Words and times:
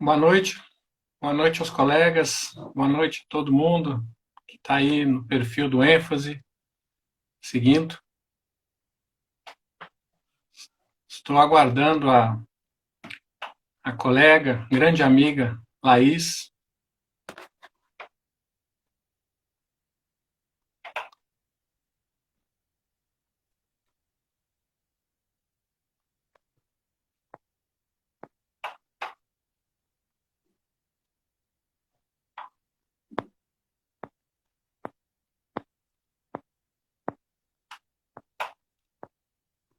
Boa 0.00 0.16
noite, 0.16 0.62
boa 1.20 1.34
noite 1.34 1.58
aos 1.58 1.70
colegas, 1.70 2.54
boa 2.72 2.86
noite 2.86 3.24
a 3.24 3.28
todo 3.28 3.52
mundo 3.52 4.00
que 4.46 4.54
está 4.54 4.76
aí 4.76 5.04
no 5.04 5.26
perfil 5.26 5.68
do 5.68 5.82
ênfase, 5.82 6.40
seguindo. 7.42 7.98
Estou 11.08 11.36
aguardando 11.36 12.08
a, 12.12 12.40
a 13.82 13.92
colega, 13.92 14.68
grande 14.70 15.02
amiga 15.02 15.60
Laís, 15.82 16.52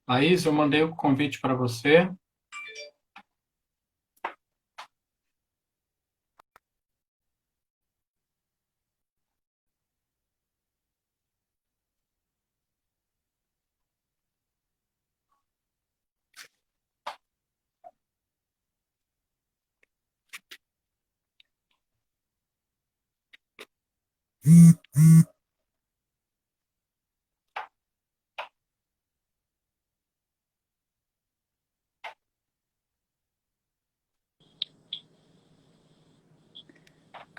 Laís, 0.10 0.44
eu 0.44 0.52
mandei 0.52 0.82
o 0.82 0.96
convite 0.96 1.40
para 1.40 1.54
você. 1.54 2.10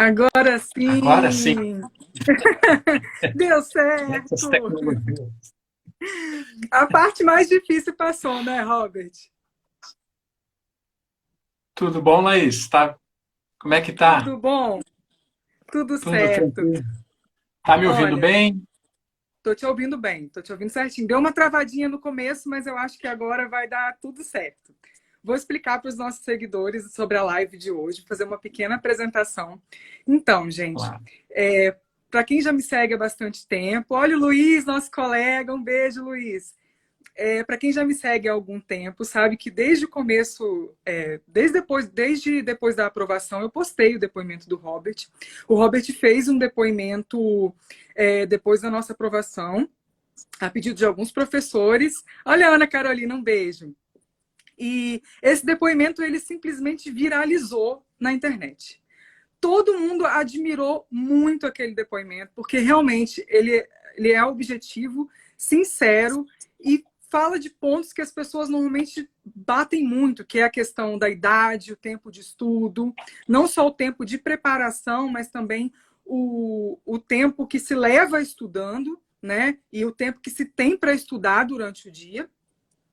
Agora 0.00 0.58
sim! 0.58 0.88
Agora 0.88 1.30
sim! 1.30 1.82
Deu 3.36 3.60
certo! 3.60 4.34
A 6.70 6.86
parte 6.86 7.22
mais 7.22 7.50
difícil 7.50 7.94
passou, 7.94 8.42
né, 8.42 8.62
Robert? 8.62 9.12
Tudo 11.74 12.00
bom, 12.00 12.22
Laís? 12.22 12.66
Tá... 12.66 12.98
Como 13.60 13.74
é 13.74 13.82
que 13.82 13.92
tá? 13.92 14.24
Tudo 14.24 14.38
bom? 14.38 14.80
Tudo, 15.70 16.00
Tudo 16.00 16.10
certo. 16.10 16.54
Tranquilo. 16.54 16.82
Tá 17.62 17.76
me 17.76 17.86
ouvindo 17.86 18.12
Olha, 18.14 18.20
bem? 18.22 18.64
Tô 19.42 19.54
te 19.54 19.66
ouvindo 19.66 19.98
bem, 19.98 20.30
tô 20.30 20.40
te 20.40 20.50
ouvindo 20.50 20.70
certinho. 20.70 21.06
Deu 21.06 21.18
uma 21.18 21.30
travadinha 21.32 21.90
no 21.90 22.00
começo, 22.00 22.48
mas 22.48 22.66
eu 22.66 22.78
acho 22.78 22.98
que 22.98 23.06
agora 23.06 23.50
vai 23.50 23.68
dar 23.68 23.98
tudo 24.00 24.24
certo. 24.24 24.74
Vou 25.22 25.34
explicar 25.34 25.80
para 25.80 25.88
os 25.88 25.96
nossos 25.96 26.24
seguidores 26.24 26.92
sobre 26.92 27.16
a 27.16 27.22
live 27.22 27.58
de 27.58 27.70
hoje, 27.70 28.04
fazer 28.08 28.24
uma 28.24 28.38
pequena 28.38 28.76
apresentação. 28.76 29.60
Então, 30.06 30.50
gente, 30.50 30.82
é, 31.30 31.76
para 32.10 32.24
quem 32.24 32.40
já 32.40 32.52
me 32.52 32.62
segue 32.62 32.94
há 32.94 32.98
bastante 32.98 33.46
tempo, 33.46 33.94
olha 33.94 34.16
o 34.16 34.20
Luiz, 34.20 34.64
nosso 34.64 34.90
colega, 34.90 35.54
um 35.54 35.62
beijo, 35.62 36.02
Luiz. 36.02 36.54
É, 37.14 37.44
para 37.44 37.58
quem 37.58 37.70
já 37.70 37.84
me 37.84 37.94
segue 37.94 38.28
há 38.28 38.32
algum 38.32 38.58
tempo, 38.58 39.04
sabe 39.04 39.36
que 39.36 39.50
desde 39.50 39.84
o 39.84 39.88
começo, 39.88 40.74
é, 40.86 41.20
desde, 41.28 41.60
depois, 41.60 41.86
desde 41.86 42.40
depois 42.40 42.74
da 42.74 42.86
aprovação, 42.86 43.42
eu 43.42 43.50
postei 43.50 43.96
o 43.96 44.00
depoimento 44.00 44.48
do 44.48 44.56
Robert. 44.56 45.06
O 45.46 45.54
Robert 45.54 45.84
fez 45.92 46.28
um 46.28 46.38
depoimento 46.38 47.54
é, 47.94 48.24
depois 48.24 48.62
da 48.62 48.70
nossa 48.70 48.94
aprovação, 48.94 49.68
a 50.40 50.48
pedido 50.48 50.76
de 50.76 50.84
alguns 50.84 51.12
professores. 51.12 52.02
Olha, 52.24 52.48
Ana 52.48 52.66
Carolina, 52.66 53.14
um 53.14 53.22
beijo. 53.22 53.74
E 54.60 55.02
esse 55.22 55.44
depoimento 55.44 56.02
ele 56.02 56.20
simplesmente 56.20 56.90
viralizou 56.90 57.82
na 57.98 58.12
internet. 58.12 58.82
Todo 59.40 59.78
mundo 59.78 60.04
admirou 60.04 60.86
muito 60.90 61.46
aquele 61.46 61.74
depoimento, 61.74 62.30
porque 62.34 62.58
realmente 62.58 63.24
ele, 63.26 63.66
ele 63.96 64.12
é 64.12 64.22
objetivo, 64.22 65.08
sincero 65.34 66.26
e 66.62 66.84
fala 67.10 67.38
de 67.38 67.48
pontos 67.48 67.94
que 67.94 68.02
as 68.02 68.12
pessoas 68.12 68.50
normalmente 68.50 69.08
batem 69.24 69.82
muito, 69.82 70.26
que 70.26 70.38
é 70.38 70.44
a 70.44 70.50
questão 70.50 70.98
da 70.98 71.08
idade, 71.08 71.72
o 71.72 71.76
tempo 71.76 72.10
de 72.10 72.20
estudo, 72.20 72.94
não 73.26 73.48
só 73.48 73.66
o 73.66 73.72
tempo 73.72 74.04
de 74.04 74.18
preparação, 74.18 75.08
mas 75.08 75.28
também 75.28 75.72
o, 76.04 76.78
o 76.84 76.98
tempo 76.98 77.46
que 77.46 77.58
se 77.58 77.74
leva 77.74 78.20
estudando, 78.20 79.00
né? 79.22 79.58
E 79.72 79.86
o 79.86 79.92
tempo 79.92 80.20
que 80.20 80.30
se 80.30 80.44
tem 80.44 80.76
para 80.76 80.92
estudar 80.92 81.44
durante 81.44 81.88
o 81.88 81.90
dia. 81.90 82.28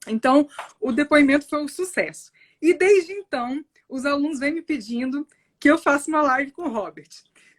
Então, 0.07 0.47
o 0.79 0.91
depoimento 0.91 1.47
foi 1.47 1.63
um 1.63 1.67
sucesso. 1.67 2.31
E 2.61 2.73
desde 2.73 3.13
então, 3.13 3.63
os 3.87 4.05
alunos 4.05 4.39
vêm 4.39 4.53
me 4.53 4.61
pedindo 4.61 5.27
que 5.59 5.69
eu 5.69 5.77
faça 5.77 6.09
uma 6.09 6.21
live 6.21 6.51
com 6.51 6.63
o 6.63 6.69
Robert. 6.69 7.09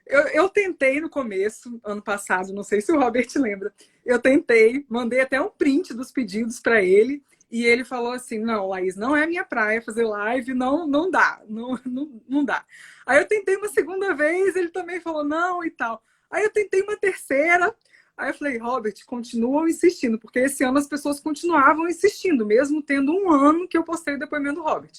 Eu, 0.06 0.20
eu, 0.28 0.48
tentei 0.48 1.00
no 1.00 1.10
começo, 1.10 1.80
ano 1.84 2.00
passado, 2.00 2.52
não 2.52 2.62
sei 2.62 2.80
se 2.80 2.90
o 2.90 2.98
Robert 2.98 3.28
lembra, 3.36 3.72
eu 4.06 4.18
tentei, 4.18 4.86
mandei 4.88 5.20
até 5.20 5.40
um 5.40 5.50
print 5.50 5.92
dos 5.92 6.10
pedidos 6.10 6.60
para 6.60 6.82
ele, 6.82 7.22
e 7.50 7.64
ele 7.64 7.84
falou 7.84 8.12
assim, 8.12 8.38
não, 8.38 8.68
Laís, 8.68 8.96
não 8.96 9.16
é 9.16 9.26
minha 9.26 9.44
praia 9.44 9.82
fazer 9.82 10.04
live, 10.04 10.54
não, 10.54 10.86
não 10.86 11.10
dá, 11.10 11.42
não, 11.48 11.78
não, 11.84 12.22
não 12.28 12.44
dá. 12.44 12.64
Aí 13.06 13.18
eu 13.18 13.26
tentei 13.26 13.56
uma 13.56 13.68
segunda 13.68 14.14
vez, 14.14 14.54
ele 14.54 14.68
também 14.68 15.00
falou 15.00 15.24
não 15.24 15.64
e 15.64 15.70
tal. 15.70 16.02
Aí 16.30 16.44
eu 16.44 16.50
tentei 16.50 16.82
uma 16.82 16.96
terceira, 16.96 17.74
Aí 18.18 18.30
eu 18.30 18.34
falei, 18.34 18.58
Robert, 18.58 18.94
continuam 19.06 19.68
insistindo, 19.68 20.18
porque 20.18 20.40
esse 20.40 20.64
ano 20.64 20.76
as 20.76 20.88
pessoas 20.88 21.20
continuavam 21.20 21.86
insistindo, 21.86 22.44
mesmo 22.44 22.82
tendo 22.82 23.12
um 23.12 23.30
ano 23.30 23.68
que 23.68 23.78
eu 23.78 23.84
postei 23.84 24.16
o 24.16 24.18
depoimento 24.18 24.56
do 24.56 24.62
Robert. 24.62 24.90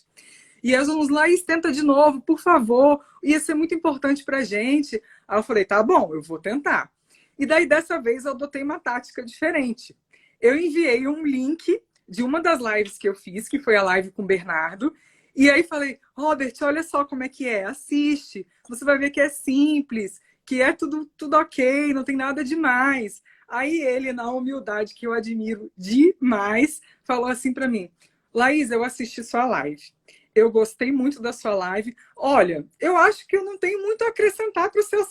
E 0.63 0.73
eles 0.73 0.87
vamos 0.87 1.09
lá 1.09 1.27
e 1.27 1.37
tenta 1.41 1.69
de 1.69 1.83
novo, 1.83 2.21
por 2.21 2.39
favor, 2.39 3.03
ia 3.21 3.37
ser 3.41 3.55
muito 3.55 3.75
importante 3.75 4.23
pra 4.23 4.41
gente. 4.41 5.01
Aí 5.27 5.37
eu 5.37 5.43
falei, 5.43 5.65
tá 5.65 5.83
bom, 5.83 6.13
eu 6.13 6.21
vou 6.21 6.39
tentar. 6.39 6.89
E 7.37 7.45
daí 7.45 7.65
dessa 7.65 8.01
vez 8.01 8.23
eu 8.23 8.31
adotei 8.31 8.63
uma 8.63 8.79
tática 8.79 9.23
diferente. 9.23 9.93
Eu 10.39 10.57
enviei 10.57 11.05
um 11.05 11.21
link 11.21 11.81
de 12.07 12.23
uma 12.23 12.41
das 12.41 12.59
lives 12.61 12.97
que 12.97 13.07
eu 13.07 13.13
fiz, 13.13 13.49
que 13.49 13.59
foi 13.59 13.75
a 13.75 13.83
live 13.83 14.11
com 14.11 14.23
o 14.23 14.25
Bernardo, 14.25 14.93
e 15.35 15.49
aí 15.49 15.63
falei, 15.63 15.99
Robert, 16.13 16.53
olha 16.61 16.83
só 16.83 17.05
como 17.05 17.23
é 17.23 17.29
que 17.29 17.47
é, 17.47 17.65
assiste, 17.65 18.47
você 18.67 18.83
vai 18.83 18.97
ver 18.97 19.09
que 19.09 19.21
é 19.21 19.29
simples, 19.29 20.19
que 20.49 20.63
é 20.63 20.73
tudo, 20.73 21.05
tudo 21.15 21.37
ok, 21.37 21.93
não 21.93 22.03
tem 22.03 22.15
nada 22.15 22.43
demais. 22.43 23.21
Aí 23.47 23.81
ele, 23.81 24.11
na 24.11 24.31
humildade 24.31 24.95
que 24.95 25.05
eu 25.05 25.13
admiro 25.13 25.71
demais, 25.77 26.81
falou 27.03 27.27
assim 27.27 27.53
para 27.53 27.67
mim: 27.67 27.91
Laís, 28.33 28.71
eu 28.71 28.83
assisti 28.83 29.23
sua 29.23 29.45
live. 29.45 29.93
Eu 30.33 30.51
gostei 30.51 30.91
muito 30.91 31.21
da 31.21 31.31
sua 31.31 31.53
live. 31.53 31.95
Olha, 32.17 32.67
eu 32.79 32.97
acho 32.97 33.27
que 33.27 33.37
eu 33.37 33.45
não 33.45 33.59
tenho 33.59 33.79
muito 33.83 34.03
a 34.03 34.07
acrescentar 34.07 34.71
para 34.71 34.81
os 34.81 34.87
seus, 34.87 35.07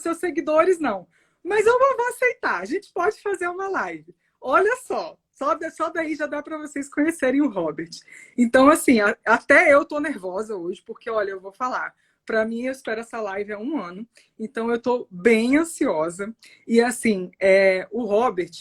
seus 0.00 0.16
seguidores, 0.16 0.78
não. 0.78 1.06
Mas 1.44 1.66
eu 1.66 1.78
vou 1.78 2.08
aceitar. 2.08 2.62
A 2.62 2.64
gente 2.64 2.90
pode 2.90 3.20
fazer 3.20 3.48
uma 3.48 3.68
live. 3.68 4.14
Olha 4.40 4.74
só, 4.76 5.18
só, 5.34 5.58
só 5.76 5.90
daí 5.90 6.14
já 6.14 6.26
dá 6.26 6.42
para 6.42 6.56
vocês 6.56 6.88
conhecerem 6.88 7.42
o 7.42 7.50
Robert. 7.50 7.90
Então, 8.34 8.70
assim, 8.70 8.98
a, 9.00 9.14
até 9.26 9.74
eu 9.74 9.84
tô 9.84 10.00
nervosa 10.00 10.56
hoje, 10.56 10.82
porque, 10.86 11.10
olha, 11.10 11.32
eu 11.32 11.40
vou 11.40 11.52
falar. 11.52 11.94
Para 12.30 12.44
mim, 12.44 12.62
eu 12.62 12.70
espero 12.70 13.00
essa 13.00 13.20
live 13.20 13.52
há 13.52 13.58
um 13.58 13.76
ano, 13.76 14.06
então 14.38 14.68
eu 14.68 14.76
estou 14.76 15.08
bem 15.10 15.56
ansiosa. 15.56 16.32
E 16.64 16.80
assim, 16.80 17.32
é, 17.40 17.88
o 17.90 18.04
Robert, 18.04 18.52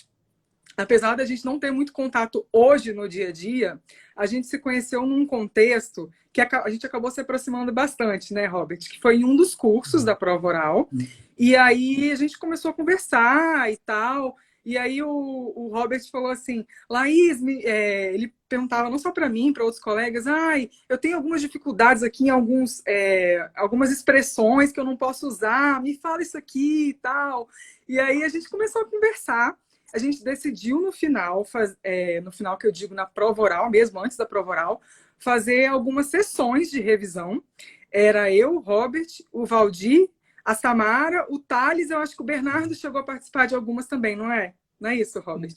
apesar 0.76 1.16
da 1.16 1.24
gente 1.24 1.46
não 1.46 1.60
ter 1.60 1.70
muito 1.70 1.94
contato 1.94 2.48
hoje 2.52 2.94
no 2.94 3.08
dia 3.08 3.28
a 3.28 3.32
dia, 3.32 3.80
a 4.16 4.26
gente 4.26 4.48
se 4.48 4.58
conheceu 4.58 5.06
num 5.06 5.24
contexto 5.24 6.10
que 6.34 6.42
a, 6.42 6.68
gente 6.68 6.88
acabou 6.88 7.12
se 7.12 7.22
aproximando 7.22 7.72
bastante, 7.72 8.34
né, 8.34 8.48
Robert? 8.48 8.80
Que 8.80 9.00
foi 9.00 9.18
em 9.18 9.24
um 9.24 9.36
dos 9.36 9.54
cursos 9.54 10.04
da 10.04 10.16
prova 10.16 10.48
oral. 10.48 10.90
Uhum. 10.92 11.08
E 11.38 11.56
aí 11.56 12.10
a 12.12 12.16
gente 12.16 12.40
começou 12.40 12.72
a 12.72 12.74
conversar 12.74 13.72
e 13.72 13.78
tal. 13.78 14.36
E 14.70 14.78
aí 14.78 15.02
o, 15.02 15.10
o 15.10 15.72
Robert 15.74 16.00
falou 16.12 16.30
assim, 16.30 16.64
Laís, 16.88 17.42
me, 17.42 17.60
é, 17.66 18.14
ele 18.14 18.32
perguntava 18.48 18.88
não 18.88 19.00
só 19.00 19.12
para 19.12 19.28
mim, 19.28 19.52
para 19.52 19.64
outros 19.64 19.82
colegas, 19.82 20.28
ai, 20.28 20.70
eu 20.88 20.96
tenho 20.96 21.16
algumas 21.16 21.42
dificuldades 21.42 22.04
aqui 22.04 22.26
em 22.26 22.30
alguns, 22.30 22.84
é, 22.86 23.50
algumas 23.56 23.92
expressões 23.92 24.72
que 24.72 24.80
eu 24.80 24.84
não 24.84 24.96
posso 24.96 25.26
usar, 25.26 25.82
me 25.82 25.96
fala 25.96 26.22
isso 26.22 26.38
aqui 26.38 26.90
e 26.90 26.94
tal. 26.94 27.50
E 27.88 28.00
aí 28.00 28.24
a 28.24 28.30
gente 28.30 28.48
começou 28.48 28.84
a 28.84 28.86
conversar, 28.86 29.58
a 29.92 29.98
gente 29.98 30.24
decidiu 30.24 30.80
no 30.80 30.92
final, 30.92 31.44
faz, 31.44 31.76
é, 31.84 32.22
no 32.22 32.32
final 32.32 32.56
que 32.56 32.68
eu 32.68 32.72
digo 32.72 32.94
na 32.94 33.08
prova 33.08 33.42
oral, 33.42 33.72
mesmo 33.72 34.00
antes 34.00 34.18
da 34.18 34.26
prova 34.28 34.52
oral, 34.52 34.82
fazer 35.18 35.66
algumas 35.66 36.12
sessões 36.12 36.70
de 36.70 36.80
revisão. 36.80 37.44
Era 37.92 38.32
eu, 38.32 38.60
Robert, 38.60 39.08
o 39.32 39.48
Valdir 39.48 40.12
a 40.50 40.56
Samara, 40.56 41.28
o 41.30 41.38
Thales, 41.38 41.92
eu 41.92 42.00
acho 42.00 42.16
que 42.16 42.24
o 42.24 42.26
Bernardo 42.26 42.74
chegou 42.74 43.00
a 43.00 43.04
participar 43.04 43.46
de 43.46 43.54
algumas 43.54 43.86
também, 43.86 44.16
não 44.16 44.32
é? 44.32 44.56
Não 44.82 44.90
é 44.90 44.96
isso, 44.96 45.20
Robert? 45.20 45.54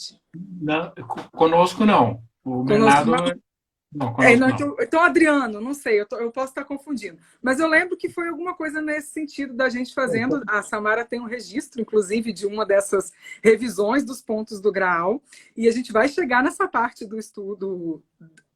Não, 0.61 0.93
conosco 1.33 1.87
não. 1.87 2.23
O 2.45 2.63
Bernardo, 2.63 3.11
Não, 3.91 4.17
é, 4.19 4.37
não, 4.37 4.51
então, 4.51 4.77
então, 4.79 5.01
Adriano, 5.01 5.63
não 5.63 5.73
sei, 5.73 5.99
eu, 5.99 6.07
tô, 6.07 6.17
eu, 6.17 6.31
posso 6.31 6.49
estar 6.49 6.65
confundindo. 6.65 7.17
Mas 7.41 7.59
eu 7.59 7.69
lembro 7.69 7.97
que 7.97 8.11
foi 8.11 8.29
alguma 8.29 8.55
coisa 8.55 8.83
nesse 8.83 9.13
sentido 9.13 9.55
da 9.55 9.71
gente 9.71 9.95
fazendo. 9.95 10.43
A 10.47 10.63
Samara 10.63 11.07
tem 11.07 11.21
um 11.21 11.27
registro, 11.27 11.81
inclusive, 11.81 12.31
de 12.31 12.47
uma 12.47 12.67
dessas 12.67 13.13
revisões 13.43 14.05
dos 14.05 14.21
pontos 14.21 14.61
do 14.61 14.71
grau. 14.71 15.23
E 15.57 15.69
a 15.69 15.73
gente 15.73 15.91
vai 15.91 16.07
chegar 16.07 16.43
nessa 16.43 16.69
parte 16.69 17.07
do 17.07 17.19
estudo 17.19 18.03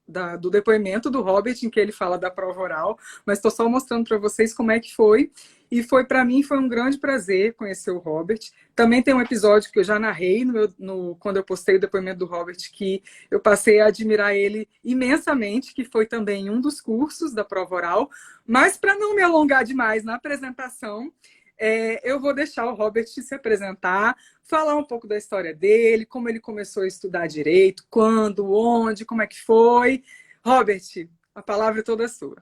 da, 0.06 0.36
do 0.36 0.50
depoimento 0.50 1.10
do 1.10 1.22
Robert, 1.22 1.56
em 1.62 1.70
que 1.70 1.80
ele 1.80 1.92
fala 1.92 2.18
da 2.18 2.30
prova 2.30 2.60
oral, 2.60 2.98
mas 3.24 3.38
estou 3.38 3.50
só 3.50 3.68
mostrando 3.68 4.06
para 4.06 4.18
vocês 4.18 4.54
como 4.54 4.70
é 4.70 4.78
que 4.78 4.94
foi. 4.94 5.30
E 5.68 5.82
foi 5.82 6.04
para 6.04 6.24
mim 6.24 6.44
foi 6.44 6.58
um 6.58 6.68
grande 6.68 6.96
prazer 6.96 7.54
conhecer 7.54 7.90
o 7.90 7.98
Robert. 7.98 8.38
Também 8.74 9.02
tem 9.02 9.12
um 9.12 9.20
episódio 9.20 9.70
que 9.72 9.80
eu 9.80 9.84
já 9.84 9.98
narrei 9.98 10.44
no, 10.44 10.52
meu, 10.52 10.72
no 10.78 11.16
quando 11.16 11.38
eu 11.38 11.44
postei 11.44 11.76
o 11.76 11.80
depoimento 11.80 12.20
do 12.20 12.26
Robert 12.26 12.56
que 12.72 13.02
eu 13.30 13.40
passei 13.40 13.80
a 13.80 13.86
admirar 13.86 14.34
ele 14.34 14.68
imensamente, 14.84 15.74
que 15.74 15.84
foi 15.84 16.06
também 16.06 16.48
um 16.48 16.60
dos 16.60 16.80
cursos 16.80 17.32
da 17.32 17.44
prova 17.44 17.74
oral. 17.74 18.10
Mas 18.46 18.76
para 18.76 18.94
não 18.94 19.16
me 19.16 19.22
alongar 19.22 19.64
demais 19.64 20.04
na 20.04 20.14
apresentação, 20.14 21.12
é, 21.58 22.00
eu 22.08 22.20
vou 22.20 22.34
deixar 22.34 22.66
o 22.66 22.74
Robert 22.74 23.06
se 23.06 23.34
apresentar, 23.34 24.16
falar 24.42 24.76
um 24.76 24.84
pouco 24.84 25.06
da 25.06 25.16
história 25.16 25.54
dele, 25.54 26.04
como 26.04 26.28
ele 26.28 26.40
começou 26.40 26.82
a 26.82 26.86
estudar 26.86 27.26
direito, 27.26 27.84
quando, 27.90 28.52
onde, 28.52 29.04
como 29.04 29.22
é 29.22 29.26
que 29.26 29.40
foi. 29.40 30.02
Robert, 30.44 30.82
a 31.34 31.42
palavra 31.42 31.80
é 31.80 31.84
toda 31.84 32.08
sua. 32.08 32.36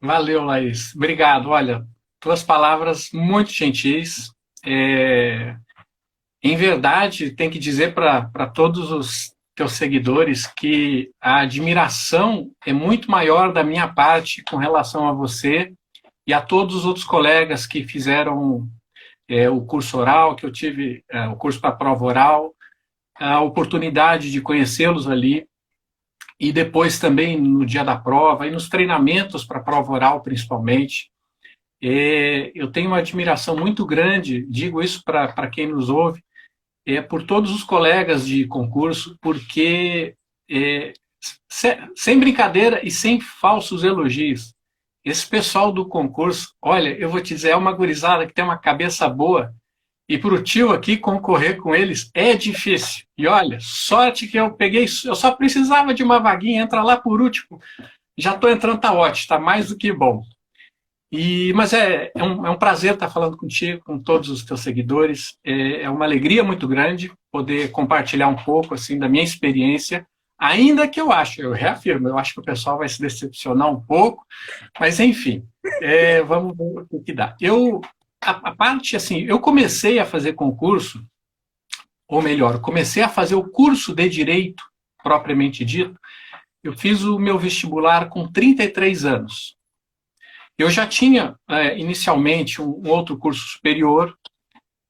Valeu, 0.00 0.44
Laís. 0.44 0.94
Obrigado. 0.94 1.48
Olha, 1.48 1.86
tuas 2.20 2.42
palavras 2.42 3.10
muito 3.12 3.52
gentis. 3.52 4.32
É... 4.64 5.56
Em 6.42 6.56
verdade, 6.56 7.32
tem 7.32 7.50
que 7.50 7.58
dizer 7.58 7.94
para 7.94 8.46
todos 8.46 8.92
os 8.92 9.34
teus 9.54 9.72
seguidores 9.72 10.46
que 10.46 11.10
a 11.20 11.40
admiração 11.40 12.52
é 12.64 12.72
muito 12.72 13.10
maior 13.10 13.52
da 13.52 13.64
minha 13.64 13.88
parte 13.88 14.44
com 14.44 14.56
relação 14.56 15.08
a 15.08 15.12
você 15.12 15.72
e 16.28 16.34
a 16.34 16.42
todos 16.42 16.76
os 16.76 16.84
outros 16.84 17.06
colegas 17.06 17.66
que 17.66 17.88
fizeram 17.88 18.68
é, 19.26 19.48
o 19.48 19.62
curso 19.62 19.96
oral, 19.96 20.36
que 20.36 20.44
eu 20.44 20.52
tive 20.52 21.02
é, 21.10 21.26
o 21.26 21.36
curso 21.36 21.58
para 21.58 21.72
prova 21.72 22.04
oral, 22.04 22.54
a 23.16 23.40
oportunidade 23.40 24.30
de 24.30 24.42
conhecê-los 24.42 25.08
ali, 25.08 25.48
e 26.38 26.52
depois 26.52 26.98
também 26.98 27.40
no 27.40 27.64
dia 27.64 27.82
da 27.82 27.96
prova, 27.96 28.46
e 28.46 28.50
nos 28.50 28.68
treinamentos 28.68 29.42
para 29.42 29.62
prova 29.62 29.90
oral, 29.90 30.20
principalmente. 30.20 31.10
É, 31.82 32.52
eu 32.54 32.70
tenho 32.70 32.88
uma 32.88 32.98
admiração 32.98 33.56
muito 33.56 33.86
grande, 33.86 34.44
digo 34.50 34.82
isso 34.82 35.02
para 35.02 35.48
quem 35.48 35.68
nos 35.68 35.88
ouve, 35.88 36.22
é, 36.86 37.00
por 37.00 37.22
todos 37.22 37.50
os 37.50 37.64
colegas 37.64 38.26
de 38.26 38.46
concurso, 38.46 39.16
porque, 39.22 40.14
é, 40.50 40.92
sem 41.96 42.20
brincadeira 42.20 42.86
e 42.86 42.90
sem 42.90 43.18
falsos 43.18 43.82
elogios, 43.82 44.52
esse 45.08 45.26
pessoal 45.26 45.72
do 45.72 45.86
concurso, 45.86 46.54
olha, 46.62 46.90
eu 46.90 47.08
vou 47.08 47.20
te 47.20 47.34
dizer, 47.34 47.50
é 47.50 47.56
uma 47.56 47.72
gurizada 47.72 48.26
que 48.26 48.34
tem 48.34 48.44
uma 48.44 48.58
cabeça 48.58 49.08
boa, 49.08 49.54
e 50.08 50.16
para 50.16 50.34
o 50.34 50.42
tio 50.42 50.70
aqui 50.70 50.96
concorrer 50.96 51.58
com 51.58 51.74
eles 51.74 52.10
é 52.14 52.34
difícil. 52.34 53.04
E 53.16 53.26
olha, 53.26 53.58
sorte 53.60 54.26
que 54.26 54.38
eu 54.38 54.50
peguei, 54.52 54.86
eu 55.04 55.14
só 55.14 55.32
precisava 55.32 55.92
de 55.92 56.02
uma 56.02 56.18
vaguinha, 56.18 56.62
entra 56.62 56.82
lá 56.82 56.96
por 56.96 57.20
último. 57.20 57.60
Já 58.18 58.34
estou 58.34 58.50
entrando, 58.50 58.80
tá 58.80 58.92
ótimo, 58.92 59.20
está 59.20 59.38
mais 59.38 59.68
do 59.68 59.76
que 59.76 59.92
bom. 59.92 60.22
E, 61.12 61.52
mas 61.54 61.72
é, 61.72 62.10
é, 62.14 62.22
um, 62.22 62.46
é 62.46 62.50
um 62.50 62.58
prazer 62.58 62.94
estar 62.94 63.08
falando 63.08 63.36
contigo, 63.36 63.82
com 63.84 63.98
todos 63.98 64.28
os 64.28 64.44
teus 64.44 64.60
seguidores. 64.60 65.36
É, 65.44 65.82
é 65.82 65.90
uma 65.90 66.04
alegria 66.04 66.42
muito 66.42 66.66
grande 66.66 67.12
poder 67.30 67.70
compartilhar 67.70 68.28
um 68.28 68.36
pouco 68.36 68.74
assim 68.74 68.98
da 68.98 69.08
minha 69.08 69.24
experiência 69.24 70.06
Ainda 70.38 70.86
que 70.86 71.00
eu 71.00 71.10
acho, 71.10 71.42
eu 71.42 71.52
reafirmo, 71.52 72.08
eu 72.08 72.16
acho 72.16 72.34
que 72.34 72.40
o 72.40 72.44
pessoal 72.44 72.78
vai 72.78 72.88
se 72.88 73.00
decepcionar 73.00 73.68
um 73.68 73.80
pouco, 73.80 74.24
mas 74.78 75.00
enfim, 75.00 75.44
é, 75.82 76.22
vamos 76.22 76.56
ver 76.56 76.86
o 76.90 77.02
que 77.02 77.12
dá. 77.12 77.36
Eu, 77.40 77.80
a, 78.20 78.30
a, 78.30 78.54
parte 78.54 78.94
assim, 78.94 79.24
eu 79.24 79.40
comecei 79.40 79.98
a 79.98 80.06
fazer 80.06 80.34
concurso, 80.34 81.04
ou 82.06 82.22
melhor, 82.22 82.60
comecei 82.60 83.02
a 83.02 83.08
fazer 83.08 83.34
o 83.34 83.48
curso 83.48 83.92
de 83.92 84.08
direito 84.08 84.62
propriamente 85.02 85.64
dito. 85.64 85.98
Eu 86.62 86.76
fiz 86.76 87.02
o 87.02 87.18
meu 87.18 87.38
vestibular 87.38 88.08
com 88.08 88.30
33 88.30 89.04
anos. 89.04 89.56
Eu 90.56 90.70
já 90.70 90.86
tinha 90.86 91.36
é, 91.48 91.78
inicialmente 91.78 92.60
um, 92.60 92.80
um, 92.84 92.90
outro 92.90 93.16
curso 93.16 93.46
superior, 93.48 94.16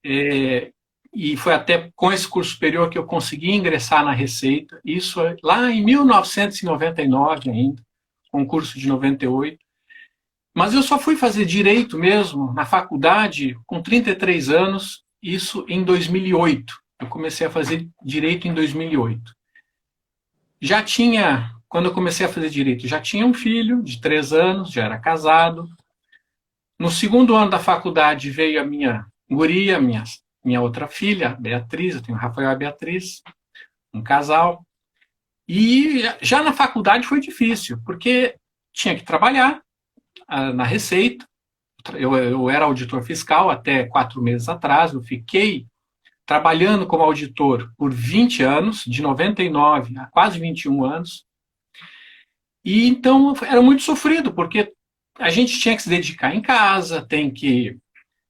é, 0.05 0.73
e 1.13 1.37
foi 1.37 1.55
até 1.55 1.91
com 1.97 2.13
esse 2.13 2.29
curso 2.29 2.53
superior 2.53 2.91
que 2.91 2.99
eu 2.99 3.07
consegui 3.07 3.51
ingressar 3.51 4.05
na 4.05 4.13
Receita, 4.13 4.81
isso 4.85 5.21
lá 5.43 5.71
em 5.71 5.85
1999 5.85 7.51
ainda, 7.51 7.83
concurso 8.31 8.79
de 8.79 8.87
98. 8.87 9.59
Mas 10.55 10.75
eu 10.75 10.83
só 10.83 10.99
fui 10.99 11.17
fazer 11.17 11.45
direito 11.45 11.99
mesmo 11.99 12.53
na 12.53 12.65
faculdade 12.65 13.57
com 13.67 13.81
33 13.81 14.51
anos, 14.51 15.05
isso 15.23 15.65
em 15.69 15.83
2008. 15.83 16.75
Eu 17.01 17.07
comecei 17.07 17.47
a 17.47 17.51
fazer 17.51 17.89
direito 18.03 18.49
em 18.49 18.55
2008. 18.55 19.33
Já 20.61 20.83
tinha, 20.83 21.53
quando 21.69 21.87
eu 21.87 21.95
comecei 21.95 22.27
a 22.27 22.29
fazer 22.29 22.51
direito, 22.51 22.89
já 22.89 23.01
tinha 23.01 23.25
um 23.25 23.33
filho 23.33 23.83
de 23.83 24.01
três 24.01 24.33
anos, 24.33 24.73
já 24.73 24.85
era 24.85 24.99
casado. 24.99 25.69
No 26.79 26.91
segundo 26.91 27.37
ano 27.37 27.51
da 27.51 27.59
faculdade 27.59 28.31
veio 28.31 28.61
a 28.61 28.65
minha 28.65 29.07
guria, 29.31 29.81
minha 29.81 30.03
minha 30.49 30.63
outra 30.63 30.89
filha, 30.89 31.37
Beatriz, 31.39 31.95
eu 31.95 32.03
tenho 32.03 32.17
Rafael 32.17 32.51
e 32.51 32.57
Beatriz, 32.57 33.23
um 33.93 34.03
casal. 34.03 34.65
E 35.47 36.03
já 36.23 36.43
na 36.43 36.55
faculdade 36.55 37.07
foi 37.07 37.21
difícil, 37.21 37.79
porque 37.85 38.35
tinha 38.73 38.97
que 38.97 39.05
trabalhar 39.05 39.61
uh, 40.31 40.55
na 40.55 40.65
Receita. 40.65 41.29
Eu, 41.95 42.17
eu 42.17 42.49
era 42.49 42.65
auditor 42.65 43.03
fiscal 43.03 43.51
até 43.51 43.85
quatro 43.85 44.23
meses 44.23 44.49
atrás, 44.49 44.95
eu 44.95 45.03
fiquei 45.03 45.67
trabalhando 46.27 46.87
como 46.87 47.03
auditor 47.03 47.71
por 47.77 47.93
20 47.93 48.43
anos, 48.43 48.85
de 48.85 49.03
99 49.03 49.99
a 49.99 50.07
quase 50.07 50.39
21 50.39 50.85
anos. 50.85 51.27
E 52.65 52.87
então 52.89 53.35
era 53.43 53.61
muito 53.61 53.83
sofrido, 53.83 54.33
porque 54.33 54.73
a 55.19 55.29
gente 55.29 55.59
tinha 55.59 55.77
que 55.77 55.83
se 55.83 55.91
dedicar 55.91 56.35
em 56.35 56.41
casa, 56.41 57.05
tem 57.07 57.31
que 57.31 57.79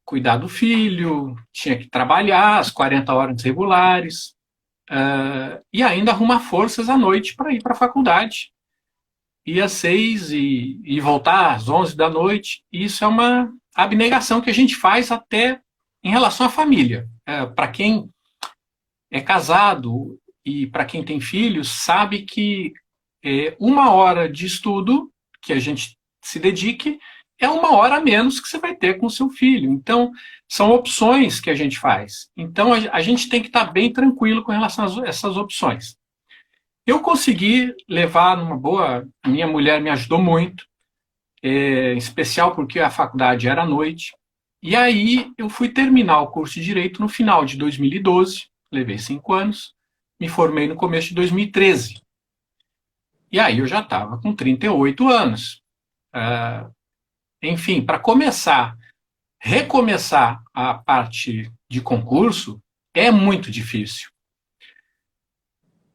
cuidar 0.08 0.38
do 0.38 0.48
filho, 0.48 1.36
tinha 1.52 1.76
que 1.76 1.86
trabalhar 1.86 2.60
as 2.60 2.70
40 2.70 3.12
horas 3.12 3.42
regulares, 3.42 4.34
uh, 4.90 5.62
e 5.70 5.82
ainda 5.82 6.12
arrumar 6.12 6.40
forças 6.40 6.88
à 6.88 6.96
noite 6.96 7.36
para 7.36 7.52
ir 7.52 7.62
para 7.62 7.74
a 7.74 7.76
faculdade. 7.76 8.50
Ir 9.46 9.60
às 9.60 9.72
seis 9.72 10.32
e, 10.32 10.80
e 10.82 10.98
voltar 10.98 11.54
às 11.54 11.68
11 11.68 11.94
da 11.94 12.08
noite. 12.08 12.62
Isso 12.72 13.04
é 13.04 13.06
uma 13.06 13.52
abnegação 13.74 14.40
que 14.40 14.48
a 14.48 14.54
gente 14.54 14.76
faz 14.76 15.12
até 15.12 15.60
em 16.02 16.08
relação 16.10 16.46
à 16.46 16.48
família. 16.48 17.06
Uh, 17.28 17.54
para 17.54 17.68
quem 17.68 18.08
é 19.10 19.20
casado 19.20 20.18
e 20.42 20.66
para 20.68 20.86
quem 20.86 21.04
tem 21.04 21.20
filhos, 21.20 21.68
sabe 21.84 22.22
que 22.22 22.72
é, 23.22 23.54
uma 23.60 23.92
hora 23.92 24.26
de 24.26 24.46
estudo 24.46 25.12
que 25.42 25.52
a 25.52 25.58
gente 25.58 25.98
se 26.24 26.38
dedique 26.38 26.98
é 27.38 27.49
uma 27.49 27.75
hora 27.75 27.97
a 27.97 28.00
menos 28.00 28.40
que 28.40 28.49
você 28.49 28.59
vai 28.59 28.75
ter 28.75 28.99
com 28.99 29.07
o 29.07 29.11
seu 29.11 29.30
filho. 29.30 29.71
Então, 29.71 30.11
são 30.49 30.71
opções 30.71 31.40
que 31.40 31.50
a 31.50 31.54
gente 31.54 31.78
faz. 31.78 32.30
Então, 32.37 32.73
a, 32.73 33.00
gente 33.00 33.28
tem 33.28 33.40
que 33.40 33.47
estar 33.49 33.66
bem 33.66 33.92
tranquilo 33.92 34.42
com 34.42 34.50
relação 34.50 34.85
a 34.85 35.07
essas 35.07 35.37
opções. 35.37 35.97
Eu 36.87 37.00
consegui 37.00 37.73
levar 37.88 38.37
numa 38.37 38.57
boa. 38.57 39.07
A 39.23 39.28
minha 39.28 39.47
mulher 39.47 39.80
me 39.80 39.90
ajudou 39.90 40.21
muito, 40.21 40.66
é, 41.42 41.92
em 41.92 41.99
especial 41.99 42.54
porque 42.54 42.80
a 42.80 42.90
faculdade 42.90 43.47
era 43.47 43.62
à 43.62 43.66
noite. 43.66 44.12
E 44.61 44.75
aí 44.75 45.30
eu 45.38 45.49
fui 45.49 45.68
terminar 45.68 46.21
o 46.21 46.28
curso 46.28 46.54
de 46.54 46.64
Direito 46.64 47.00
no 47.00 47.09
final 47.09 47.45
de 47.45 47.57
2012, 47.57 48.49
levei 48.73 48.99
cinco 48.99 49.33
anos, 49.33 49.73
me 50.21 50.28
formei 50.28 50.66
no 50.66 50.75
começo 50.75 51.09
de 51.09 51.14
2013. 51.14 52.02
E 53.30 53.38
aí 53.38 53.59
eu 53.59 53.66
já 53.66 53.80
estava 53.80 54.18
com 54.21 54.35
38 54.35 55.09
anos. 55.09 55.62
Uh, 56.12 56.73
enfim, 57.42 57.85
para 57.85 57.99
começar, 57.99 58.76
recomeçar 59.40 60.42
a 60.52 60.75
parte 60.75 61.50
de 61.71 61.80
concurso 61.80 62.61
é 62.95 63.11
muito 63.11 63.50
difícil. 63.50 64.09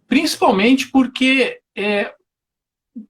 Principalmente 0.08 0.90
porque, 0.90 1.60
é, 1.76 2.14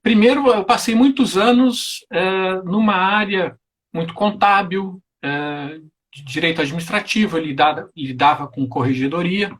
primeiro, 0.02 0.48
eu 0.48 0.64
passei 0.64 0.94
muitos 0.94 1.36
anos 1.36 2.04
é, 2.10 2.54
numa 2.62 2.94
área 2.94 3.58
muito 3.92 4.14
contábil, 4.14 5.00
é, 5.22 5.78
de 6.12 6.22
direito 6.22 6.60
administrativo, 6.60 7.38
lidava, 7.38 7.90
lidava 7.96 8.48
com 8.48 8.68
corregedoria. 8.68 9.56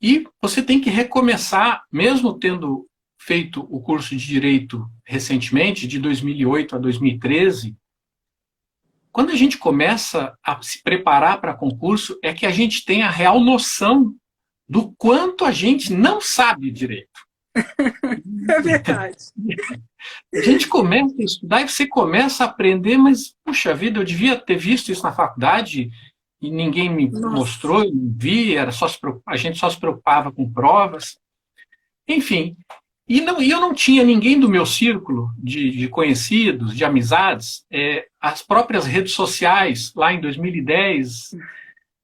E 0.00 0.26
você 0.40 0.62
tem 0.62 0.80
que 0.80 0.90
recomeçar, 0.90 1.84
mesmo 1.90 2.38
tendo 2.38 2.88
feito 3.20 3.60
o 3.70 3.80
curso 3.80 4.16
de 4.16 4.24
direito 4.24 4.88
recentemente, 5.06 5.86
de 5.86 5.98
2008 5.98 6.76
a 6.76 6.78
2013, 6.78 7.76
quando 9.12 9.30
a 9.30 9.36
gente 9.36 9.58
começa 9.58 10.36
a 10.42 10.60
se 10.60 10.82
preparar 10.82 11.40
para 11.40 11.54
concurso, 11.54 12.18
é 12.22 12.34
que 12.34 12.46
a 12.46 12.50
gente 12.50 12.84
tem 12.84 13.02
a 13.02 13.10
real 13.10 13.38
noção 13.38 14.14
do 14.68 14.92
quanto 14.96 15.44
a 15.44 15.52
gente 15.52 15.92
não 15.92 16.20
sabe 16.20 16.70
direito. 16.70 17.08
É 18.46 18.60
verdade. 18.60 19.16
A 20.34 20.40
gente 20.42 20.68
começa 20.68 21.14
a 21.18 21.24
estudar 21.24 21.62
e 21.62 21.68
você 21.68 21.86
começa 21.86 22.44
a 22.44 22.46
aprender, 22.48 22.98
mas, 22.98 23.34
puxa 23.42 23.72
vida, 23.74 23.98
eu 23.98 24.04
devia 24.04 24.36
ter 24.36 24.56
visto 24.56 24.92
isso 24.92 25.02
na 25.02 25.12
faculdade 25.12 25.90
e 26.42 26.50
ninguém 26.50 26.90
me 26.90 27.08
Nossa. 27.08 27.30
mostrou, 27.30 27.90
não 27.90 28.14
vi, 28.14 28.54
era 28.54 28.70
só 28.70 28.86
a 29.26 29.36
gente 29.36 29.58
só 29.58 29.70
se 29.70 29.80
preocupava 29.80 30.30
com 30.30 30.52
provas. 30.52 31.16
Enfim, 32.06 32.54
e, 33.06 33.20
não, 33.20 33.40
eu 33.42 33.60
não 33.60 33.74
tinha 33.74 34.02
ninguém 34.02 34.40
do 34.40 34.48
meu 34.48 34.64
círculo 34.64 35.30
de, 35.38 35.70
de 35.70 35.88
conhecidos, 35.88 36.74
de 36.74 36.84
amizades, 36.84 37.64
é, 37.70 38.06
as 38.20 38.42
próprias 38.42 38.86
redes 38.86 39.12
sociais, 39.12 39.92
lá 39.94 40.12
em 40.12 40.20
2010, 40.20 41.36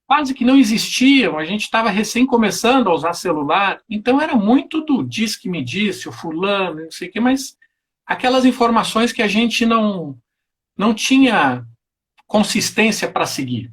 quase 0.06 0.34
que 0.34 0.44
não 0.44 0.58
existiam, 0.58 1.38
a 1.38 1.44
gente 1.44 1.62
estava 1.62 1.88
recém 1.88 2.26
começando 2.26 2.88
a 2.88 2.94
usar 2.94 3.14
celular, 3.14 3.80
então 3.88 4.20
era 4.20 4.34
muito 4.34 4.82
do 4.82 5.02
diz 5.02 5.36
que 5.36 5.48
me 5.48 5.64
disse, 5.64 6.08
o 6.08 6.12
fulano, 6.12 6.82
não 6.82 6.90
sei 6.90 7.08
o 7.08 7.12
quê, 7.12 7.20
mas 7.20 7.56
aquelas 8.04 8.44
informações 8.44 9.12
que 9.12 9.22
a 9.22 9.28
gente 9.28 9.64
não, 9.64 10.18
não 10.76 10.92
tinha 10.92 11.64
consistência 12.26 13.10
para 13.10 13.24
seguir. 13.24 13.72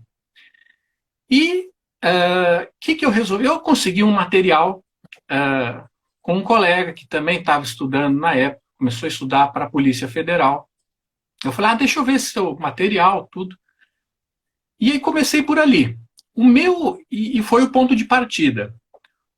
E 1.29 1.69
o 2.03 2.07
uh, 2.07 2.67
que, 2.79 2.95
que 2.95 3.05
eu 3.05 3.09
resolvi? 3.09 3.45
Eu 3.45 3.59
consegui 3.59 4.03
um 4.03 4.11
material 4.11 4.83
uh, 5.31 5.89
com 6.27 6.39
um 6.39 6.43
colega 6.43 6.91
que 6.91 7.07
também 7.07 7.39
estava 7.39 7.63
estudando 7.63 8.19
na 8.19 8.35
época, 8.35 8.61
começou 8.77 9.07
a 9.07 9.09
estudar 9.09 9.47
para 9.47 9.63
a 9.63 9.69
Polícia 9.69 10.09
Federal. 10.09 10.69
Eu 11.41 11.53
falei, 11.53 11.71
ah, 11.71 11.75
deixa 11.75 12.01
eu 12.01 12.03
ver 12.03 12.19
seu 12.19 12.53
material, 12.57 13.29
tudo. 13.31 13.57
E 14.77 14.91
aí 14.91 14.99
comecei 14.99 15.41
por 15.41 15.57
ali. 15.57 15.97
O 16.35 16.43
meu, 16.43 16.99
e, 17.09 17.41
foi 17.41 17.63
o 17.63 17.71
ponto 17.71 17.95
de 17.95 18.03
partida. 18.03 18.75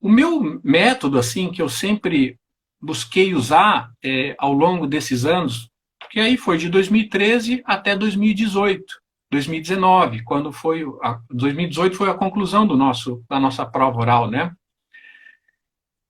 O 0.02 0.10
meu 0.10 0.60
método, 0.64 1.20
assim, 1.20 1.52
que 1.52 1.62
eu 1.62 1.70
sempre 1.70 2.40
busquei 2.82 3.36
usar 3.36 3.92
é, 4.04 4.36
ao 4.40 4.52
longo 4.52 4.88
desses 4.88 5.26
anos, 5.26 5.70
que 6.10 6.20
aí 6.20 6.38
foi 6.38 6.58
de 6.58 6.70
2013 6.70 7.62
até 7.66 7.96
2018, 7.96 8.84
2019, 9.30 10.24
quando 10.24 10.52
foi, 10.52 10.84
a, 11.04 11.20
2018 11.30 11.96
foi 11.96 12.10
a 12.10 12.16
conclusão 12.16 12.66
do 12.66 12.76
nosso, 12.76 13.24
da 13.30 13.40
nossa 13.40 13.64
prova 13.64 14.00
oral, 14.00 14.28
né? 14.28 14.56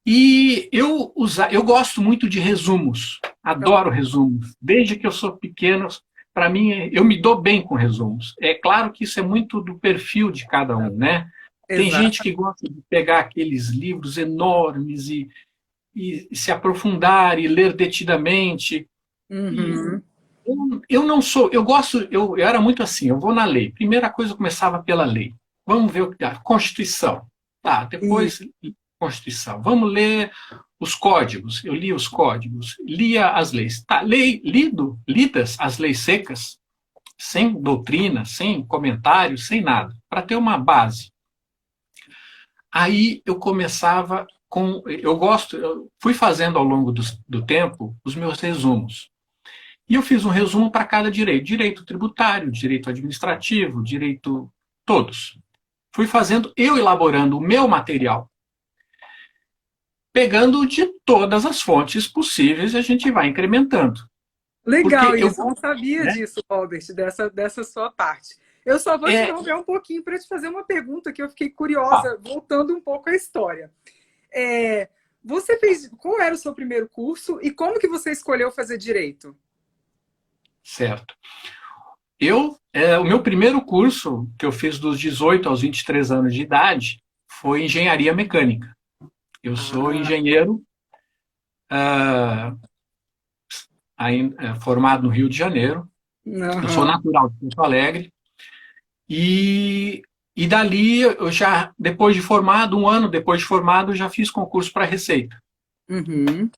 E 0.05 0.69
eu, 0.71 1.11
usa, 1.15 1.49
eu 1.51 1.63
gosto 1.63 2.01
muito 2.01 2.27
de 2.27 2.39
resumos, 2.39 3.19
adoro 3.43 3.89
resumos. 3.89 4.55
Desde 4.61 4.95
que 4.95 5.05
eu 5.05 5.11
sou 5.11 5.37
pequeno, 5.37 5.87
para 6.33 6.49
mim, 6.49 6.71
eu 6.91 7.03
me 7.03 7.21
dou 7.21 7.39
bem 7.39 7.61
com 7.61 7.75
resumos. 7.75 8.33
É 8.39 8.53
claro 8.53 8.91
que 8.91 9.03
isso 9.03 9.19
é 9.19 9.23
muito 9.23 9.61
do 9.61 9.77
perfil 9.77 10.31
de 10.31 10.47
cada 10.47 10.75
um, 10.75 10.89
né? 10.89 11.29
Tem 11.67 11.89
Exato. 11.89 12.03
gente 12.03 12.23
que 12.23 12.31
gosta 12.31 12.67
de 12.67 12.81
pegar 12.89 13.19
aqueles 13.19 13.69
livros 13.69 14.17
enormes 14.17 15.09
e, 15.09 15.29
e, 15.95 16.27
e 16.31 16.35
se 16.35 16.51
aprofundar 16.51 17.37
e 17.37 17.47
ler 17.47 17.73
detidamente. 17.73 18.87
Uhum. 19.29 20.01
Eu, 20.45 20.81
eu, 20.89 21.03
não 21.03 21.21
sou, 21.21 21.49
eu 21.53 21.63
gosto, 21.63 22.07
eu, 22.09 22.35
eu, 22.35 22.47
era 22.47 22.59
muito 22.59 22.81
assim, 22.81 23.09
eu 23.09 23.19
vou 23.19 23.33
na 23.33 23.45
lei. 23.45 23.71
Primeira 23.71 24.09
coisa, 24.09 24.31
eu 24.31 24.37
começava 24.37 24.81
pela 24.81 25.05
lei. 25.05 25.35
Vamos 25.67 25.91
ver 25.91 26.01
o 26.01 26.11
que 26.11 26.23
a 26.23 26.39
Constituição. 26.39 27.27
Tá, 27.61 27.83
depois 27.83 28.39
Constituição. 28.99 29.61
Vamos 29.61 29.91
ler 29.91 30.31
os 30.79 30.93
códigos. 30.93 31.63
Eu 31.63 31.73
li 31.73 31.93
os 31.93 32.07
códigos, 32.07 32.75
lia 32.79 33.29
as 33.29 33.51
leis. 33.51 33.83
Tá, 33.83 34.01
lei, 34.01 34.41
lido, 34.43 34.99
lidas 35.07 35.55
as 35.59 35.77
leis 35.77 35.99
secas, 35.99 36.59
sem 37.17 37.53
doutrina, 37.53 38.25
sem 38.25 38.65
comentários, 38.65 39.47
sem 39.47 39.61
nada, 39.61 39.93
para 40.09 40.21
ter 40.21 40.35
uma 40.35 40.57
base. 40.57 41.11
Aí 42.71 43.21
eu 43.25 43.35
começava 43.35 44.27
com. 44.47 44.83
Eu 44.87 45.15
gosto, 45.17 45.57
eu 45.57 45.89
fui 46.01 46.13
fazendo 46.13 46.57
ao 46.57 46.63
longo 46.63 46.91
do, 46.91 47.01
do 47.27 47.45
tempo 47.45 47.95
os 48.05 48.15
meus 48.15 48.39
resumos. 48.39 49.09
E 49.87 49.95
eu 49.95 50.03
fiz 50.03 50.23
um 50.23 50.29
resumo 50.29 50.71
para 50.71 50.85
cada 50.85 51.09
direito: 51.09 51.45
direito 51.45 51.85
tributário, 51.85 52.51
direito 52.51 52.89
administrativo, 52.89 53.83
direito. 53.83 54.51
todos. 54.85 55.37
Fui 55.95 56.05
fazendo, 56.05 56.53
eu 56.55 56.77
elaborando 56.77 57.37
o 57.37 57.41
meu 57.41 57.67
material 57.67 58.28
pegando 60.13 60.65
de 60.65 60.85
todas 61.05 61.45
as 61.45 61.61
fontes 61.61 62.07
possíveis, 62.07 62.75
a 62.75 62.81
gente 62.81 63.09
vai 63.11 63.27
incrementando. 63.27 64.01
Legal, 64.65 65.07
Porque 65.07 65.25
isso 65.25 65.41
eu 65.41 65.45
não 65.45 65.55
sabia 65.55 66.03
né? 66.03 66.11
disso, 66.13 66.43
Robert, 66.49 66.85
dessa, 66.93 67.29
dessa 67.29 67.63
sua 67.63 67.91
parte. 67.91 68.35
Eu 68.65 68.77
só 68.79 68.97
vou 68.97 69.09
é... 69.09 69.17
te 69.17 69.23
interromper 69.23 69.55
um 69.55 69.63
pouquinho 69.63 70.03
para 70.03 70.19
te 70.19 70.27
fazer 70.27 70.47
uma 70.47 70.63
pergunta 70.63 71.11
que 71.11 71.21
eu 71.21 71.29
fiquei 71.29 71.49
curiosa, 71.49 72.11
ah. 72.11 72.17
voltando 72.21 72.75
um 72.75 72.81
pouco 72.81 73.09
à 73.09 73.15
história. 73.15 73.71
É, 74.31 74.89
você 75.23 75.57
fez. 75.57 75.89
Qual 75.97 76.21
era 76.21 76.35
o 76.35 76.37
seu 76.37 76.53
primeiro 76.53 76.87
curso 76.87 77.39
e 77.41 77.51
como 77.51 77.79
que 77.79 77.87
você 77.87 78.11
escolheu 78.11 78.51
fazer 78.51 78.77
direito? 78.77 79.35
Certo. 80.63 81.15
Eu, 82.19 82.59
é, 82.73 82.97
o 82.99 83.05
meu 83.05 83.23
primeiro 83.23 83.61
curso, 83.61 84.29
que 84.37 84.45
eu 84.45 84.51
fiz 84.51 84.77
dos 84.77 84.99
18 84.99 85.47
aos 85.47 85.61
23 85.61 86.11
anos 86.11 86.33
de 86.33 86.41
idade, 86.41 87.01
foi 87.27 87.63
engenharia 87.63 88.13
mecânica. 88.13 88.75
Eu 89.41 89.55
sou 89.55 89.93
engenheiro 89.93 90.61
uh, 91.71 92.59
formado 94.61 95.03
no 95.03 95.09
Rio 95.09 95.29
de 95.29 95.37
Janeiro. 95.37 95.89
Uhum. 96.25 96.63
Eu 96.63 96.69
sou 96.69 96.85
natural 96.85 97.29
de 97.29 97.39
Porto 97.39 97.63
Alegre. 97.63 98.13
E, 99.07 100.01
e 100.35 100.47
dali, 100.47 101.01
eu 101.01 101.31
já, 101.31 101.73
depois 101.79 102.15
de 102.15 102.21
formado, 102.21 102.77
um 102.77 102.87
ano 102.87 103.09
depois 103.09 103.39
de 103.39 103.47
formado, 103.47 103.91
eu 103.91 103.95
já 103.95 104.09
fiz 104.09 104.29
concurso 104.29 104.71
para 104.71 104.85
Receita. 104.85 105.41
Uhum. 105.89 106.49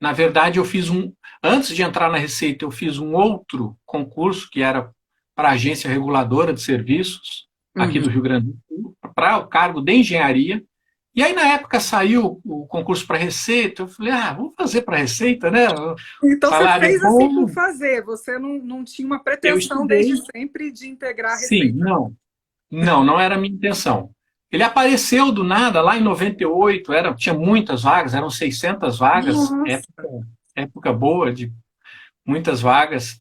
Na 0.00 0.12
verdade, 0.12 0.58
eu 0.58 0.64
fiz 0.64 0.88
um. 0.88 1.12
Antes 1.42 1.74
de 1.74 1.82
entrar 1.82 2.10
na 2.10 2.18
Receita, 2.18 2.64
eu 2.64 2.70
fiz 2.70 2.98
um 2.98 3.14
outro 3.14 3.76
concurso 3.84 4.48
que 4.50 4.62
era 4.62 4.90
para 5.34 5.48
a 5.48 5.52
Agência 5.52 5.90
Reguladora 5.90 6.52
de 6.52 6.60
Serviços, 6.60 7.46
aqui 7.74 7.98
uhum. 7.98 8.04
do 8.04 8.10
Rio 8.10 8.22
Grande 8.22 8.46
do 8.46 8.58
Sul, 8.68 8.96
para 9.14 9.38
o 9.38 9.46
cargo 9.46 9.80
de 9.80 9.92
engenharia. 9.92 10.62
E 11.16 11.22
aí, 11.22 11.32
na 11.32 11.54
época, 11.54 11.80
saiu 11.80 12.42
o 12.44 12.66
concurso 12.66 13.06
para 13.06 13.16
Receita, 13.16 13.80
eu 13.82 13.88
falei, 13.88 14.12
ah, 14.12 14.34
vamos 14.34 14.54
fazer 14.54 14.82
para 14.82 14.98
Receita, 14.98 15.50
né? 15.50 15.64
Então 16.22 16.50
você 16.50 16.78
fez 16.80 17.02
é 17.02 17.06
assim 17.06 17.34
por 17.34 17.48
fazer, 17.48 18.04
você 18.04 18.38
não, 18.38 18.58
não 18.58 18.84
tinha 18.84 19.06
uma 19.06 19.24
pretensão 19.24 19.86
desde 19.86 20.22
sempre 20.30 20.70
de 20.70 20.86
integrar 20.86 21.32
a 21.32 21.36
Receita. 21.36 21.64
Sim, 21.64 21.72
não. 21.72 22.14
Não, 22.70 23.02
não 23.02 23.18
era 23.18 23.36
a 23.36 23.38
minha 23.38 23.54
intenção. 23.54 24.10
Ele 24.52 24.62
apareceu 24.62 25.32
do 25.32 25.42
nada 25.42 25.80
lá 25.80 25.96
em 25.96 26.02
98, 26.02 26.92
era, 26.92 27.14
tinha 27.14 27.34
muitas 27.34 27.82
vagas, 27.82 28.12
eram 28.12 28.28
600 28.28 28.98
vagas, 28.98 29.36
época, 29.66 30.08
época 30.54 30.92
boa, 30.92 31.32
de 31.32 31.50
muitas 32.26 32.60
vagas. 32.60 33.18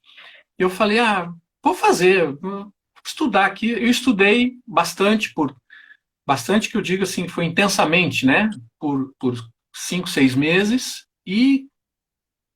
E 0.60 0.64
eu 0.64 0.70
falei, 0.70 1.00
ah, 1.00 1.32
vou 1.64 1.74
fazer, 1.74 2.34
vou 2.42 2.72
estudar 3.06 3.46
aqui. 3.46 3.72
Eu 3.72 3.90
estudei 3.90 4.56
bastante 4.68 5.34
por 5.34 5.56
bastante 6.26 6.70
que 6.70 6.78
eu 6.78 6.82
digo 6.82 7.04
assim, 7.04 7.28
foi 7.28 7.46
intensamente, 7.46 8.26
né? 8.26 8.50
Por, 8.80 9.14
por 9.20 9.36
cinco, 9.76 10.10
seis 10.10 10.36
meses 10.36 11.06
e 11.26 11.68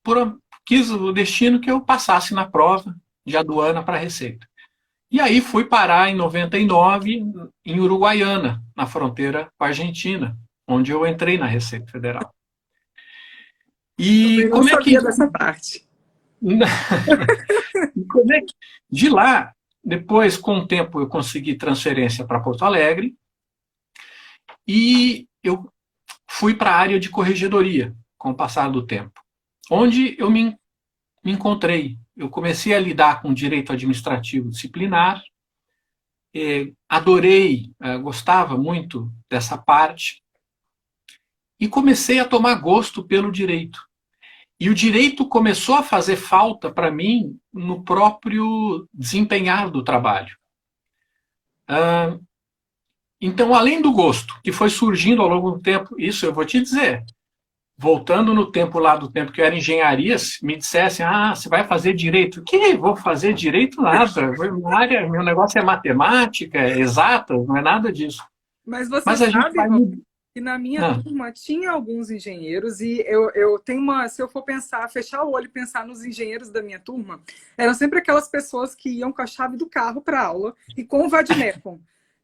por, 0.04 0.40
quis 0.66 0.90
o 0.90 1.12
destino 1.12 1.60
que 1.60 1.70
eu 1.70 1.82
passasse 1.82 2.34
na 2.34 2.48
prova 2.48 2.96
de 3.26 3.38
aduana 3.38 3.84
para 3.84 3.98
a 3.98 4.00
Receita. 4.00 4.48
E 5.12 5.20
aí 5.20 5.42
fui 5.42 5.66
parar 5.66 6.10
em 6.10 6.16
99 6.16 7.24
em 7.66 7.80
Uruguaiana, 7.80 8.64
na 8.76 8.86
fronteira 8.86 9.52
com 9.58 9.64
a 9.64 9.68
Argentina, 9.68 10.38
onde 10.68 10.92
eu 10.92 11.06
entrei 11.06 11.38
na 11.38 11.48
Receita 11.48 11.92
Federal. 11.92 12.34
E 13.98 14.48
como 14.50 14.70
é 14.70 14.78
que 14.78 15.02
dessa 15.02 15.30
parte? 15.30 15.88
como 18.12 18.34
é 18.34 18.40
que 18.40 18.54
de 18.90 19.10
lá, 19.10 19.54
depois 19.84 20.38
com 20.38 20.60
o 20.60 20.68
tempo 20.68 21.02
eu 21.02 21.08
consegui 21.08 21.56
transferência 21.56 22.26
para 22.26 22.40
Porto 22.40 22.64
Alegre 22.64 23.14
e 24.72 25.28
eu 25.44 25.68
fui 26.30 26.54
para 26.54 26.70
a 26.70 26.78
área 26.78 27.00
de 27.00 27.10
corregedoria 27.10 27.96
com 28.20 28.30
o 28.30 28.36
passar 28.36 28.70
do 28.70 28.86
tempo, 28.86 29.20
onde 29.72 30.16
eu 30.20 30.30
me, 30.30 30.56
me 31.24 31.32
encontrei. 31.32 31.98
Eu 32.16 32.30
comecei 32.30 32.76
a 32.76 32.80
lidar 32.80 33.20
com 33.20 33.34
direito 33.34 33.74
administrativo 33.74 34.52
disciplinar, 34.52 35.24
eh, 36.36 36.72
adorei, 36.88 37.72
eh, 37.82 37.98
gostava 37.98 38.56
muito 38.60 39.12
dessa 39.28 39.58
parte, 39.58 40.22
e 41.60 41.68
comecei 41.68 42.20
a 42.20 42.28
tomar 42.28 42.54
gosto 42.54 43.04
pelo 43.04 43.32
direito. 43.32 43.84
E 44.60 44.70
o 44.70 44.76
direito 44.76 45.28
começou 45.28 45.78
a 45.78 45.84
fazer 45.84 46.16
falta 46.16 46.72
para 46.72 46.92
mim 46.92 47.40
no 47.52 47.84
próprio 47.84 48.88
desempenhar 48.94 49.72
do 49.72 49.84
trabalho. 49.84 50.38
Então, 53.22 53.54
além 53.54 53.82
do 53.82 53.92
gosto, 53.92 54.34
que 54.42 54.52
foi 54.52 54.70
surgindo 54.70 55.22
ao 55.22 55.28
longo 55.28 55.52
do 55.52 55.60
tempo, 55.60 56.00
isso 56.00 56.26
eu 56.26 56.34
vou 56.34 56.46
te 56.46 56.62
dizer. 56.62 57.04
Voltando 57.78 58.34
no 58.34 58.52
tempo 58.52 58.80
lá 58.80 58.96
do 58.96 59.10
tempo 59.10 59.32
que 59.32 59.42
eu 59.42 59.46
era 59.46 59.56
engenharia, 59.56 60.16
me 60.42 60.56
dissessem, 60.56 61.06
ah, 61.06 61.36
você 61.36 61.50
vai 61.50 61.66
fazer 61.66 61.94
direito. 61.94 62.40
O 62.40 62.44
que? 62.44 62.76
Vou 62.76 62.96
fazer 62.96 63.34
direito 63.34 63.82
nada. 63.82 64.32
Minha 64.32 64.78
área, 64.78 65.10
meu 65.10 65.24
negócio 65.24 65.60
é 65.60 65.64
matemática, 65.64 66.58
é 66.58 66.80
exata, 66.80 67.34
não 67.34 67.58
é 67.58 67.62
nada 67.62 67.92
disso. 67.92 68.24
Mas 68.66 68.88
você 68.88 69.04
Mas 69.06 69.20
sabe 69.20 69.56
vai... 69.56 69.68
que 70.34 70.42
na 70.42 70.58
minha 70.58 70.86
ah. 70.86 71.02
turma 71.02 71.32
tinha 71.32 71.72
alguns 71.72 72.12
engenheiros 72.12 72.80
e 72.80 73.04
eu, 73.08 73.32
eu 73.32 73.60
tenho 73.60 73.82
uma, 73.82 74.08
se 74.08 74.22
eu 74.22 74.30
for 74.30 74.44
pensar, 74.44 74.88
fechar 74.90 75.24
o 75.24 75.32
olho 75.32 75.46
e 75.46 75.50
pensar 75.50 75.86
nos 75.86 76.04
engenheiros 76.06 76.50
da 76.50 76.62
minha 76.62 76.80
turma, 76.80 77.20
eram 77.58 77.74
sempre 77.74 78.00
aquelas 78.00 78.30
pessoas 78.30 78.76
que 78.76 78.90
iam 78.90 79.12
com 79.12 79.22
a 79.22 79.28
chave 79.28 79.58
do 79.58 79.66
carro 79.66 80.02
para 80.02 80.22
aula 80.22 80.54
e 80.78 80.84
com 80.84 81.06
o 81.06 81.10
vademecum. 81.10 81.80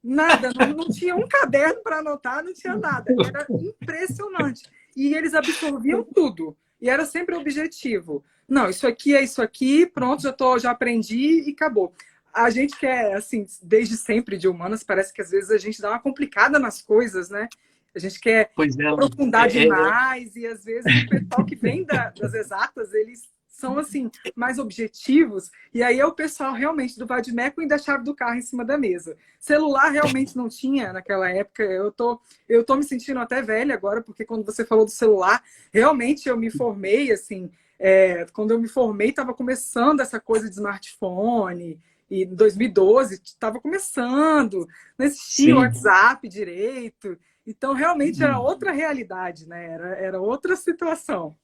Nada, 0.07 0.51
não, 0.53 0.67
não 0.77 0.89
tinha 0.89 1.15
um 1.15 1.27
caderno 1.27 1.81
para 1.81 1.97
anotar, 1.97 2.43
não 2.43 2.53
tinha 2.53 2.77
nada. 2.77 3.11
Era 3.27 3.47
impressionante. 3.49 4.69
E 4.95 5.15
eles 5.15 5.33
absorviam 5.33 6.03
tudo. 6.03 6.55
E 6.79 6.87
era 6.87 7.05
sempre 7.05 7.33
objetivo. 7.33 8.23
Não, 8.47 8.69
isso 8.69 8.85
aqui 8.85 9.15
é 9.15 9.23
isso 9.23 9.41
aqui, 9.41 9.87
pronto, 9.87 10.21
já, 10.21 10.31
tô, 10.31 10.59
já 10.59 10.69
aprendi 10.69 11.49
e 11.49 11.51
acabou. 11.51 11.91
A 12.31 12.51
gente 12.51 12.77
que 12.77 12.85
é, 12.85 13.15
assim, 13.15 13.47
desde 13.63 13.97
sempre 13.97 14.37
de 14.37 14.47
humanas, 14.47 14.83
parece 14.83 15.11
que 15.11 15.23
às 15.23 15.31
vezes 15.31 15.49
a 15.49 15.57
gente 15.57 15.81
dá 15.81 15.89
uma 15.89 15.99
complicada 15.99 16.59
nas 16.59 16.83
coisas, 16.83 17.31
né? 17.31 17.47
A 17.95 17.97
gente 17.97 18.19
quer 18.19 18.51
é, 18.55 18.87
aprofundar 18.87 19.45
é, 19.45 19.47
é, 19.47 19.61
demais, 19.61 20.35
e 20.35 20.45
às 20.45 20.63
vezes 20.63 21.03
o 21.03 21.09
pessoal 21.09 21.45
que 21.45 21.55
vem 21.55 21.83
da, 21.83 22.09
das 22.09 22.33
exatas, 22.35 22.93
eles 22.93 23.27
são 23.55 23.79
assim 23.79 24.11
mais 24.35 24.59
objetivos 24.59 25.49
e 25.73 25.81
aí 25.81 25.99
é 25.99 26.05
o 26.05 26.11
pessoal 26.11 26.53
realmente 26.53 26.99
do 26.99 27.05
Vadimeco 27.05 27.61
e 27.61 27.67
da 27.67 27.77
chave 27.77 28.03
do 28.03 28.13
carro 28.13 28.35
em 28.35 28.41
cima 28.41 28.65
da 28.65 28.77
mesa. 28.77 29.15
Celular 29.39 29.89
realmente 29.89 30.35
não 30.35 30.49
tinha 30.49 30.91
naquela 30.91 31.29
época. 31.29 31.63
Eu 31.63 31.91
tô 31.91 32.19
eu 32.49 32.63
tô 32.63 32.75
me 32.75 32.83
sentindo 32.83 33.19
até 33.19 33.41
velha 33.41 33.73
agora 33.73 34.01
porque 34.01 34.25
quando 34.25 34.45
você 34.45 34.65
falou 34.65 34.83
do 34.83 34.91
celular, 34.91 35.41
realmente 35.71 36.27
eu 36.27 36.35
me 36.35 36.49
formei 36.51 37.11
assim, 37.11 37.49
é, 37.79 38.25
quando 38.33 38.51
eu 38.51 38.59
me 38.59 38.67
formei 38.67 39.09
estava 39.09 39.33
começando 39.33 40.01
essa 40.01 40.19
coisa 40.19 40.49
de 40.49 40.55
smartphone 40.55 41.79
e 42.09 42.23
em 42.23 42.35
2012 42.35 43.21
estava 43.23 43.59
começando, 43.61 44.67
não 44.97 45.05
existia 45.05 45.55
WhatsApp 45.55 46.27
direito. 46.27 47.17
Então 47.47 47.73
realmente 47.73 48.21
era 48.21 48.37
uhum. 48.37 48.45
outra 48.45 48.71
realidade, 48.71 49.47
né? 49.47 49.65
Era, 49.65 49.87
era 49.95 50.21
outra 50.21 50.55
situação. 50.57 51.35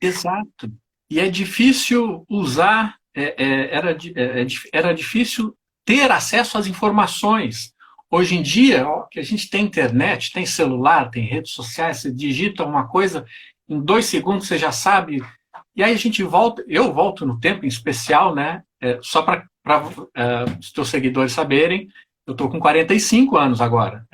Exato. 0.00 0.70
E 1.12 1.20
é 1.20 1.28
difícil 1.28 2.24
usar, 2.26 2.96
é, 3.14 3.34
é, 3.36 3.74
era, 3.74 3.90
é, 3.90 4.40
é 4.40 4.46
era 4.72 4.94
difícil 4.94 5.54
ter 5.84 6.10
acesso 6.10 6.56
às 6.56 6.66
informações. 6.66 7.74
Hoje 8.10 8.34
em 8.34 8.40
dia, 8.40 8.88
ó, 8.88 9.02
que 9.02 9.20
a 9.20 9.22
gente 9.22 9.50
tem 9.50 9.62
internet, 9.62 10.32
tem 10.32 10.46
celular, 10.46 11.10
tem 11.10 11.22
redes 11.22 11.52
sociais, 11.52 11.98
você 11.98 12.10
digita 12.10 12.64
uma 12.64 12.88
coisa, 12.88 13.26
em 13.68 13.78
dois 13.78 14.06
segundos 14.06 14.48
você 14.48 14.56
já 14.56 14.72
sabe. 14.72 15.22
E 15.76 15.84
aí 15.84 15.92
a 15.92 15.98
gente 15.98 16.22
volta, 16.22 16.64
eu 16.66 16.94
volto 16.94 17.26
no 17.26 17.38
tempo 17.38 17.66
em 17.66 17.68
especial, 17.68 18.34
né? 18.34 18.62
É, 18.80 18.98
só 19.02 19.20
para 19.20 19.44
é, 20.16 20.44
os 20.58 20.72
teus 20.72 20.88
seguidores 20.88 21.32
saberem, 21.32 21.88
eu 22.26 22.32
estou 22.32 22.48
com 22.48 22.58
45 22.58 23.36
anos 23.36 23.60
agora. 23.60 24.06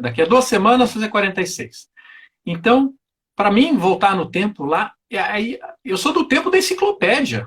Daqui 0.00 0.22
a 0.22 0.26
duas 0.26 0.46
semanas 0.46 0.94
fazer 0.94 1.10
46. 1.10 1.88
Então, 2.46 2.94
para 3.36 3.50
mim, 3.50 3.76
voltar 3.76 4.16
no 4.16 4.30
tempo 4.30 4.64
lá, 4.64 4.94
aí, 5.14 5.58
eu 5.90 5.96
sou 5.96 6.12
do 6.12 6.26
tempo 6.26 6.50
da 6.50 6.58
enciclopédia, 6.58 7.46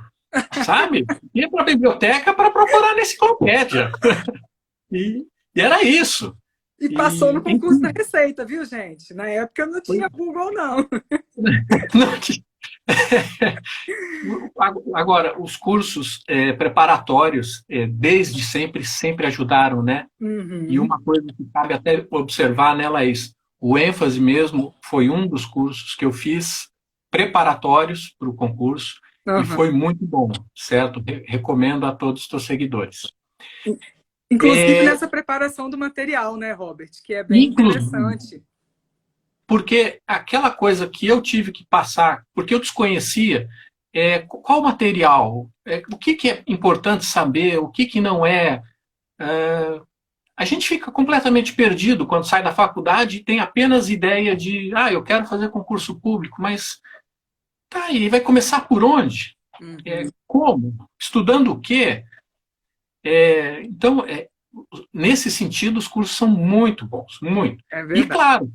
sabe? 0.65 1.05
Ia 1.33 1.49
para 1.49 1.61
a 1.61 1.65
biblioteca 1.65 2.33
para 2.33 2.51
procurar 2.51 2.95
na 2.95 3.01
enciclopédia. 3.01 3.91
E, 4.91 5.23
e, 5.55 5.61
era 5.61 5.83
isso. 5.83 6.35
E 6.81 6.91
passou 6.91 7.29
e, 7.29 7.33
no 7.33 7.43
concurso 7.43 7.79
da 7.79 7.91
Receita, 7.95 8.43
viu, 8.43 8.65
gente? 8.65 9.13
Na 9.13 9.29
época 9.29 9.67
não 9.67 9.79
tinha 9.79 10.09
Google, 10.09 10.51
não. 10.51 10.77
não 11.93 12.19
tinha. 12.19 12.43
Agora, 14.95 15.39
os 15.39 15.55
cursos 15.55 16.23
é, 16.27 16.53
preparatórios, 16.53 17.63
é, 17.69 17.85
desde 17.85 18.41
sempre, 18.43 18.83
sempre 18.83 19.27
ajudaram, 19.27 19.83
né? 19.83 20.07
Uhum. 20.19 20.65
E 20.67 20.79
uma 20.79 20.99
coisa 21.01 21.27
que 21.27 21.45
cabe 21.53 21.73
até 21.73 22.05
observar, 22.09 22.75
né, 22.75 22.89
Laís? 22.89 23.35
O 23.61 23.77
ênfase 23.77 24.19
mesmo 24.19 24.73
foi 24.83 25.09
um 25.09 25.27
dos 25.27 25.45
cursos 25.45 25.95
que 25.95 26.05
eu 26.05 26.11
fiz 26.11 26.69
preparatórios 27.11 28.15
para 28.17 28.29
o 28.29 28.35
concurso 28.35 28.99
uhum. 29.25 29.41
e 29.41 29.45
foi 29.45 29.71
muito 29.71 30.05
bom, 30.05 30.31
certo? 30.55 31.03
Recomendo 31.25 31.85
a 31.85 31.91
todos 31.93 32.23
os 32.23 32.27
seus 32.27 32.45
seguidores. 32.45 33.11
Inclusive 34.31 34.75
é... 34.75 34.83
nessa 34.85 35.07
preparação 35.07 35.69
do 35.69 35.77
material, 35.77 36.37
né, 36.37 36.51
Robert? 36.51 36.91
Que 37.03 37.15
é 37.15 37.23
bem 37.23 37.45
Inclusive, 37.45 37.85
interessante. 37.85 38.43
Porque 39.47 39.99
aquela 40.07 40.51
coisa 40.51 40.87
que 40.87 41.07
eu 41.07 41.21
tive 41.21 41.51
que 41.51 41.65
passar, 41.65 42.23
porque 42.35 42.53
eu 42.53 42.59
desconhecia, 42.59 43.49
é, 43.91 44.19
qual 44.19 44.61
material, 44.61 45.49
é, 45.65 45.81
o 45.91 45.97
que, 45.97 46.13
que, 46.13 46.29
é 46.29 46.43
importante 46.45 47.03
saber, 47.05 47.57
o 47.57 47.67
que, 47.67 47.87
que 47.87 47.99
não 47.99 48.23
é, 48.23 48.61
é 49.19 49.81
a 50.37 50.45
gente 50.45 50.69
fica 50.69 50.89
completamente 50.89 51.53
perdido 51.53 52.07
quando 52.07 52.25
sai 52.25 52.41
da 52.41 52.53
faculdade 52.53 53.17
e 53.17 53.23
tem 53.23 53.41
apenas 53.41 53.89
ideia 53.89 54.33
de, 54.33 54.71
ah, 54.73 54.89
eu 54.89 55.03
quero 55.03 55.25
fazer 55.25 55.49
concurso 55.49 55.99
público, 55.99 56.41
mas 56.41 56.79
tá 57.69 57.85
aí, 57.85 58.09
vai 58.09 58.19
começar 58.19 58.61
por 58.61 58.83
onde? 58.83 59.37
Uhum. 59.61 59.77
É, 59.85 60.09
como? 60.27 60.75
Estudando 60.99 61.51
o 61.51 61.59
quê? 61.59 62.03
É, 63.03 63.61
então, 63.63 64.05
é, 64.05 64.27
nesse 64.93 65.29
sentido, 65.29 65.77
os 65.77 65.87
cursos 65.87 66.17
são 66.17 66.27
muito 66.27 66.85
bons, 66.85 67.19
muito. 67.21 67.63
É 67.71 67.81
e 67.97 68.05
claro, 68.05 68.51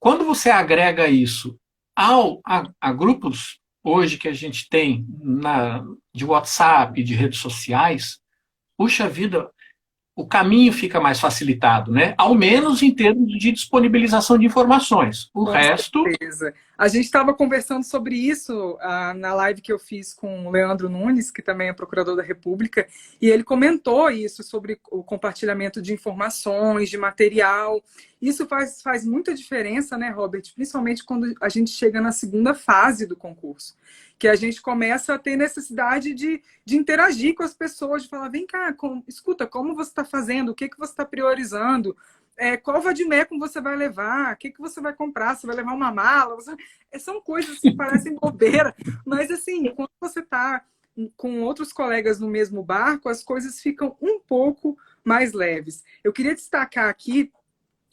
quando 0.00 0.24
você 0.24 0.50
agrega 0.50 1.08
isso 1.08 1.58
ao, 1.96 2.40
a, 2.46 2.70
a 2.80 2.92
grupos 2.92 3.58
hoje 3.82 4.18
que 4.18 4.28
a 4.28 4.32
gente 4.32 4.68
tem 4.68 5.06
na, 5.20 5.84
de 6.14 6.24
WhatsApp, 6.24 7.02
de 7.02 7.14
redes 7.14 7.38
sociais, 7.38 8.20
puxa 8.76 9.08
vida, 9.08 9.50
o 10.14 10.26
caminho 10.26 10.72
fica 10.72 11.00
mais 11.00 11.20
facilitado, 11.20 11.92
né? 11.92 12.14
Ao 12.18 12.34
menos 12.34 12.82
em 12.82 12.92
termos 12.92 13.32
de 13.38 13.52
disponibilização 13.52 14.36
de 14.36 14.46
informações. 14.46 15.30
O 15.32 15.44
Com 15.44 15.52
resto. 15.52 16.02
Certeza. 16.02 16.54
A 16.78 16.86
gente 16.86 17.06
estava 17.06 17.34
conversando 17.34 17.82
sobre 17.82 18.14
isso 18.14 18.76
uh, 18.76 19.12
na 19.16 19.34
live 19.34 19.60
que 19.60 19.72
eu 19.72 19.80
fiz 19.80 20.14
com 20.14 20.46
o 20.46 20.50
Leandro 20.52 20.88
Nunes, 20.88 21.28
que 21.28 21.42
também 21.42 21.68
é 21.68 21.72
procurador 21.72 22.14
da 22.14 22.22
República, 22.22 22.86
e 23.20 23.28
ele 23.28 23.42
comentou 23.42 24.08
isso 24.08 24.44
sobre 24.44 24.80
o 24.88 25.02
compartilhamento 25.02 25.82
de 25.82 25.92
informações, 25.92 26.88
de 26.88 26.96
material. 26.96 27.82
Isso 28.22 28.46
faz, 28.46 28.80
faz 28.80 29.04
muita 29.04 29.34
diferença, 29.34 29.98
né, 29.98 30.10
Robert? 30.10 30.44
Principalmente 30.54 31.04
quando 31.04 31.34
a 31.40 31.48
gente 31.48 31.70
chega 31.70 32.00
na 32.00 32.12
segunda 32.12 32.54
fase 32.54 33.06
do 33.06 33.16
concurso 33.16 33.76
que 34.18 34.26
a 34.26 34.34
gente 34.34 34.60
começa 34.60 35.14
a 35.14 35.18
ter 35.18 35.36
necessidade 35.36 36.12
de, 36.12 36.42
de 36.64 36.76
interagir 36.76 37.36
com 37.36 37.44
as 37.44 37.54
pessoas, 37.54 38.02
de 38.02 38.08
falar, 38.08 38.28
vem 38.28 38.44
cá, 38.44 38.72
com, 38.72 39.00
escuta, 39.06 39.46
como 39.46 39.76
você 39.76 39.90
está 39.90 40.04
fazendo, 40.04 40.50
o 40.50 40.54
que, 40.56 40.68
que 40.68 40.76
você 40.76 40.90
está 40.90 41.04
priorizando, 41.04 41.96
é, 42.38 42.56
qual 42.56 42.80
vademecum 42.80 43.38
você 43.38 43.60
vai 43.60 43.76
levar, 43.76 44.32
o 44.32 44.36
que, 44.36 44.50
que 44.50 44.60
você 44.60 44.80
vai 44.80 44.94
comprar, 44.94 45.36
você 45.36 45.46
vai 45.46 45.56
levar 45.56 45.74
uma 45.74 45.92
mala, 45.92 46.36
você... 46.36 46.54
É, 46.90 46.98
são 46.98 47.20
coisas 47.20 47.58
que 47.58 47.70
parecem 47.76 48.14
bobeira, 48.14 48.74
mas 49.04 49.30
assim, 49.30 49.74
quando 49.74 49.90
você 50.00 50.20
está 50.20 50.64
com 51.16 51.42
outros 51.42 51.72
colegas 51.72 52.18
no 52.18 52.28
mesmo 52.28 52.62
barco, 52.62 53.08
as 53.08 53.22
coisas 53.22 53.60
ficam 53.60 53.96
um 54.00 54.18
pouco 54.18 54.76
mais 55.04 55.32
leves. 55.32 55.84
Eu 56.02 56.12
queria 56.12 56.34
destacar 56.34 56.88
aqui 56.88 57.30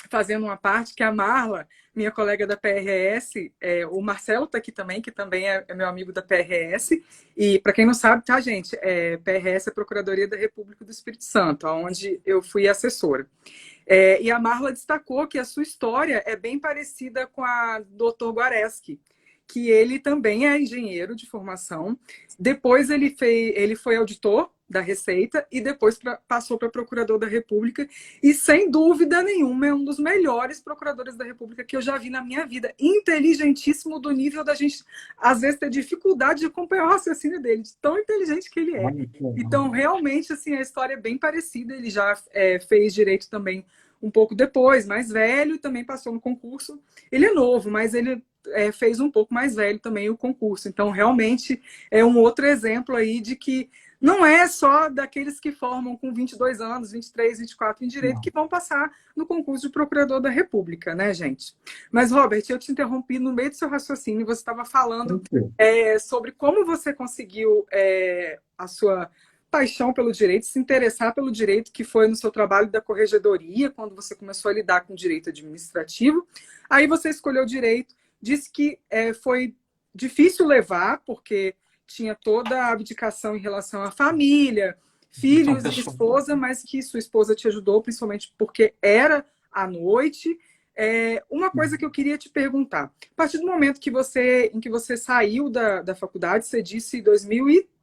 fazendo 0.10 0.46
uma 0.46 0.58
parte 0.58 0.94
que 0.94 1.04
a 1.04 1.12
Marla, 1.12 1.68
minha 1.94 2.12
colega 2.12 2.46
da 2.46 2.58
PRS, 2.58 3.52
é, 3.60 3.86
o 3.88 4.02
Marcelo 4.02 4.46
está 4.46 4.58
aqui 4.58 4.72
também, 4.72 5.02
que 5.02 5.12
também 5.12 5.50
é, 5.50 5.64
é, 5.68 5.74
meu 5.74 5.88
amigo 5.88 6.12
da 6.12 6.22
PRS. 6.22 7.02
E 7.36 7.60
para 7.60 7.74
quem 7.74 7.86
não 7.86 7.94
sabe, 7.94 8.24
tá, 8.24 8.40
gente? 8.40 8.78
É, 8.82 9.18
PRS 9.18 9.68
é 9.68 9.72
Procuradoria 9.72 10.28
da 10.28 10.38
República 10.38 10.84
do 10.84 10.92
Espírito 10.92 11.24
Santo, 11.24 11.68
onde 11.68 12.22
eu 12.26 12.42
fui 12.42 12.68
assessora. 12.68 13.28
É, 13.88 14.22
e 14.22 14.32
a 14.32 14.40
Marla 14.40 14.72
destacou 14.72 15.28
que 15.28 15.38
a 15.38 15.46
sua 15.46 15.64
história 15.64 16.24
é 16.26 16.36
bem 16.36 16.60
parecida 16.60 17.28
com 17.28 17.44
a 17.44 17.80
do 17.80 18.12
Dr. 18.12 18.32
Guareschi, 18.32 19.00
que 19.48 19.70
ele 19.70 20.00
também 20.00 20.48
é 20.48 20.60
engenheiro 20.60 21.16
de 21.16 21.28
formação. 21.28 21.98
Depois 22.38 22.90
ele, 22.90 23.10
fez, 23.12 23.54
ele 23.56 23.76
foi 23.76 23.96
auditor 23.96 24.50
da 24.68 24.82
Receita 24.82 25.46
e 25.52 25.62
depois 25.62 25.98
pra, 25.98 26.18
passou 26.28 26.58
para 26.58 26.70
procurador 26.70 27.20
da 27.20 27.28
República 27.28 27.88
e 28.22 28.34
sem 28.34 28.70
dúvida 28.70 29.22
nenhuma 29.22 29.68
é 29.68 29.74
um 29.74 29.84
dos 29.84 30.00
melhores 30.00 30.60
procuradores 30.60 31.16
da 31.16 31.24
República 31.24 31.64
que 31.64 31.78
eu 31.78 31.82
já 31.82 31.98
vi 31.98 32.10
na 32.10 32.24
minha 32.24 32.46
vida, 32.46 32.74
inteligentíssimo 32.80 34.00
do 34.00 34.10
nível 34.12 34.44
da 34.44 34.56
gente 34.56 34.84
às 35.18 35.42
vezes 35.42 35.60
ter 35.60 35.70
dificuldade 35.70 36.40
de 36.40 36.46
acompanhar 36.48 36.86
o 36.86 36.90
raciocínio 36.90 37.40
dele, 37.40 37.62
de 37.62 37.76
tão 37.78 37.98
inteligente 37.98 38.50
que 38.50 38.60
ele 38.60 38.76
é. 38.76 38.86
Então 39.38 39.70
realmente 39.70 40.34
assim 40.34 40.56
a 40.56 40.62
história 40.62 40.96
é 40.96 41.00
bem 41.00 41.18
parecida. 41.18 41.76
Ele 41.76 41.90
já 41.90 42.18
é, 42.32 42.60
fez 42.60 42.94
direito 42.94 43.30
também 43.30 43.64
um 44.02 44.12
pouco 44.12 44.36
depois, 44.36 44.86
mais 44.86 45.10
velho, 45.10 45.58
também 45.58 45.84
passou 45.84 46.14
no 46.14 46.22
concurso. 46.22 46.80
Ele 47.12 47.26
é 47.26 47.34
novo, 47.34 47.70
mas 47.70 47.94
ele 47.94 48.24
é, 48.48 48.72
fez 48.72 49.00
um 49.00 49.10
pouco 49.10 49.34
mais 49.34 49.56
velho 49.56 49.80
também 49.80 50.10
o 50.10 50.18
concurso. 50.18 50.68
Então, 50.68 50.92
realmente 50.92 51.62
é 51.90 52.04
um 52.04 52.18
outro 52.18 52.46
exemplo 52.46 52.96
aí 52.96 53.20
de 53.20 53.36
que 53.36 53.70
não 54.00 54.26
é 54.26 54.48
só 54.48 54.90
daqueles 54.90 55.40
que 55.40 55.52
formam 55.52 55.98
com 55.98 56.14
22 56.14 56.62
anos, 56.62 56.92
23, 56.92 57.40
24 57.40 57.84
em 57.84 57.88
direito, 57.88 58.16
não. 58.16 58.22
que 58.22 58.30
vão 58.30 58.48
passar 58.48 58.92
no 59.16 59.26
concurso 59.26 59.66
de 59.66 59.74
procurador 59.74 60.20
da 60.20 60.30
República, 60.30 60.94
né, 60.94 61.14
gente? 61.14 61.56
Mas, 61.92 62.12
Robert, 62.12 62.44
eu 62.50 62.60
te 62.60 62.72
interrompi 62.72 63.18
no 63.18 63.34
meio 63.34 63.50
do 63.50 63.56
seu 63.56 63.70
raciocínio, 63.70 64.26
você 64.26 64.42
estava 64.42 64.66
falando 64.66 65.22
é, 65.58 65.98
sobre 65.98 66.32
como 66.32 66.66
você 66.66 66.94
conseguiu 66.94 67.66
é, 67.72 68.40
a 68.58 68.68
sua 68.68 69.10
paixão 69.56 69.94
pelo 69.94 70.12
direito, 70.12 70.46
se 70.46 70.60
interessar 70.60 71.16
pelo 71.16 71.32
direito, 71.32 71.72
que 71.72 71.86
foi 71.86 72.10
no 72.10 72.16
seu 72.16 72.30
trabalho 72.30 72.70
da 72.70 72.82
corregedoria, 72.82 73.70
quando 73.70 73.96
você 73.96 74.14
começou 74.14 74.52
a 74.52 74.54
lidar 74.54 74.82
com 74.82 74.94
direito 74.94 75.30
administrativo. 75.30 76.28
Aí 76.70 76.88
você 76.88 77.10
escolheu 77.10 77.46
direito, 77.46 77.96
disse 78.22 78.52
que 78.52 78.78
é, 78.90 79.14
foi 79.14 79.56
difícil 79.94 80.46
levar, 80.46 81.02
porque 81.06 81.56
tinha 81.88 82.14
toda 82.14 82.66
a 82.66 82.72
abdicação 82.74 83.38
em 83.38 83.40
relação 83.40 83.82
à 83.82 83.92
família, 83.92 84.78
filhos 85.10 85.64
e 85.64 85.80
esposa, 85.80 86.36
mas 86.36 86.62
que 86.62 86.82
sua 86.82 87.00
esposa 87.00 87.34
te 87.34 87.48
ajudou, 87.48 87.82
principalmente 87.82 88.34
porque 88.38 88.74
era 88.82 89.26
à 89.50 89.66
noite. 89.66 90.38
É, 90.76 91.24
uma 91.30 91.50
coisa 91.50 91.78
que 91.78 91.86
eu 91.86 91.92
queria 91.92 92.18
te 92.18 92.30
perguntar: 92.30 92.92
a 93.12 93.16
partir 93.16 93.38
do 93.38 93.46
momento 93.46 93.80
que 93.80 93.90
você, 93.90 94.52
em 94.54 94.60
que 94.60 94.70
você 94.70 94.98
saiu 94.98 95.50
da, 95.50 95.82
da 95.82 95.96
faculdade, 95.96 96.46
você 96.46 96.62
disse 96.62 97.02
2013, 97.02 97.75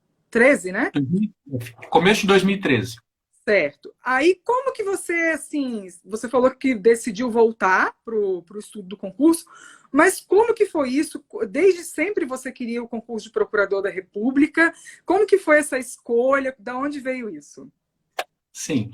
né? 0.72 0.90
Uhum. 0.96 1.58
Começo 1.90 2.22
de 2.22 2.26
2013. 2.28 2.96
Certo. 3.44 3.92
Aí, 4.04 4.40
como 4.44 4.72
que 4.72 4.84
você, 4.84 5.12
assim, 5.34 5.88
você 6.04 6.28
falou 6.28 6.50
que 6.50 6.74
decidiu 6.74 7.30
voltar 7.30 7.92
para 8.04 8.14
o 8.14 8.44
estudo 8.56 8.88
do 8.88 8.96
concurso, 8.96 9.44
mas 9.90 10.20
como 10.20 10.54
que 10.54 10.64
foi 10.64 10.90
isso? 10.90 11.22
Desde 11.50 11.82
sempre 11.82 12.24
você 12.24 12.52
queria 12.52 12.82
o 12.82 12.88
concurso 12.88 13.26
de 13.26 13.32
procurador 13.32 13.82
da 13.82 13.90
República. 13.90 14.72
Como 15.04 15.26
que 15.26 15.38
foi 15.38 15.58
essa 15.58 15.78
escolha? 15.78 16.54
Da 16.58 16.76
onde 16.78 17.00
veio 17.00 17.28
isso? 17.28 17.70
Sim. 18.52 18.90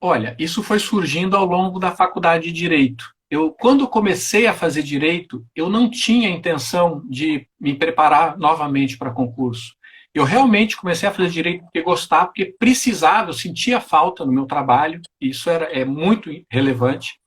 Olha, 0.00 0.36
isso 0.38 0.62
foi 0.62 0.78
surgindo 0.78 1.36
ao 1.36 1.44
longo 1.44 1.80
da 1.80 1.90
faculdade 1.90 2.44
de 2.44 2.52
Direito. 2.52 3.12
Eu, 3.30 3.50
quando 3.52 3.88
comecei 3.88 4.46
a 4.46 4.54
fazer 4.54 4.82
Direito, 4.82 5.44
eu 5.54 5.68
não 5.68 5.90
tinha 5.90 6.30
intenção 6.30 7.04
de 7.10 7.46
me 7.60 7.74
preparar 7.74 8.38
novamente 8.38 8.96
para 8.96 9.10
concurso. 9.10 9.76
Eu 10.18 10.24
realmente 10.24 10.76
comecei 10.76 11.08
a 11.08 11.12
fazer 11.12 11.30
direito 11.30 11.62
porque 11.62 11.80
gostava, 11.80 12.26
porque 12.26 12.52
precisava, 12.58 13.28
eu 13.28 13.34
sentia 13.34 13.80
falta 13.80 14.26
no 14.26 14.32
meu 14.32 14.46
trabalho, 14.46 15.00
isso 15.20 15.48
era, 15.48 15.66
é 15.66 15.84
muito 15.84 16.28
relevante, 16.50 17.20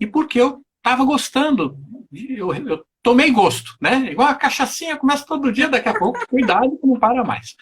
e 0.00 0.06
porque 0.06 0.40
eu 0.40 0.62
estava 0.78 1.04
gostando, 1.04 1.76
eu, 2.10 2.54
eu, 2.54 2.82
tomei 3.02 3.30
gosto, 3.30 3.76
né? 3.78 4.10
Igual 4.10 4.28
a 4.28 4.34
cachaçinha 4.34 4.96
começa 4.96 5.26
todo 5.26 5.52
dia, 5.52 5.68
daqui 5.68 5.90
a 5.90 5.98
pouco, 5.98 6.26
cuidado 6.28 6.78
não 6.82 6.98
para 6.98 7.22
mais. 7.22 7.56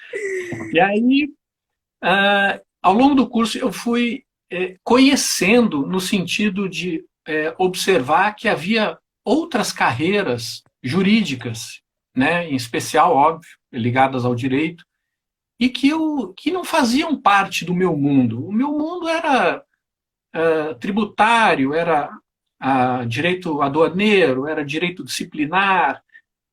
E 0.72 0.78
aí, 0.78 1.28
uh, 2.04 2.62
ao 2.80 2.94
longo 2.94 3.16
do 3.16 3.28
curso, 3.28 3.58
eu 3.58 3.72
fui 3.72 4.22
é, 4.48 4.76
conhecendo 4.84 5.84
no 5.84 6.00
sentido 6.00 6.68
de 6.68 7.04
é, 7.26 7.52
observar 7.58 8.32
que 8.34 8.48
havia 8.48 8.96
outras 9.24 9.72
carreiras 9.72 10.62
jurídicas, 10.84 11.80
né, 12.18 12.50
em 12.50 12.56
especial, 12.56 13.14
óbvio, 13.14 13.48
ligadas 13.72 14.24
ao 14.24 14.34
direito, 14.34 14.84
e 15.60 15.68
que, 15.68 15.88
eu, 15.88 16.34
que 16.36 16.50
não 16.50 16.64
faziam 16.64 17.20
parte 17.20 17.64
do 17.64 17.72
meu 17.72 17.96
mundo. 17.96 18.44
O 18.44 18.52
meu 18.52 18.72
mundo 18.72 19.08
era 19.08 19.62
uh, 20.34 20.74
tributário, 20.80 21.72
era 21.72 22.10
uh, 22.60 23.06
direito 23.06 23.62
aduaneiro, 23.62 24.48
era 24.48 24.64
direito 24.64 25.04
disciplinar. 25.04 26.02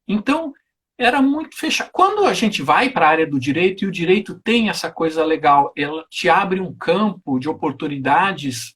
Então, 0.08 0.54
era 0.97 1.21
muito 1.21 1.58
fechado. 1.58 1.89
Quando 1.91 2.25
a 2.25 2.34
gente 2.34 2.62
vai 2.62 2.89
para 2.89 3.08
a 3.08 3.10
área 3.10 3.28
do 3.28 3.39
direito, 3.39 3.84
e 3.84 3.88
o 3.88 3.91
direito 3.91 4.39
tem 4.39 4.69
essa 4.69 4.91
coisa 4.91 5.25
legal, 5.25 5.73
ela 5.75 6.06
te 6.10 6.30
abre 6.30 6.60
um 6.60 6.73
campo 6.73 7.39
de 7.39 7.49
oportunidades 7.49 8.75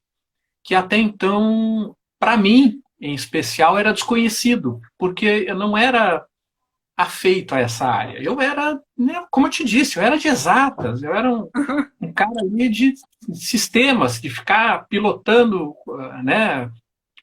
que 0.63 0.75
até 0.75 0.97
então, 0.97 1.95
para 2.19 2.35
mim, 2.35 2.81
em 2.99 3.13
especial, 3.13 3.77
era 3.77 3.93
desconhecido, 3.93 4.81
porque 4.97 5.45
eu 5.47 5.55
não 5.55 5.77
era 5.77 6.25
afeito 6.99 7.55
a 7.55 7.59
essa 7.59 7.85
área. 7.85 8.21
Eu 8.21 8.41
era, 8.41 8.77
né, 8.97 9.25
como 9.31 9.47
eu 9.47 9.51
te 9.51 9.63
disse, 9.63 9.97
eu 9.97 10.03
era 10.03 10.17
de 10.17 10.27
exatas, 10.27 11.01
eu 11.01 11.15
era 11.15 11.33
um, 11.33 11.49
um 12.01 12.11
cara 12.11 12.41
ali 12.41 12.67
de 12.67 12.93
sistemas, 13.33 14.19
de 14.19 14.29
ficar 14.29 14.85
pilotando 14.89 15.73
né, 16.21 16.69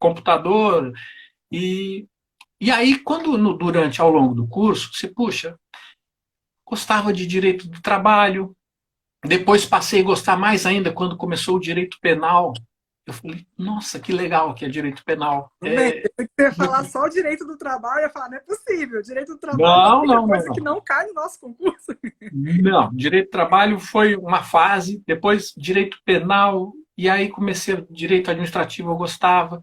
computador. 0.00 0.94
E, 1.52 2.06
e 2.58 2.70
aí, 2.70 2.98
quando 3.00 3.36
no, 3.36 3.52
durante, 3.52 4.00
ao 4.00 4.10
longo 4.10 4.34
do 4.34 4.48
curso, 4.48 4.90
você, 4.94 5.08
puxa, 5.08 5.58
gostava 6.66 7.12
de 7.12 7.26
direito 7.26 7.68
do 7.68 7.82
trabalho, 7.82 8.56
depois 9.26 9.66
passei 9.66 10.00
a 10.00 10.04
gostar 10.04 10.38
mais 10.38 10.64
ainda 10.64 10.90
quando 10.90 11.18
começou 11.18 11.56
o 11.56 11.60
direito 11.60 11.98
penal. 12.00 12.54
Eu 13.06 13.12
falei, 13.12 13.46
nossa, 13.56 14.00
que 14.00 14.12
legal 14.12 14.52
que 14.52 14.64
é 14.64 14.68
direito 14.68 15.04
penal. 15.04 15.52
É... 15.62 16.02
Você 16.02 16.28
ia 16.40 16.52
falar 16.52 16.84
só 16.84 17.04
o 17.04 17.08
direito 17.08 17.46
do 17.46 17.56
trabalho, 17.56 18.00
eu 18.00 18.02
ia 18.02 18.10
falar, 18.10 18.28
não 18.28 18.36
é 18.36 18.40
possível. 18.40 19.00
Direito 19.00 19.34
do 19.34 19.38
trabalho 19.38 19.62
não, 19.62 20.04
é 20.04 20.06
não, 20.06 20.26
coisa 20.26 20.46
não, 20.46 20.54
que 20.54 20.60
não 20.60 20.80
cai 20.80 21.06
no 21.06 21.14
nosso 21.14 21.38
concurso. 21.40 21.96
Não, 22.32 22.92
direito 22.92 23.26
do 23.26 23.30
trabalho 23.30 23.78
foi 23.78 24.16
uma 24.16 24.42
fase, 24.42 25.00
depois 25.06 25.54
direito 25.56 25.98
penal, 26.04 26.72
e 26.98 27.08
aí 27.08 27.28
comecei 27.28 27.86
direito 27.88 28.28
administrativo, 28.30 28.90
eu 28.90 28.96
gostava. 28.96 29.60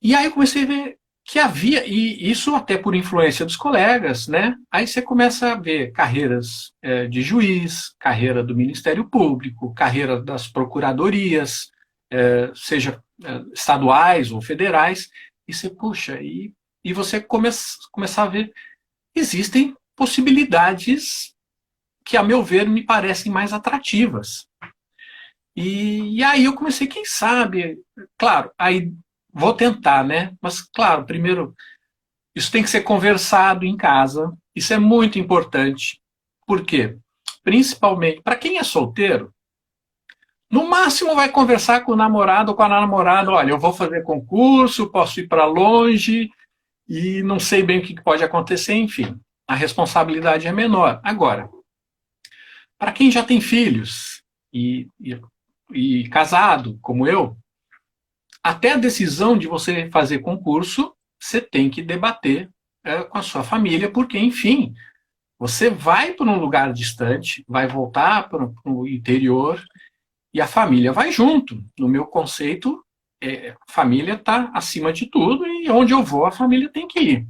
E 0.00 0.14
aí 0.14 0.26
eu 0.26 0.32
comecei 0.32 0.62
a 0.62 0.66
ver 0.66 0.98
que 1.24 1.38
havia, 1.38 1.84
e 1.84 2.30
isso 2.30 2.54
até 2.54 2.78
por 2.78 2.94
influência 2.94 3.44
dos 3.44 3.56
colegas, 3.56 4.28
né? 4.28 4.54
Aí 4.70 4.86
você 4.86 5.02
começa 5.02 5.52
a 5.52 5.56
ver 5.56 5.90
carreiras 5.90 6.72
é, 6.80 7.06
de 7.06 7.22
juiz, 7.22 7.94
carreira 7.98 8.42
do 8.42 8.56
Ministério 8.56 9.04
Público, 9.04 9.74
carreira 9.74 10.22
das 10.22 10.46
procuradorias, 10.46 11.70
é, 12.10 12.50
seja 12.54 13.02
é, 13.24 13.42
estaduais 13.52 14.30
ou 14.30 14.40
federais, 14.40 15.08
e 15.46 15.54
você, 15.54 15.70
puxa, 15.70 16.20
e, 16.20 16.52
e 16.84 16.92
você 16.92 17.20
começa, 17.20 17.76
começar 17.90 18.24
a 18.24 18.28
ver, 18.28 18.52
existem 19.14 19.76
possibilidades 19.96 21.34
que, 22.04 22.16
a 22.16 22.22
meu 22.22 22.42
ver, 22.42 22.68
me 22.68 22.84
parecem 22.84 23.30
mais 23.30 23.52
atrativas. 23.52 24.46
E, 25.56 26.18
e 26.18 26.22
aí 26.22 26.44
eu 26.44 26.54
comecei, 26.54 26.86
quem 26.86 27.04
sabe, 27.04 27.78
claro, 28.16 28.50
aí 28.58 28.92
vou 29.32 29.52
tentar, 29.52 30.04
né? 30.04 30.36
Mas, 30.40 30.60
claro, 30.60 31.04
primeiro, 31.04 31.54
isso 32.34 32.52
tem 32.52 32.62
que 32.62 32.70
ser 32.70 32.82
conversado 32.82 33.64
em 33.64 33.76
casa, 33.76 34.32
isso 34.54 34.72
é 34.72 34.78
muito 34.78 35.18
importante. 35.18 36.00
Por 36.46 36.64
quê? 36.64 36.96
Principalmente, 37.42 38.22
para 38.22 38.36
quem 38.36 38.58
é 38.58 38.62
solteiro, 38.62 39.34
no 40.50 40.66
máximo 40.66 41.14
vai 41.14 41.30
conversar 41.30 41.82
com 41.82 41.92
o 41.92 41.96
namorado 41.96 42.50
ou 42.50 42.56
com 42.56 42.62
a 42.62 42.68
namorada, 42.68 43.30
olha, 43.30 43.50
eu 43.50 43.58
vou 43.58 43.72
fazer 43.72 44.02
concurso, 44.02 44.90
posso 44.90 45.20
ir 45.20 45.28
para 45.28 45.44
longe 45.44 46.30
e 46.88 47.22
não 47.22 47.38
sei 47.38 47.62
bem 47.62 47.80
o 47.80 47.82
que 47.82 48.02
pode 48.02 48.24
acontecer, 48.24 48.74
enfim. 48.74 49.18
A 49.46 49.54
responsabilidade 49.54 50.46
é 50.46 50.52
menor. 50.52 51.00
Agora, 51.02 51.50
para 52.78 52.92
quem 52.92 53.10
já 53.10 53.22
tem 53.22 53.40
filhos 53.40 54.22
e, 54.52 54.88
e, 55.00 55.20
e 55.72 56.08
casado, 56.08 56.78
como 56.80 57.06
eu, 57.06 57.36
até 58.42 58.72
a 58.72 58.78
decisão 58.78 59.36
de 59.36 59.46
você 59.46 59.90
fazer 59.90 60.20
concurso, 60.20 60.94
você 61.20 61.40
tem 61.40 61.68
que 61.68 61.82
debater 61.82 62.48
é, 62.84 63.02
com 63.02 63.18
a 63.18 63.22
sua 63.22 63.42
família, 63.42 63.90
porque, 63.90 64.18
enfim, 64.18 64.72
você 65.38 65.68
vai 65.68 66.14
para 66.14 66.26
um 66.26 66.38
lugar 66.38 66.72
distante, 66.72 67.44
vai 67.46 67.66
voltar 67.66 68.28
para 68.28 68.50
o 68.64 68.86
interior, 68.86 69.62
e 70.32 70.40
a 70.40 70.46
família 70.46 70.92
vai 70.92 71.10
junto. 71.10 71.62
No 71.78 71.88
meu 71.88 72.06
conceito, 72.06 72.84
é, 73.22 73.54
família 73.68 74.14
está 74.14 74.50
acima 74.54 74.92
de 74.92 75.06
tudo 75.06 75.46
e 75.46 75.70
onde 75.70 75.92
eu 75.92 76.02
vou, 76.02 76.26
a 76.26 76.30
família 76.30 76.68
tem 76.68 76.86
que 76.86 77.00
ir. 77.00 77.26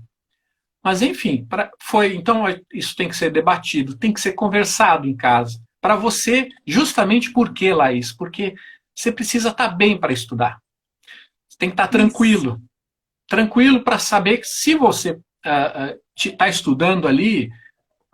Mas, 0.82 1.02
enfim, 1.02 1.44
pra, 1.44 1.70
foi 1.80 2.14
então 2.14 2.44
isso 2.72 2.94
tem 2.94 3.08
que 3.08 3.16
ser 3.16 3.30
debatido, 3.30 3.96
tem 3.96 4.12
que 4.12 4.20
ser 4.20 4.32
conversado 4.32 5.06
em 5.06 5.16
casa. 5.16 5.60
Para 5.80 5.96
você, 5.96 6.48
justamente 6.66 7.32
por 7.32 7.52
quê, 7.52 7.72
Laís? 7.72 8.12
Porque 8.12 8.54
você 8.94 9.12
precisa 9.12 9.50
estar 9.50 9.70
tá 9.70 9.74
bem 9.74 9.98
para 9.98 10.12
estudar. 10.12 10.58
Você 11.48 11.58
tem 11.58 11.68
que 11.68 11.74
estar 11.74 11.86
tá 11.86 11.92
tranquilo. 11.92 12.60
Tranquilo 13.28 13.82
para 13.82 13.98
saber 13.98 14.38
que 14.38 14.46
se 14.46 14.74
você 14.74 15.18
está 15.44 16.44
uh, 16.44 16.46
uh, 16.46 16.48
estudando 16.48 17.06
ali, 17.06 17.50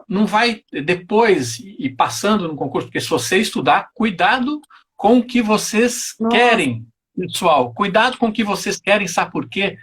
não 0.09 0.27
vai 0.27 0.63
depois 0.71 1.59
ir 1.59 1.95
passando 1.97 2.49
no 2.49 2.57
concurso, 2.57 2.89
porque 2.89 3.01
se 3.01 3.11
você 3.11 3.39
estudar, 3.39 3.91
cuidado 3.95 4.61
com 4.97 5.19
o 5.19 5.25
que 5.25 5.43
vocês 5.43 6.15
Nossa. 6.19 6.37
querem, 6.37 6.87
pessoal. 7.17 7.73
Cuidado 7.75 8.17
com 8.19 8.29
o 8.29 8.33
que 8.33 8.45
vocês 8.45 8.79
querem, 8.79 9.07
sabe 9.07 9.33
por 9.33 9.49
quê? 9.49 9.77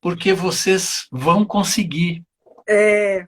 Porque 0.00 0.32
vocês 0.32 1.06
vão 1.10 1.44
conseguir. 1.44 2.22
É, 2.70 3.26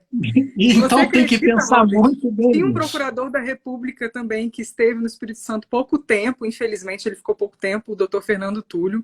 então 0.55 1.09
tem 1.09 1.25
que 1.25 1.39
pensar 1.39 1.83
muito 1.83 2.31
bem. 2.31 2.51
Tem 2.51 2.63
um 2.63 2.71
procurador 2.71 3.31
da 3.31 3.39
República 3.39 4.07
também 4.07 4.51
que 4.51 4.61
esteve 4.61 4.99
no 4.99 5.07
Espírito 5.07 5.39
Santo 5.39 5.67
pouco 5.67 5.97
tempo, 5.97 6.45
infelizmente 6.45 7.07
ele 7.09 7.15
ficou 7.15 7.33
pouco 7.33 7.57
tempo, 7.57 7.93
o 7.93 7.95
doutor 7.95 8.21
Fernando 8.21 8.61
Túlio, 8.61 9.03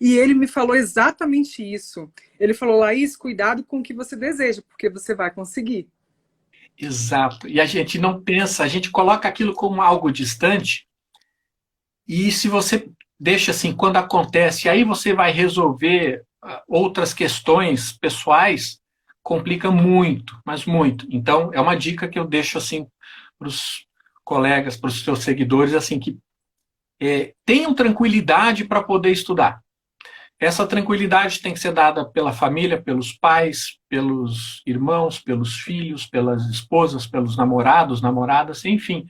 e 0.00 0.16
ele 0.16 0.34
me 0.34 0.48
falou 0.48 0.74
exatamente 0.74 1.62
isso. 1.62 2.10
Ele 2.40 2.52
falou, 2.52 2.80
Laís, 2.80 3.16
cuidado 3.16 3.62
com 3.62 3.78
o 3.78 3.82
que 3.82 3.94
você 3.94 4.16
deseja, 4.16 4.60
porque 4.68 4.90
você 4.90 5.14
vai 5.14 5.30
conseguir. 5.30 5.88
Exato. 6.78 7.48
E 7.48 7.60
a 7.60 7.66
gente 7.66 7.98
não 7.98 8.22
pensa, 8.22 8.62
a 8.62 8.68
gente 8.68 8.90
coloca 8.90 9.28
aquilo 9.28 9.54
como 9.54 9.80
algo 9.80 10.10
distante. 10.10 10.86
E 12.06 12.30
se 12.30 12.48
você 12.48 12.90
deixa 13.18 13.50
assim, 13.50 13.74
quando 13.74 13.96
acontece, 13.96 14.68
aí 14.68 14.84
você 14.84 15.14
vai 15.14 15.32
resolver 15.32 16.22
ah, 16.42 16.62
outras 16.68 17.14
questões 17.14 17.92
pessoais, 17.92 18.78
complica 19.22 19.70
muito, 19.70 20.38
mas 20.44 20.66
muito. 20.66 21.06
Então, 21.10 21.50
é 21.52 21.60
uma 21.60 21.76
dica 21.76 22.08
que 22.08 22.18
eu 22.18 22.26
deixo 22.26 22.58
assim 22.58 22.86
para 23.38 23.48
os 23.48 23.86
colegas, 24.22 24.76
para 24.76 24.88
os 24.88 25.02
seus 25.02 25.20
seguidores, 25.20 25.74
assim, 25.74 25.98
que 25.98 26.18
é, 27.00 27.32
tenham 27.44 27.74
tranquilidade 27.74 28.64
para 28.64 28.82
poder 28.82 29.10
estudar. 29.10 29.60
Essa 30.38 30.66
tranquilidade 30.66 31.40
tem 31.40 31.54
que 31.54 31.60
ser 31.60 31.72
dada 31.72 32.04
pela 32.04 32.32
família, 32.32 32.80
pelos 32.80 33.12
pais, 33.12 33.75
pelos 33.96 34.60
irmãos, 34.66 35.18
pelos 35.18 35.54
filhos, 35.54 36.06
pelas 36.06 36.44
esposas, 36.50 37.06
pelos 37.06 37.34
namorados, 37.34 38.02
namoradas, 38.02 38.62
enfim. 38.66 39.06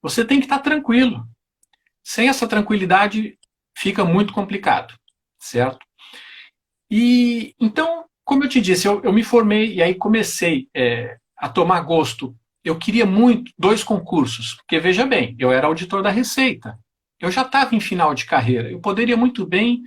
Você 0.00 0.24
tem 0.24 0.38
que 0.38 0.46
estar 0.46 0.60
tranquilo. 0.60 1.28
Sem 2.02 2.30
essa 2.30 2.48
tranquilidade, 2.48 3.38
fica 3.76 4.06
muito 4.06 4.32
complicado, 4.32 4.94
certo? 5.38 5.86
E 6.90 7.54
então, 7.60 8.06
como 8.24 8.44
eu 8.44 8.48
te 8.48 8.58
disse, 8.58 8.88
eu, 8.88 9.02
eu 9.04 9.12
me 9.12 9.22
formei 9.22 9.74
e 9.74 9.82
aí 9.82 9.94
comecei 9.94 10.66
é, 10.74 11.18
a 11.36 11.50
tomar 11.50 11.80
gosto. 11.82 12.34
Eu 12.64 12.78
queria 12.78 13.04
muito 13.04 13.52
dois 13.58 13.84
concursos, 13.84 14.54
porque 14.54 14.80
veja 14.80 15.04
bem, 15.04 15.36
eu 15.38 15.52
era 15.52 15.66
auditor 15.66 16.02
da 16.02 16.08
Receita. 16.08 16.78
Eu 17.20 17.30
já 17.30 17.42
estava 17.42 17.74
em 17.74 17.80
final 17.80 18.14
de 18.14 18.24
carreira. 18.24 18.70
Eu 18.70 18.80
poderia 18.80 19.16
muito 19.16 19.46
bem 19.46 19.82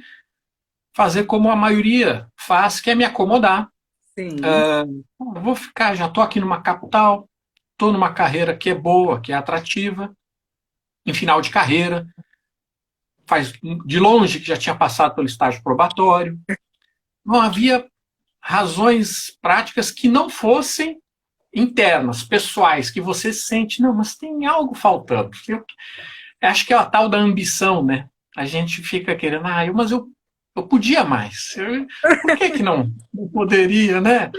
fazer 0.96 1.24
como 1.24 1.50
a 1.50 1.56
maioria 1.56 2.28
faz, 2.38 2.80
que 2.80 2.92
é 2.92 2.96
me 2.96 3.04
acomodar. 3.04 3.74
Sim. 4.18 4.38
Uh, 4.38 5.42
vou 5.42 5.56
ficar, 5.56 5.96
já 5.96 6.08
estou 6.08 6.24
aqui 6.24 6.40
numa 6.40 6.62
capital, 6.62 7.30
estou 7.74 7.92
numa 7.92 8.14
carreira 8.14 8.56
que 8.56 8.70
é 8.70 8.76
boa, 8.76 9.20
que 9.20 9.32
é 9.32 9.36
atrativa, 9.36 10.16
em 11.06 11.14
final 11.14 11.42
de 11.42 11.50
carreira, 11.50 12.08
faz 13.28 13.54
de 13.86 14.00
longe 14.00 14.40
que 14.40 14.48
já 14.48 14.58
tinha 14.58 14.76
passado 14.76 15.16
pelo 15.16 15.28
estágio 15.28 15.62
probatório. 15.62 16.40
Não 17.26 17.42
havia 17.42 17.86
razões 18.42 19.36
práticas 19.42 19.92
que 19.92 20.08
não 20.08 20.30
fossem 20.30 21.00
internas, 21.54 22.24
pessoais, 22.24 22.92
que 22.92 23.02
você 23.02 23.34
sente, 23.34 23.82
não, 23.82 23.94
mas 23.94 24.16
tem 24.16 24.46
algo 24.46 24.76
faltando. 24.76 25.32
Eu, 25.48 25.66
acho 26.42 26.66
que 26.66 26.74
é 26.74 26.78
a 26.78 26.86
tal 26.86 27.10
da 27.10 27.18
ambição, 27.18 27.84
né? 27.84 28.10
A 28.36 28.46
gente 28.46 28.84
fica 28.84 29.16
querendo, 29.16 29.48
ah, 29.48 29.66
mas 29.74 29.92
eu 29.92 30.10
eu 30.56 30.64
podia 30.64 31.04
mais. 31.04 31.56
Eu, 31.58 31.86
por 32.22 32.38
que, 32.38 32.50
que 32.52 32.64
não, 32.64 32.92
não 33.14 33.28
poderia, 33.28 34.00
né? 34.00 34.32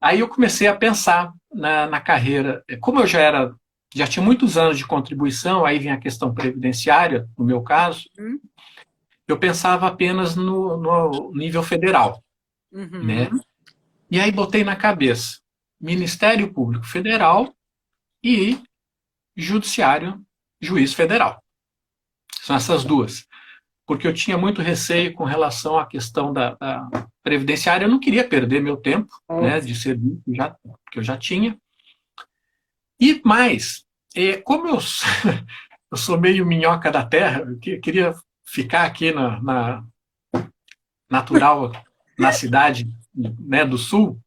Aí 0.00 0.20
eu 0.20 0.28
comecei 0.28 0.68
a 0.68 0.76
pensar 0.76 1.32
na, 1.52 1.86
na, 1.86 2.00
carreira. 2.00 2.62
Como 2.80 3.00
eu 3.00 3.06
já 3.06 3.20
era, 3.20 3.54
já 3.94 4.06
tinha 4.06 4.24
muitos 4.24 4.58
anos 4.58 4.76
de 4.76 4.86
contribuição, 4.86 5.64
aí 5.64 5.78
vem 5.78 5.90
a 5.90 5.98
questão 5.98 6.34
previdenciária, 6.34 7.26
no 7.36 7.44
meu 7.44 7.62
caso, 7.62 8.08
uhum. 8.18 8.38
eu 9.26 9.38
pensava 9.38 9.86
apenas 9.86 10.36
no, 10.36 10.76
no 10.76 11.32
nível 11.34 11.62
federal. 11.62 12.22
Uhum. 12.70 13.02
Né? 13.02 13.30
E 14.10 14.20
aí 14.20 14.30
botei 14.30 14.62
na 14.62 14.76
cabeça 14.76 15.40
Ministério 15.80 16.52
Público 16.52 16.86
Federal 16.86 17.52
e 18.22 18.60
Judiciário 19.34 20.22
Juiz 20.60 20.92
Federal. 20.92 21.42
São 22.42 22.54
essas 22.54 22.84
duas 22.84 23.26
porque 23.90 24.06
eu 24.06 24.14
tinha 24.14 24.38
muito 24.38 24.62
receio 24.62 25.12
com 25.14 25.24
relação 25.24 25.76
à 25.76 25.84
questão 25.84 26.32
da, 26.32 26.54
da 26.54 27.08
previdenciária. 27.24 27.86
Eu 27.86 27.90
não 27.90 27.98
queria 27.98 28.22
perder 28.22 28.62
meu 28.62 28.76
tempo 28.76 29.12
né, 29.28 29.58
de 29.58 29.74
serviço 29.74 30.22
já, 30.28 30.54
que 30.92 31.00
eu 31.00 31.02
já 31.02 31.16
tinha. 31.16 31.58
E 33.00 33.20
mais, 33.24 33.84
é, 34.14 34.36
como 34.36 34.68
eu, 34.68 34.78
eu 35.90 35.96
sou 35.96 36.20
meio 36.20 36.46
minhoca 36.46 36.88
da 36.88 37.04
terra, 37.04 37.40
eu 37.40 37.80
queria 37.80 38.14
ficar 38.46 38.84
aqui 38.84 39.10
na, 39.10 39.42
na 39.42 39.84
natural, 41.10 41.72
na 42.16 42.30
cidade 42.30 42.88
né, 43.12 43.64
do 43.64 43.76
sul, 43.76 44.20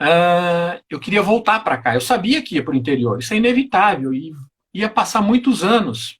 uh, 0.00 0.80
eu 0.88 0.98
queria 0.98 1.20
voltar 1.20 1.62
para 1.62 1.76
cá. 1.76 1.94
Eu 1.94 2.00
sabia 2.00 2.40
que 2.40 2.54
ia 2.54 2.64
para 2.64 2.72
o 2.72 2.78
interior, 2.78 3.18
isso 3.18 3.34
é 3.34 3.36
inevitável, 3.36 4.14
e 4.14 4.32
ia 4.72 4.88
passar 4.88 5.20
muitos 5.20 5.62
anos 5.62 6.18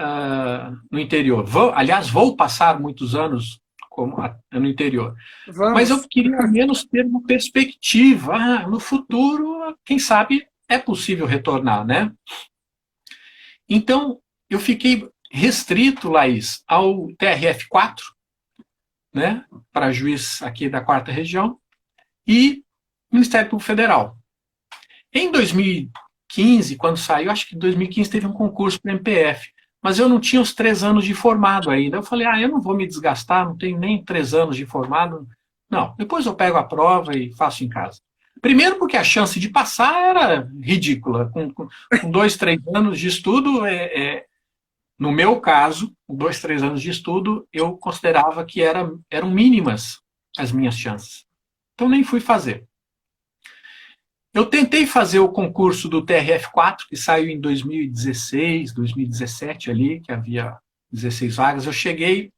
uh, 0.00 0.76
no 0.90 0.98
interior. 0.98 1.44
Vou, 1.44 1.72
aliás, 1.72 2.08
vou 2.08 2.36
passar 2.36 2.80
muitos 2.80 3.14
anos 3.14 3.60
como, 3.90 4.16
no 4.52 4.66
interior. 4.66 5.14
Vamos. 5.48 5.72
Mas 5.72 5.90
eu 5.90 6.06
queria 6.08 6.36
ao 6.36 6.50
menos 6.50 6.84
ter 6.84 7.04
uma 7.04 7.22
perspectiva. 7.22 8.34
Ah, 8.34 8.68
no 8.68 8.78
futuro, 8.78 9.76
quem 9.84 9.98
sabe, 9.98 10.46
é 10.68 10.78
possível 10.78 11.26
retornar, 11.26 11.84
né? 11.84 12.12
Então, 13.68 14.20
eu 14.48 14.60
fiquei 14.60 15.08
restrito, 15.30 16.10
Laís, 16.10 16.62
ao 16.68 17.08
TRF4, 17.08 18.02
né, 19.12 19.44
para 19.72 19.92
juiz 19.92 20.40
aqui 20.42 20.68
da 20.68 20.80
quarta 20.80 21.10
região, 21.10 21.58
e 22.26 22.62
Ministério 23.10 23.48
Público 23.48 23.66
Federal. 23.66 24.16
Em 25.12 25.32
2015, 25.32 26.76
quando 26.76 26.96
saiu, 26.96 27.30
acho 27.30 27.48
que 27.48 27.56
em 27.56 27.58
2015 27.58 28.10
teve 28.10 28.26
um 28.26 28.32
concurso 28.32 28.80
para 28.80 28.92
o 28.92 28.94
MPF 28.94 29.55
mas 29.86 30.00
eu 30.00 30.08
não 30.08 30.18
tinha 30.18 30.42
os 30.42 30.52
três 30.52 30.82
anos 30.82 31.04
de 31.04 31.14
formado 31.14 31.70
ainda. 31.70 31.98
Eu 31.98 32.02
falei, 32.02 32.26
ah, 32.26 32.40
eu 32.40 32.48
não 32.48 32.60
vou 32.60 32.74
me 32.74 32.88
desgastar, 32.88 33.46
não 33.46 33.56
tenho 33.56 33.78
nem 33.78 34.04
três 34.04 34.34
anos 34.34 34.56
de 34.56 34.66
formado. 34.66 35.28
Não, 35.70 35.94
depois 35.96 36.26
eu 36.26 36.34
pego 36.34 36.56
a 36.56 36.64
prova 36.64 37.16
e 37.16 37.32
faço 37.34 37.62
em 37.62 37.68
casa. 37.68 38.00
Primeiro 38.42 38.80
porque 38.80 38.96
a 38.96 39.04
chance 39.04 39.38
de 39.38 39.48
passar 39.48 39.94
era 39.94 40.50
ridícula. 40.60 41.30
Com, 41.30 41.54
com, 41.54 41.68
com 42.00 42.10
dois, 42.10 42.36
três 42.36 42.60
anos 42.74 42.98
de 42.98 43.06
estudo, 43.06 43.64
é, 43.64 43.84
é, 43.84 44.26
no 44.98 45.12
meu 45.12 45.40
caso, 45.40 45.94
com 46.04 46.16
dois, 46.16 46.40
três 46.40 46.64
anos 46.64 46.82
de 46.82 46.90
estudo, 46.90 47.46
eu 47.52 47.76
considerava 47.76 48.44
que 48.44 48.60
era, 48.60 48.90
eram 49.08 49.30
mínimas 49.30 50.00
as 50.36 50.50
minhas 50.50 50.76
chances. 50.76 51.24
Então 51.74 51.88
nem 51.88 52.02
fui 52.02 52.18
fazer. 52.18 52.66
Eu 54.36 54.44
tentei 54.44 54.84
fazer 54.84 55.18
o 55.18 55.30
concurso 55.30 55.88
do 55.88 56.04
TRF4, 56.04 56.80
que 56.90 56.94
saiu 56.94 57.30
em 57.30 57.40
2016, 57.40 58.74
2017 58.74 59.70
ali, 59.70 60.00
que 60.02 60.12
havia 60.12 60.58
16 60.92 61.36
vagas. 61.36 61.64
Eu 61.64 61.72
cheguei, 61.72 62.30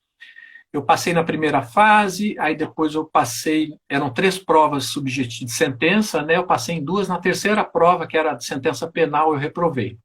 eu 0.73 0.81
passei 0.81 1.13
na 1.13 1.25
primeira 1.25 1.61
fase, 1.61 2.39
aí 2.39 2.55
depois 2.55 2.95
eu 2.95 3.05
passei, 3.05 3.75
eram 3.89 4.15
três 4.15 4.39
provas 4.39 4.85
subjetivas 4.85 5.51
de 5.51 5.53
sentença, 5.53 6.23
né? 6.23 6.37
Eu 6.37 6.47
passei 6.47 6.77
em 6.77 6.85
duas, 6.85 7.09
na 7.09 7.19
terceira 7.19 7.65
prova, 7.65 8.07
que 8.07 8.17
era 8.17 8.35
de 8.35 8.45
sentença 8.45 8.87
penal, 8.87 9.33
eu 9.33 9.41
reprovei. 9.41 9.99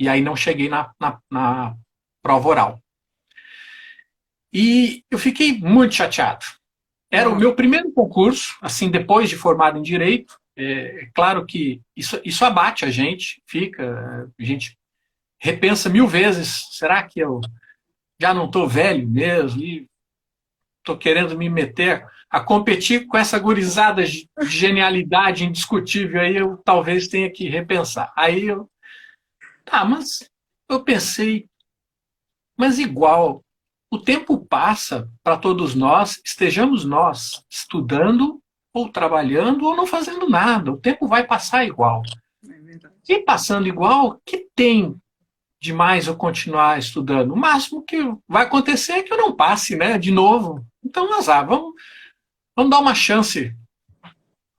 E 0.00 0.08
aí 0.08 0.22
não 0.22 0.34
cheguei 0.34 0.68
na, 0.68 0.90
na, 0.98 1.20
na 1.30 1.76
prova 2.24 2.48
oral. 2.48 2.80
E 4.52 5.04
eu 5.08 5.18
fiquei 5.20 5.56
muito 5.60 5.94
chateado. 5.94 6.44
Era 7.08 7.30
o 7.30 7.36
meu 7.36 7.54
primeiro 7.54 7.92
concurso, 7.92 8.56
assim, 8.60 8.90
depois 8.90 9.30
de 9.30 9.36
formado 9.36 9.78
em 9.78 9.82
Direito, 9.82 10.36
é, 10.56 11.02
é 11.02 11.10
claro 11.14 11.44
que 11.44 11.82
isso, 11.94 12.20
isso 12.24 12.44
abate 12.44 12.84
a 12.84 12.90
gente, 12.90 13.42
fica, 13.46 14.30
a 14.38 14.42
gente 14.42 14.76
repensa 15.38 15.88
mil 15.88 16.06
vezes, 16.06 16.66
será 16.72 17.02
que 17.02 17.20
eu 17.20 17.40
já 18.20 18.32
não 18.32 18.46
estou 18.46 18.66
velho 18.66 19.06
mesmo 19.06 19.62
e 19.62 19.86
estou 20.78 20.96
querendo 20.96 21.36
me 21.36 21.50
meter 21.50 22.06
a 22.30 22.40
competir 22.40 23.06
com 23.06 23.16
essa 23.16 23.38
gurizada 23.38 24.04
de 24.04 24.28
genialidade 24.42 25.44
indiscutível, 25.44 26.20
aí 26.20 26.36
eu 26.36 26.56
talvez 26.58 27.08
tenha 27.08 27.30
que 27.30 27.48
repensar. 27.48 28.12
Aí 28.16 28.44
eu, 28.44 28.70
tá, 29.64 29.84
mas 29.84 30.30
eu 30.68 30.82
pensei, 30.82 31.48
mas 32.56 32.78
igual, 32.78 33.44
o 33.90 33.98
tempo 33.98 34.44
passa 34.44 35.08
para 35.22 35.36
todos 35.36 35.74
nós, 35.74 36.20
estejamos 36.24 36.84
nós 36.84 37.44
estudando 37.50 38.42
ou 38.76 38.90
trabalhando 38.90 39.64
ou 39.64 39.74
não 39.74 39.86
fazendo 39.86 40.28
nada. 40.28 40.70
O 40.70 40.76
tempo 40.76 41.08
vai 41.08 41.26
passar 41.26 41.64
igual. 41.64 42.02
É 42.46 43.14
e 43.14 43.20
passando 43.20 43.66
igual, 43.66 44.20
que 44.22 44.48
tem 44.54 44.94
demais 45.58 46.06
eu 46.06 46.14
continuar 46.14 46.78
estudando? 46.78 47.32
O 47.32 47.36
máximo 47.36 47.82
que 47.82 47.96
vai 48.28 48.44
acontecer 48.44 48.92
é 48.92 49.02
que 49.02 49.10
eu 49.10 49.16
não 49.16 49.34
passe, 49.34 49.76
né? 49.76 49.96
De 49.96 50.10
novo. 50.10 50.62
Então, 50.84 51.10
azar, 51.14 51.46
vamos, 51.46 51.72
vamos 52.54 52.70
dar 52.70 52.78
uma 52.78 52.94
chance, 52.94 53.56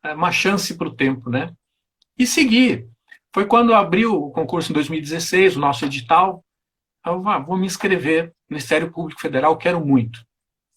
é, 0.03 0.13
uma 0.15 0.31
chance 0.31 0.75
para 0.75 0.87
o 0.87 0.95
tempo, 0.95 1.29
né? 1.29 1.53
E 2.17 2.25
seguir. 2.25 2.87
Foi 3.31 3.45
quando 3.45 3.71
abriu 3.71 4.15
o 4.15 4.31
concurso 4.31 4.71
em 4.71 4.73
2016, 4.73 5.57
o 5.57 5.59
nosso 5.59 5.85
edital. 5.85 6.43
Eu 7.05 7.29
ah, 7.29 7.37
vou 7.37 7.55
me 7.55 7.67
inscrever 7.67 8.33
no 8.49 8.55
Ministério 8.55 8.91
Público 8.91 9.21
Federal, 9.21 9.55
quero 9.57 9.85
muito. 9.85 10.25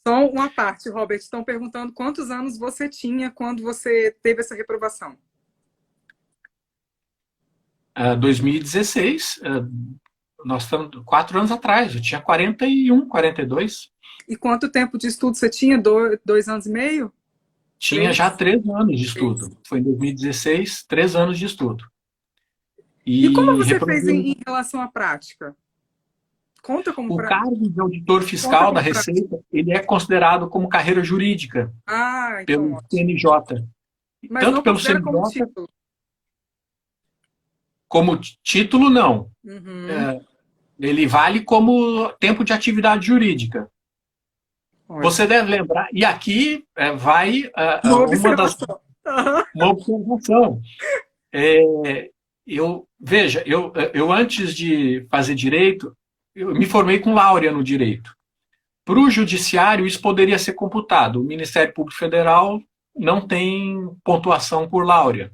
Só 0.06 0.26
uma 0.28 0.48
parte, 0.48 0.88
Robert. 0.88 1.18
Estão 1.18 1.44
perguntando 1.44 1.92
quantos 1.92 2.30
anos 2.30 2.58
você 2.58 2.88
tinha 2.88 3.30
quando 3.30 3.62
você 3.62 4.16
teve 4.22 4.40
essa 4.40 4.54
reprovação. 4.54 5.16
Uh, 7.98 8.16
2016, 8.18 9.38
uh, 9.38 9.98
nós 10.44 10.62
estamos 10.62 10.90
quatro 11.04 11.38
anos 11.38 11.50
atrás, 11.50 11.94
eu 11.94 12.00
tinha 12.00 12.20
41, 12.20 13.08
42. 13.08 13.90
E 14.28 14.36
quanto 14.36 14.70
tempo 14.70 14.96
de 14.96 15.06
estudo 15.06 15.36
você 15.36 15.50
tinha? 15.50 15.76
Do, 15.76 16.18
dois 16.24 16.48
anos 16.48 16.66
e 16.66 16.70
meio? 16.70 17.12
Tinha 17.78 18.02
três? 18.02 18.16
já 18.16 18.30
três 18.30 18.68
anos 18.68 18.98
de 18.98 19.06
estudo. 19.06 19.48
Três. 19.48 19.58
Foi 19.66 19.78
em 19.80 19.82
2016, 19.82 20.84
três 20.84 21.16
anos 21.16 21.38
de 21.38 21.46
estudo. 21.46 21.84
E, 23.04 23.26
e 23.26 23.32
como 23.32 23.56
você 23.56 23.78
fez 23.80 24.06
em, 24.06 24.32
em 24.32 24.36
relação 24.46 24.80
à 24.80 24.88
prática? 24.88 25.56
Conta 26.62 26.92
como 26.92 27.14
o 27.14 27.16
pra... 27.16 27.28
cargo 27.28 27.70
de 27.70 27.80
auditor 27.80 28.22
fiscal 28.22 28.72
da 28.72 28.80
Receita 28.80 29.36
pra... 29.36 29.38
ele 29.52 29.72
é 29.72 29.78
considerado 29.80 30.48
como 30.48 30.68
carreira 30.68 31.02
jurídica 31.02 31.72
ah, 31.86 32.38
então, 32.42 32.44
pelo 32.44 32.74
ótimo. 32.74 32.88
CNJ. 32.90 33.66
Mas 34.28 34.44
Tanto 34.44 34.62
pelo 34.62 34.78
CNJ, 34.78 35.02
como 35.02 35.28
título. 35.28 35.70
como 37.88 38.20
título, 38.42 38.90
não. 38.90 39.30
Uhum. 39.44 39.88
É, 39.88 40.20
ele 40.78 41.06
vale 41.06 41.42
como 41.42 42.10
tempo 42.20 42.44
de 42.44 42.52
atividade 42.52 43.06
jurídica. 43.06 43.70
Você 44.86 45.24
deve 45.24 45.48
lembrar, 45.48 45.88
e 45.92 46.04
aqui 46.04 46.64
é, 46.76 46.90
vai 46.90 47.48
é, 47.56 47.80
Uma 47.84 48.06
uma 48.06 48.36
das 48.36 48.56
uma 49.54 49.68
observação. 49.68 50.60
É, 51.32 52.10
eu 52.44 52.88
veja, 52.98 53.42
eu, 53.46 53.72
eu 53.94 54.12
antes 54.12 54.54
de 54.54 55.06
fazer 55.08 55.36
direito, 55.36 55.96
eu 56.40 56.54
me 56.54 56.64
formei 56.64 56.98
com 56.98 57.12
laurea 57.12 57.52
no 57.52 57.62
direito. 57.62 58.16
Para 58.84 58.98
o 58.98 59.10
judiciário 59.10 59.86
isso 59.86 60.00
poderia 60.00 60.38
ser 60.38 60.54
computado. 60.54 61.20
O 61.20 61.24
Ministério 61.24 61.72
Público 61.74 61.98
Federal 61.98 62.60
não 62.96 63.26
tem 63.26 63.94
pontuação 64.02 64.68
por 64.68 64.84
laurea. 64.84 65.30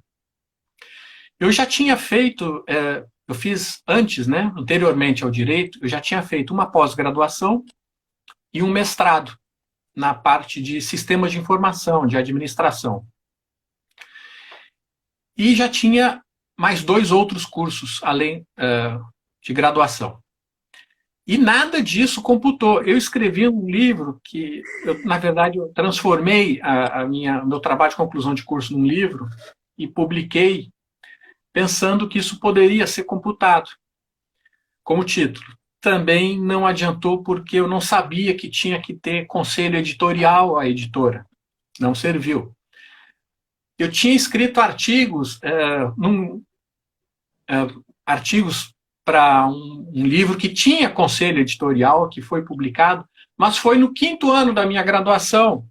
Eu 1.39 1.53
já 1.53 1.65
tinha 1.65 1.97
feito, 1.97 2.65
é, 2.69 3.07
eu 3.29 3.35
fiz 3.35 3.83
antes, 3.87 4.27
né, 4.27 4.53
anteriormente 4.57 5.23
ao 5.23 5.31
direito, 5.31 5.79
eu 5.83 5.89
já 5.89 6.01
tinha 6.01 6.23
feito 6.23 6.53
uma 6.53 6.71
pós-graduação 6.71 7.65
e 8.53 8.63
um 8.63 8.71
mestrado 8.71 9.39
na 9.95 10.13
parte 10.15 10.61
de 10.61 10.81
sistemas 10.81 11.31
de 11.31 11.39
informação, 11.39 12.07
de 12.07 12.17
administração. 12.17 13.07
E 15.37 15.55
já 15.55 15.69
tinha 15.69 16.23
mais 16.59 16.83
dois 16.83 17.11
outros 17.13 17.45
cursos 17.45 18.01
além 18.03 18.47
eh, 18.59 18.99
de 19.43 19.53
graduação. 19.53 20.23
E 21.27 21.37
nada 21.37 21.83
disso 21.83 22.23
computou. 22.23 22.83
Eu 22.85 22.97
escrevi 22.97 23.49
um 23.49 23.69
livro 23.69 24.21
que, 24.23 24.63
eu, 24.85 25.05
na 25.05 25.19
verdade, 25.19 25.59
eu 25.59 25.69
transformei 25.75 26.61
a, 26.63 27.01
a 27.01 27.07
minha 27.07 27.45
meu 27.45 27.59
trabalho 27.59 27.91
de 27.91 27.97
conclusão 27.97 28.33
de 28.33 28.45
curso 28.45 28.73
num 28.73 28.87
livro 28.87 29.29
e 29.77 29.89
publiquei 29.89 30.71
pensando 31.53 32.09
que 32.09 32.19
isso 32.19 32.39
poderia 32.39 32.87
ser 32.87 33.05
computado 33.05 33.71
como 34.85 35.05
título. 35.05 35.47
Também 35.81 36.41
não 36.41 36.65
adiantou 36.65 37.23
porque 37.23 37.57
eu 37.57 37.67
não 37.67 37.81
sabia 37.81 38.37
que 38.37 38.49
tinha 38.49 38.81
que 38.81 38.95
ter 38.95 39.27
conselho 39.27 39.77
editorial 39.77 40.57
à 40.57 40.69
editora. 40.69 41.27
Não 41.81 41.95
serviu. 41.95 42.55
Eu 43.79 43.91
tinha 43.91 44.15
escrito 44.15 44.61
artigos, 44.61 45.43
é, 45.43 45.79
num, 45.97 46.43
é, 47.49 47.55
artigos 48.07 48.76
para 49.07 49.47
um, 49.47 49.89
um 49.95 50.05
livro 50.05 50.37
que 50.37 50.49
tinha 50.49 50.91
conselho 50.91 51.39
editorial, 51.39 52.09
que 52.09 52.21
foi 52.21 52.43
publicado, 52.43 53.09
mas 53.39 53.57
foi 53.57 53.79
no 53.79 53.95
quinto 53.95 54.33
ano 54.33 54.53
da 54.53 54.67
minha 54.67 54.83
graduação. 54.83 55.65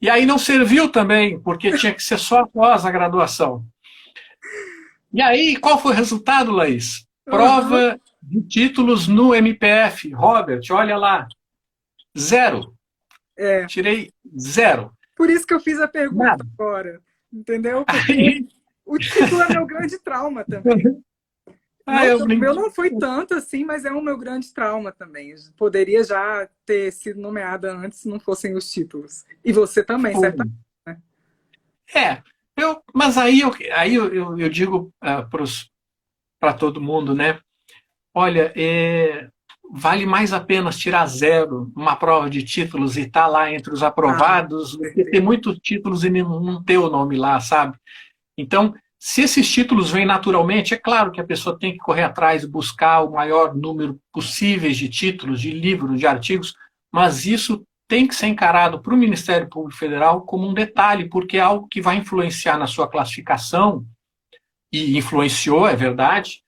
E 0.00 0.08
aí 0.08 0.24
não 0.24 0.38
serviu 0.38 0.88
também, 0.88 1.40
porque 1.40 1.76
tinha 1.76 1.92
que 1.92 2.02
ser 2.02 2.16
só 2.16 2.42
após 2.42 2.86
a 2.86 2.90
graduação. 2.92 3.66
E 5.12 5.20
aí, 5.20 5.56
qual 5.56 5.80
foi 5.80 5.92
o 5.92 5.94
resultado, 5.96 6.52
Laís? 6.52 7.04
Prova 7.24 7.98
de 8.22 8.42
títulos 8.42 9.08
no 9.08 9.34
MPF. 9.34 10.12
Robert, 10.12 10.62
olha 10.70 10.96
lá. 10.96 11.26
Zero. 12.16 12.72
É, 13.36 13.66
Tirei 13.66 14.12
zero. 14.38 14.92
por 15.16 15.28
isso 15.28 15.44
que 15.46 15.52
eu 15.52 15.60
fiz 15.60 15.80
a 15.80 15.88
pergunta 15.88 16.24
Nada. 16.24 16.46
agora. 16.56 17.00
Entendeu? 17.32 17.84
Porque 17.84 18.12
Aí, 18.12 18.48
o 18.84 18.96
título 18.96 19.42
é 19.42 19.48
meu 19.48 19.66
grande 19.66 19.98
trauma 19.98 20.44
também. 20.44 21.02
Ah, 21.86 21.94
Não, 21.94 22.04
eu 22.04 22.18
o 22.18 22.26
meu 22.26 22.52
não 22.52 22.70
foi 22.70 22.90
tanto 22.90 23.34
assim, 23.34 23.64
mas 23.64 23.84
é 23.84 23.92
o 23.92 24.02
meu 24.02 24.18
grande 24.18 24.52
trauma 24.52 24.90
também. 24.90 25.32
Poderia 25.56 26.02
já 26.02 26.48
ter 26.64 26.92
sido 26.92 27.20
nomeada 27.20 27.72
antes 27.72 28.00
se 28.00 28.08
não 28.08 28.18
fossem 28.18 28.56
os 28.56 28.70
títulos. 28.70 29.24
E 29.44 29.52
você 29.52 29.84
também, 29.84 30.12
Foi. 30.12 30.22
certo? 30.22 30.44
É, 31.94 32.20
eu, 32.56 32.82
mas 32.92 33.16
aí 33.16 33.40
eu, 33.40 33.52
aí 33.72 33.94
eu, 33.94 34.12
eu, 34.12 34.38
eu 34.38 34.48
digo 34.48 34.92
para 36.40 36.52
todo 36.52 36.80
mundo, 36.80 37.14
né? 37.14 37.38
Olha, 38.12 38.52
é, 38.56 39.28
vale 39.70 40.06
mais 40.06 40.32
a 40.32 40.40
pena 40.40 40.70
tirar 40.70 41.06
zero 41.06 41.72
numa 41.76 41.94
prova 41.94 42.28
de 42.28 42.42
títulos 42.42 42.96
e 42.96 43.02
estar 43.02 43.28
lá 43.28 43.52
entre 43.52 43.72
os 43.72 43.84
aprovados 43.84 44.76
do 44.76 44.82
que 44.92 45.04
ter 45.04 45.20
muitos 45.20 45.56
títulos 45.58 46.02
e 46.02 46.10
não 46.10 46.64
ter 46.64 46.78
o 46.78 46.90
nome 46.90 47.16
lá, 47.16 47.38
sabe? 47.38 47.78
Então, 48.36 48.74
se 49.08 49.22
esses 49.22 49.48
títulos 49.48 49.92
vêm 49.92 50.04
naturalmente, 50.04 50.74
é 50.74 50.76
claro 50.76 51.12
que 51.12 51.20
a 51.20 51.24
pessoa 51.24 51.56
tem 51.56 51.70
que 51.70 51.78
correr 51.78 52.02
atrás 52.02 52.42
e 52.42 52.48
buscar 52.48 53.02
o 53.02 53.12
maior 53.12 53.54
número 53.54 54.00
possíveis 54.12 54.76
de 54.76 54.88
títulos, 54.88 55.40
de 55.40 55.52
livros, 55.52 56.00
de 56.00 56.08
artigos, 56.08 56.56
mas 56.92 57.24
isso 57.24 57.64
tem 57.86 58.08
que 58.08 58.16
ser 58.16 58.26
encarado 58.26 58.82
para 58.82 58.92
o 58.92 58.96
Ministério 58.96 59.48
Público 59.48 59.78
Federal 59.78 60.22
como 60.22 60.48
um 60.48 60.52
detalhe, 60.52 61.08
porque 61.08 61.36
é 61.36 61.40
algo 61.40 61.68
que 61.68 61.80
vai 61.80 61.98
influenciar 61.98 62.58
na 62.58 62.66
sua 62.66 62.90
classificação, 62.90 63.86
e 64.72 64.98
influenciou, 64.98 65.68
é 65.68 65.76
verdade, 65.76 66.42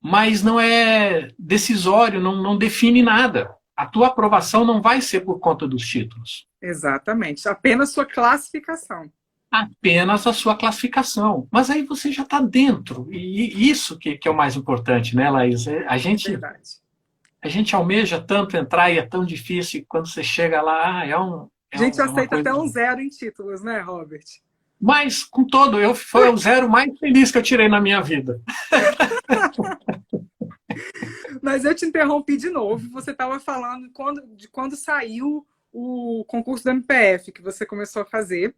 mas 0.00 0.44
não 0.44 0.60
é 0.60 1.32
decisório, 1.36 2.20
não, 2.20 2.40
não 2.40 2.56
define 2.56 3.02
nada. 3.02 3.52
A 3.76 3.86
tua 3.86 4.06
aprovação 4.06 4.64
não 4.64 4.80
vai 4.80 5.00
ser 5.00 5.22
por 5.22 5.40
conta 5.40 5.66
dos 5.66 5.82
títulos, 5.82 6.46
Exatamente. 6.62 7.48
Apenas 7.48 7.92
sua 7.92 8.06
classificação. 8.06 9.10
Apenas 9.50 10.26
a 10.26 10.32
sua 10.32 10.56
classificação. 10.56 11.48
Mas 11.50 11.70
aí 11.70 11.84
você 11.84 12.12
já 12.12 12.22
está 12.22 12.40
dentro, 12.40 13.08
e 13.12 13.68
isso 13.68 13.98
que, 13.98 14.16
que 14.16 14.28
é 14.28 14.30
o 14.30 14.36
mais 14.36 14.56
importante, 14.56 15.16
né, 15.16 15.28
Laís? 15.30 15.66
É, 15.66 15.84
A 15.88 15.96
gente, 15.98 16.30
Verdade. 16.30 16.60
a 17.42 17.48
gente 17.48 17.74
almeja 17.74 18.20
tanto 18.20 18.56
entrar 18.56 18.90
e 18.90 18.98
é 18.98 19.06
tão 19.06 19.24
difícil, 19.24 19.80
e 19.80 19.84
quando 19.84 20.08
você 20.08 20.22
chega 20.22 20.62
lá, 20.62 21.00
ah, 21.00 21.06
é 21.06 21.18
um. 21.18 21.48
é 21.72 21.76
A 21.76 21.78
gente 21.78 22.00
um- 22.00 22.04
é 22.04 22.08
aceita 22.08 22.38
até 22.40 22.54
um 22.54 22.68
zero 22.68 23.00
em 23.00 23.08
títulos, 23.08 23.62
né, 23.62 23.80
Robert? 23.80 24.24
Mas, 24.82 25.22
com 25.24 25.44
todo, 25.44 25.78
eu 25.78 25.94
foi 25.94 26.30
o 26.30 26.36
zero 26.38 26.66
mais 26.66 26.98
feliz 26.98 27.30
que 27.30 27.36
eu 27.36 27.42
tirei 27.42 27.68
na 27.68 27.82
minha 27.82 28.00
vida. 28.00 28.40
Mas 31.42 31.64
eu 31.64 31.74
te 31.74 31.84
interrompi 31.84 32.36
de 32.36 32.50
novo. 32.50 32.88
Você 32.90 33.10
estava 33.10 33.38
falando 33.40 33.90
quando, 33.92 34.22
de 34.34 34.48
quando 34.48 34.76
saiu 34.76 35.46
o 35.72 36.24
concurso 36.26 36.64
do 36.64 36.70
MPF 36.70 37.32
que 37.32 37.42
você 37.42 37.64
começou 37.66 38.02
a 38.02 38.06
fazer. 38.06 38.54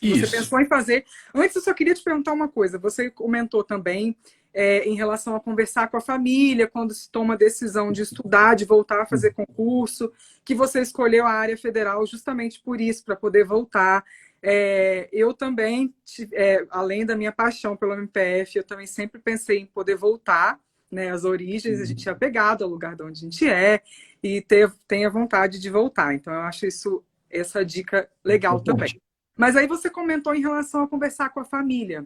Você 0.00 0.24
Isso. 0.24 0.30
pensou 0.30 0.60
em 0.60 0.66
fazer. 0.66 1.04
Antes, 1.34 1.56
eu 1.56 1.62
só 1.62 1.74
queria 1.74 1.94
te 1.94 2.02
perguntar 2.02 2.32
uma 2.32 2.48
coisa. 2.48 2.78
Você 2.78 3.10
comentou 3.10 3.64
também 3.64 4.16
é, 4.52 4.88
em 4.88 4.94
relação 4.94 5.36
a 5.36 5.40
conversar 5.40 5.88
com 5.88 5.96
a 5.96 6.00
família, 6.00 6.66
quando 6.66 6.94
se 6.94 7.10
toma 7.10 7.34
a 7.34 7.36
decisão 7.36 7.92
de 7.92 8.02
estudar, 8.02 8.54
de 8.54 8.64
voltar 8.64 9.02
a 9.02 9.06
fazer 9.06 9.32
concurso, 9.32 10.12
que 10.44 10.54
você 10.54 10.80
escolheu 10.80 11.26
a 11.26 11.32
área 11.32 11.56
federal 11.56 12.06
justamente 12.06 12.60
por 12.60 12.80
isso, 12.80 13.04
para 13.04 13.16
poder 13.16 13.44
voltar. 13.44 14.04
É, 14.42 15.08
eu 15.12 15.34
também, 15.34 15.94
é, 16.32 16.66
além 16.70 17.04
da 17.04 17.16
minha 17.16 17.32
paixão 17.32 17.76
pelo 17.76 17.94
MPF, 17.94 18.58
eu 18.58 18.64
também 18.64 18.86
sempre 18.86 19.20
pensei 19.20 19.58
em 19.58 19.66
poder 19.66 19.96
voltar 19.96 20.58
né, 20.90 21.10
às 21.10 21.24
origens, 21.24 21.80
a 21.80 21.84
gente 21.84 22.08
é 22.08 22.12
apegado 22.12 22.64
ao 22.64 22.70
lugar 22.70 22.96
de 22.96 23.02
onde 23.02 23.18
a 23.18 23.22
gente 23.22 23.48
é 23.48 23.82
e 24.22 24.40
ter, 24.40 24.72
tenha 24.86 25.10
vontade 25.10 25.60
de 25.60 25.68
voltar. 25.68 26.14
Então, 26.14 26.32
eu 26.32 26.40
acho 26.40 26.66
isso 26.66 27.04
essa 27.30 27.64
dica 27.64 28.08
legal 28.24 28.60
também. 28.60 29.00
Mas 29.38 29.56
aí 29.56 29.68
você 29.68 29.88
comentou 29.88 30.34
em 30.34 30.40
relação 30.40 30.82
a 30.82 30.88
conversar 30.88 31.30
com 31.30 31.38
a 31.38 31.44
família. 31.44 32.04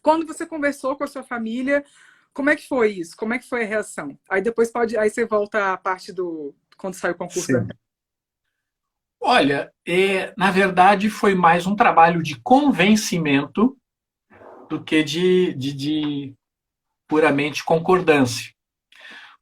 Quando 0.00 0.24
você 0.24 0.46
conversou 0.46 0.94
com 0.96 1.02
a 1.02 1.08
sua 1.08 1.24
família, 1.24 1.84
como 2.32 2.48
é 2.48 2.54
que 2.56 2.68
foi 2.68 2.92
isso? 2.92 3.16
Como 3.16 3.34
é 3.34 3.38
que 3.40 3.48
foi 3.48 3.64
a 3.64 3.66
reação? 3.66 4.16
Aí 4.30 4.40
depois 4.40 4.70
pode, 4.70 4.96
aí 4.96 5.10
você 5.10 5.26
volta 5.26 5.72
à 5.72 5.76
parte 5.76 6.12
do 6.12 6.54
quando 6.76 6.94
saiu 6.94 7.14
o 7.14 7.18
concurso. 7.18 7.46
Sim. 7.46 7.52
da- 7.66 7.74
Olha, 9.20 9.72
é, 9.86 10.32
na 10.36 10.50
verdade 10.50 11.10
foi 11.10 11.34
mais 11.34 11.66
um 11.66 11.74
trabalho 11.74 12.22
de 12.22 12.40
convencimento 12.40 13.76
do 14.68 14.82
que 14.84 15.02
de, 15.02 15.54
de, 15.54 15.72
de 15.72 16.34
puramente 17.08 17.64
concordância. 17.64 18.52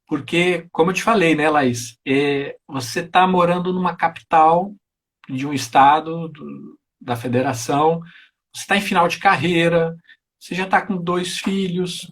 Porque, 0.07 0.67
como 0.71 0.91
eu 0.91 0.95
te 0.95 1.03
falei, 1.03 1.35
né, 1.35 1.49
Laís, 1.51 1.99
é, 2.07 2.57
você 2.67 3.01
está 3.01 3.27
morando 3.27 3.73
numa 3.73 3.97
capital 3.97 4.75
de 5.29 5.47
um 5.47 5.53
estado 5.53 6.29
do- 6.29 6.79
da 7.03 7.17
federação, 7.17 8.01
você 8.55 8.63
está 8.63 8.77
em 8.77 8.81
final 8.81 9.09
de 9.09 9.19
carreira, 9.19 9.97
você 10.39 10.55
já 10.55 10.65
está 10.65 10.81
com 10.81 10.97
dois 10.97 11.39
filhos, 11.39 12.11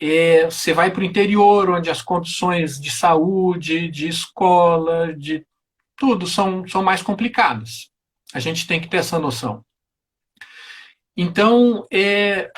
é, 0.00 0.44
você 0.46 0.72
vai 0.72 0.90
para 0.90 1.00
o 1.00 1.04
interior, 1.04 1.70
onde 1.70 1.90
as 1.90 2.02
condições 2.02 2.80
de 2.80 2.90
saúde, 2.90 3.88
de 3.88 4.08
escola, 4.08 5.14
de 5.14 5.46
tudo 5.96 6.26
são, 6.26 6.66
são 6.66 6.82
mais 6.82 7.02
complicadas. 7.02 7.90
A 8.34 8.40
gente 8.40 8.66
tem 8.66 8.80
que 8.80 8.88
ter 8.88 8.98
essa 8.98 9.18
noção. 9.18 9.64
Então, 11.16 11.86
é, 11.92 12.50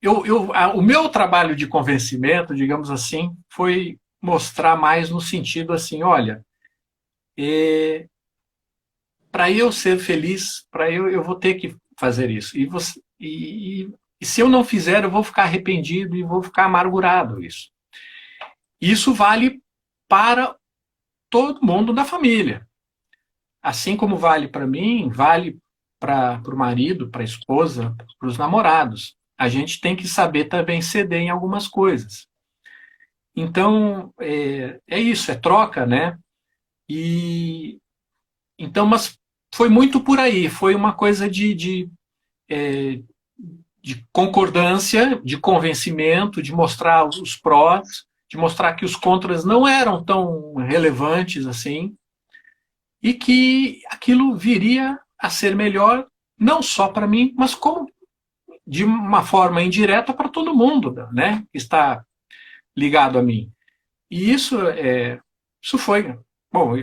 eu, 0.00 0.24
eu, 0.24 0.54
a- 0.54 0.72
o 0.74 0.80
meu 0.80 1.08
trabalho 1.08 1.54
de 1.56 1.66
convencimento, 1.66 2.54
digamos 2.54 2.90
assim, 2.90 3.36
foi 3.52 3.98
mostrar 4.22 4.76
mais 4.76 5.10
no 5.10 5.20
sentido 5.20 5.72
assim, 5.72 6.02
olha, 6.02 6.44
para 9.30 9.50
eu 9.50 9.70
ser 9.72 9.98
feliz, 9.98 10.66
para 10.70 10.90
eu, 10.90 11.08
eu 11.08 11.22
vou 11.22 11.36
ter 11.36 11.54
que 11.54 11.76
fazer 11.98 12.30
isso. 12.30 12.56
E, 12.58 12.66
você, 12.66 13.00
e, 13.18 13.88
e- 14.20 14.26
se 14.26 14.40
eu 14.40 14.48
não 14.48 14.64
fizer, 14.64 15.04
eu 15.04 15.10
vou 15.10 15.22
ficar 15.22 15.44
arrependido 15.44 16.16
e 16.16 16.22
vou 16.22 16.42
ficar 16.42 16.64
amargurado 16.64 17.42
isso. 17.42 17.70
Isso 18.80 19.12
vale 19.14 19.62
para 20.08 20.56
todo 21.30 21.64
mundo 21.64 21.92
da 21.92 22.04
família. 22.04 22.66
Assim 23.62 23.96
como 23.96 24.16
vale 24.16 24.48
para 24.48 24.66
mim, 24.66 25.08
vale 25.10 25.58
para 25.98 26.40
o 26.46 26.56
marido, 26.56 27.10
para 27.10 27.20
a 27.20 27.24
esposa, 27.24 27.94
para 28.18 28.28
os 28.28 28.38
namorados. 28.38 29.16
a 29.38 29.48
gente 29.48 29.80
tem 29.80 29.96
que 29.96 30.06
saber 30.06 30.46
também 30.46 30.82
ceder 30.82 31.20
em 31.20 31.30
algumas 31.30 31.66
coisas. 31.66 32.26
Então, 33.34 34.12
é, 34.20 34.80
é 34.88 34.98
isso, 34.98 35.30
é 35.30 35.34
troca, 35.34 35.86
né? 35.86 36.18
E 36.88 37.78
então, 38.58 38.86
mas 38.86 39.18
foi 39.54 39.68
muito 39.68 40.00
por 40.00 40.18
aí, 40.18 40.48
foi 40.48 40.74
uma 40.74 40.92
coisa 40.92 41.28
de, 41.28 41.54
de, 41.54 41.90
é, 42.48 43.00
de 43.82 44.06
concordância, 44.12 45.20
de 45.24 45.36
convencimento, 45.36 46.42
de 46.42 46.52
mostrar 46.52 47.06
os 47.06 47.36
prós, 47.36 48.04
de 48.30 48.36
mostrar 48.36 48.74
que 48.74 48.84
os 48.84 48.94
contras 48.94 49.44
não 49.44 49.66
eram 49.66 50.04
tão 50.04 50.54
relevantes 50.54 51.46
assim, 51.46 51.96
e 53.02 53.14
que 53.14 53.80
aquilo 53.90 54.36
viria 54.36 54.98
a 55.18 55.28
ser 55.28 55.56
melhor, 55.56 56.06
não 56.38 56.62
só 56.62 56.88
para 56.88 57.06
mim, 57.06 57.34
mas 57.36 57.54
como 57.54 57.90
de 58.66 58.84
uma 58.84 59.24
forma 59.24 59.62
indireta 59.62 60.14
para 60.14 60.28
todo 60.28 60.54
mundo, 60.54 60.94
né? 61.12 61.44
Que 61.50 61.58
está 61.58 62.04
ligado 62.76 63.18
a 63.18 63.22
mim. 63.22 63.52
E 64.10 64.32
isso, 64.32 64.60
é, 64.68 65.18
isso 65.62 65.76
foi. 65.76 66.16
Bom, 66.52 66.74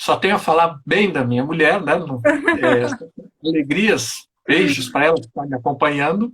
só 0.00 0.16
tenho 0.16 0.36
a 0.36 0.38
falar 0.38 0.80
bem 0.84 1.12
da 1.12 1.24
minha 1.24 1.44
mulher, 1.44 1.82
né? 1.82 1.94
É, 1.94 2.86
alegrias, 3.48 4.28
beijos 4.46 4.88
para 4.88 5.06
ela 5.06 5.16
que 5.16 5.26
está 5.26 5.46
me 5.46 5.54
acompanhando. 5.54 6.32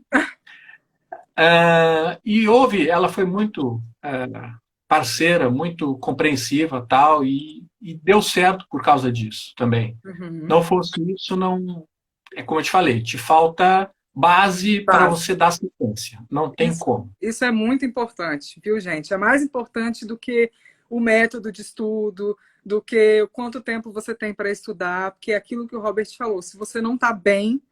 Uh, 1.39 2.21
e 2.25 2.47
houve, 2.49 2.89
ela 2.89 3.09
foi 3.09 3.25
muito 3.25 3.77
uh, 3.77 4.61
parceira, 4.87 5.49
muito 5.49 5.97
compreensiva 5.99 6.85
tal, 6.87 7.25
e, 7.25 7.65
e, 7.81 7.95
deu 7.95 8.21
certo 8.21 8.67
por 8.69 8.83
causa 8.83 9.11
disso 9.11 9.55
também. 9.57 9.97
Uhum. 10.05 10.47
Não 10.47 10.63
fosse 10.63 11.01
isso, 11.13 11.37
não. 11.37 11.87
É 12.35 12.43
como 12.43 12.61
eu 12.61 12.65
te 12.65 12.71
falei, 12.71 13.03
te 13.03 13.17
falta 13.17 13.91
base 14.15 14.81
para 14.81 15.09
você 15.09 15.35
dar 15.35 15.53
sequência. 15.53 16.19
Não 16.31 16.51
tem 16.51 16.71
isso, 16.71 16.81
como. 16.81 17.11
Isso 17.23 17.45
é 17.45 17.51
muito 17.51 17.87
importante, 17.87 18.61
viu, 18.63 18.79
gente? 18.81 19.15
É 19.15 19.17
mais 19.17 19.43
importante 19.43 20.05
do 20.05 20.19
que 20.19 20.51
o 20.91 21.01
método 21.01 21.53
de 21.53 21.63
estudo, 21.63 22.37
do 22.65 22.81
que 22.83 23.27
quanto 23.33 23.61
tempo 23.61 23.93
você 23.93 24.15
tem 24.15 24.35
para 24.35 24.51
estudar, 24.51 25.13
porque 25.13 25.33
é 25.33 25.37
aquilo 25.37 25.67
que 25.67 25.77
o 25.77 25.81
Robert 25.81 26.09
falou, 26.17 26.43
se 26.43 26.57
você 26.57 26.81
não 26.81 26.95
está 26.95 27.13
bem, 27.13 27.63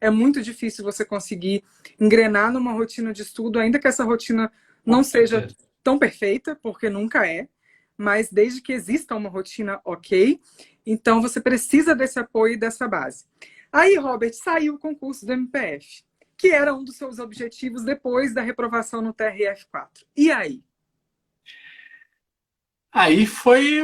é 0.00 0.10
muito 0.10 0.40
difícil 0.42 0.84
você 0.84 1.04
conseguir 1.04 1.62
engrenar 1.98 2.50
numa 2.52 2.72
rotina 2.72 3.12
de 3.12 3.22
estudo, 3.22 3.58
ainda 3.58 3.78
que 3.78 3.86
essa 3.86 4.04
rotina 4.04 4.50
não 4.84 5.04
seja 5.04 5.46
tão 5.82 5.98
perfeita, 5.98 6.58
porque 6.62 6.88
nunca 6.88 7.26
é, 7.26 7.48
mas 7.96 8.30
desde 8.30 8.62
que 8.62 8.72
exista 8.72 9.14
uma 9.14 9.28
rotina 9.28 9.80
ok, 9.84 10.40
então 10.86 11.20
você 11.20 11.40
precisa 11.40 11.94
desse 11.94 12.18
apoio 12.18 12.54
e 12.54 12.56
dessa 12.56 12.88
base. 12.88 13.26
Aí, 13.70 13.96
Robert, 13.96 14.32
saiu 14.32 14.74
o 14.74 14.78
concurso 14.78 15.26
do 15.26 15.32
MPF, 15.32 16.02
que 16.36 16.48
era 16.48 16.74
um 16.74 16.82
dos 16.82 16.96
seus 16.96 17.18
objetivos 17.18 17.84
depois 17.84 18.32
da 18.32 18.40
reprovação 18.40 19.02
no 19.02 19.12
TRF4. 19.12 20.04
E 20.16 20.32
aí? 20.32 20.64
Aí 22.92 23.26
foi. 23.26 23.80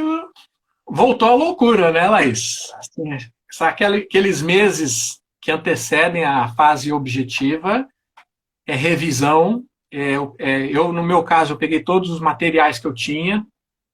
Voltou 0.89 1.29
a 1.29 1.35
loucura, 1.35 1.91
né, 1.91 2.07
Laís? 2.07 2.71
Assim, 2.75 3.03
aqueles 3.61 4.41
meses 4.41 5.21
que 5.41 5.51
antecedem 5.51 6.23
a 6.23 6.47
fase 6.49 6.91
objetiva, 6.91 7.87
é 8.67 8.75
revisão. 8.75 9.63
É, 9.91 10.15
é, 10.39 10.65
eu, 10.67 10.91
no 10.91 11.03
meu 11.03 11.23
caso, 11.23 11.53
eu 11.53 11.57
peguei 11.57 11.81
todos 11.81 12.09
os 12.09 12.19
materiais 12.19 12.79
que 12.79 12.87
eu 12.87 12.93
tinha, 12.93 13.45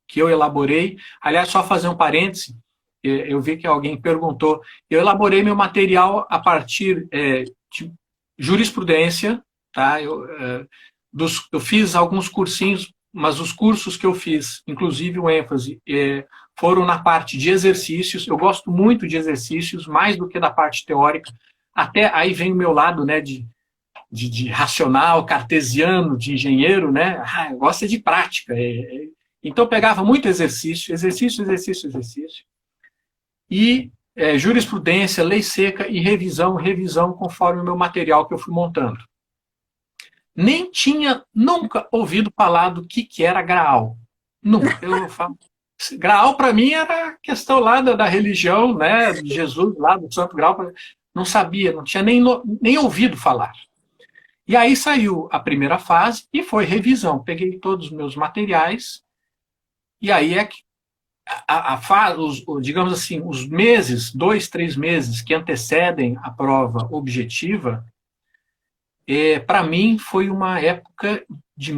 que 0.07 0.19
eu 0.19 0.29
elaborei. 0.29 0.97
Aliás, 1.21 1.49
só 1.49 1.63
fazer 1.63 1.87
um 1.87 1.97
parêntese, 1.97 2.55
eu 3.03 3.41
vi 3.41 3.57
que 3.57 3.67
alguém 3.67 3.99
perguntou. 3.99 4.61
Eu 4.89 4.99
elaborei 4.99 5.43
meu 5.43 5.55
material 5.55 6.25
a 6.29 6.39
partir 6.39 7.07
é, 7.11 7.43
de 7.71 7.93
jurisprudência, 8.37 9.43
tá? 9.73 10.01
Eu, 10.01 10.25
é, 10.25 10.65
dos, 11.11 11.47
eu 11.51 11.59
fiz 11.59 11.95
alguns 11.95 12.29
cursinhos, 12.29 12.91
mas 13.13 13.39
os 13.39 13.51
cursos 13.51 13.95
que 13.95 14.05
eu 14.05 14.13
fiz, 14.13 14.63
inclusive 14.67 15.19
o 15.19 15.29
ênfase, 15.29 15.79
é, 15.87 16.25
foram 16.57 16.85
na 16.85 16.97
parte 16.97 17.37
de 17.37 17.49
exercícios. 17.49 18.27
Eu 18.27 18.37
gosto 18.37 18.71
muito 18.71 19.07
de 19.07 19.15
exercícios, 19.17 19.85
mais 19.85 20.17
do 20.17 20.27
que 20.27 20.39
da 20.39 20.49
parte 20.49 20.85
teórica. 20.85 21.31
Até 21.73 22.13
aí 22.13 22.33
vem 22.33 22.51
o 22.51 22.55
meu 22.55 22.71
lado, 22.71 23.05
né, 23.05 23.21
de, 23.21 23.45
de, 24.11 24.29
de 24.29 24.47
racional, 24.49 25.25
cartesiano, 25.25 26.17
de 26.17 26.33
engenheiro, 26.33 26.91
né? 26.91 27.23
Ah, 27.25 27.49
eu 27.51 27.57
gosto 27.57 27.87
de 27.87 27.99
prática. 27.99 28.53
É, 28.53 28.79
é, 28.79 29.07
então, 29.43 29.67
pegava 29.67 30.03
muito 30.03 30.27
exercício, 30.27 30.93
exercício, 30.93 31.43
exercício, 31.43 31.87
exercício 31.87 32.45
e 33.49 33.91
é, 34.15 34.37
jurisprudência, 34.37 35.23
lei 35.23 35.43
seca 35.43 35.87
e 35.87 35.99
revisão, 35.99 36.55
revisão 36.55 37.13
conforme 37.13 37.61
o 37.61 37.63
meu 37.63 37.75
material 37.75 38.27
que 38.27 38.33
eu 38.33 38.37
fui 38.37 38.53
montando. 38.53 38.97
Nem 40.35 40.69
tinha 40.71 41.23
nunca 41.33 41.87
ouvido 41.91 42.31
falar 42.35 42.69
do 42.69 42.85
que, 42.85 43.03
que 43.03 43.23
era 43.23 43.41
graal. 43.41 43.97
Nunca. 44.41 44.79
Eu 44.81 45.09
falo, 45.09 45.37
graal 45.97 46.35
para 46.35 46.51
mim 46.51 46.71
era 46.71 47.17
questão 47.21 47.59
lá 47.59 47.81
da, 47.81 47.93
da, 47.93 48.05
religião, 48.05 48.75
né, 48.75 49.13
de 49.13 49.33
Jesus, 49.33 49.77
lá 49.77 49.97
do 49.97 50.11
Santo 50.11 50.35
Graal. 50.35 50.71
Não 51.13 51.23
sabia, 51.23 51.71
não 51.71 51.83
tinha 51.83 52.01
nem, 52.01 52.21
nem 52.61 52.77
ouvido 52.77 53.15
falar. 53.15 53.53
E 54.47 54.57
aí 54.57 54.75
saiu 54.75 55.29
a 55.31 55.39
primeira 55.39 55.77
fase 55.77 56.27
e 56.33 56.43
foi 56.43 56.65
revisão. 56.65 57.23
Peguei 57.23 57.57
todos 57.59 57.87
os 57.87 57.91
meus 57.91 58.15
materiais 58.15 59.03
e 60.01 60.11
aí 60.11 60.37
é 60.37 60.43
que 60.43 60.57
a, 61.47 61.75
a, 61.75 62.15
os, 62.17 62.43
digamos 62.61 62.91
assim, 62.91 63.21
os 63.25 63.47
meses, 63.47 64.13
dois, 64.13 64.49
três 64.49 64.75
meses 64.75 65.21
que 65.21 65.33
antecedem 65.33 66.17
a 66.21 66.29
prova 66.29 66.89
objetiva, 66.91 67.85
é, 69.07 69.39
para 69.39 69.63
mim 69.63 69.97
foi 69.97 70.29
uma 70.29 70.59
época 70.59 71.25
de 71.55 71.73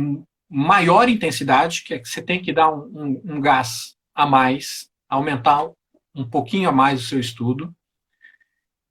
maior 0.49 1.09
intensidade, 1.09 1.83
que 1.83 1.93
é 1.93 1.99
que 1.99 2.07
você 2.07 2.21
tem 2.21 2.41
que 2.41 2.53
dar 2.53 2.71
um, 2.71 2.83
um, 2.93 3.21
um 3.35 3.41
gás 3.41 3.95
a 4.13 4.25
mais, 4.25 4.89
aumentar 5.09 5.69
um 6.13 6.23
pouquinho 6.23 6.69
a 6.69 6.71
mais 6.71 7.01
o 7.01 7.05
seu 7.05 7.19
estudo, 7.19 7.75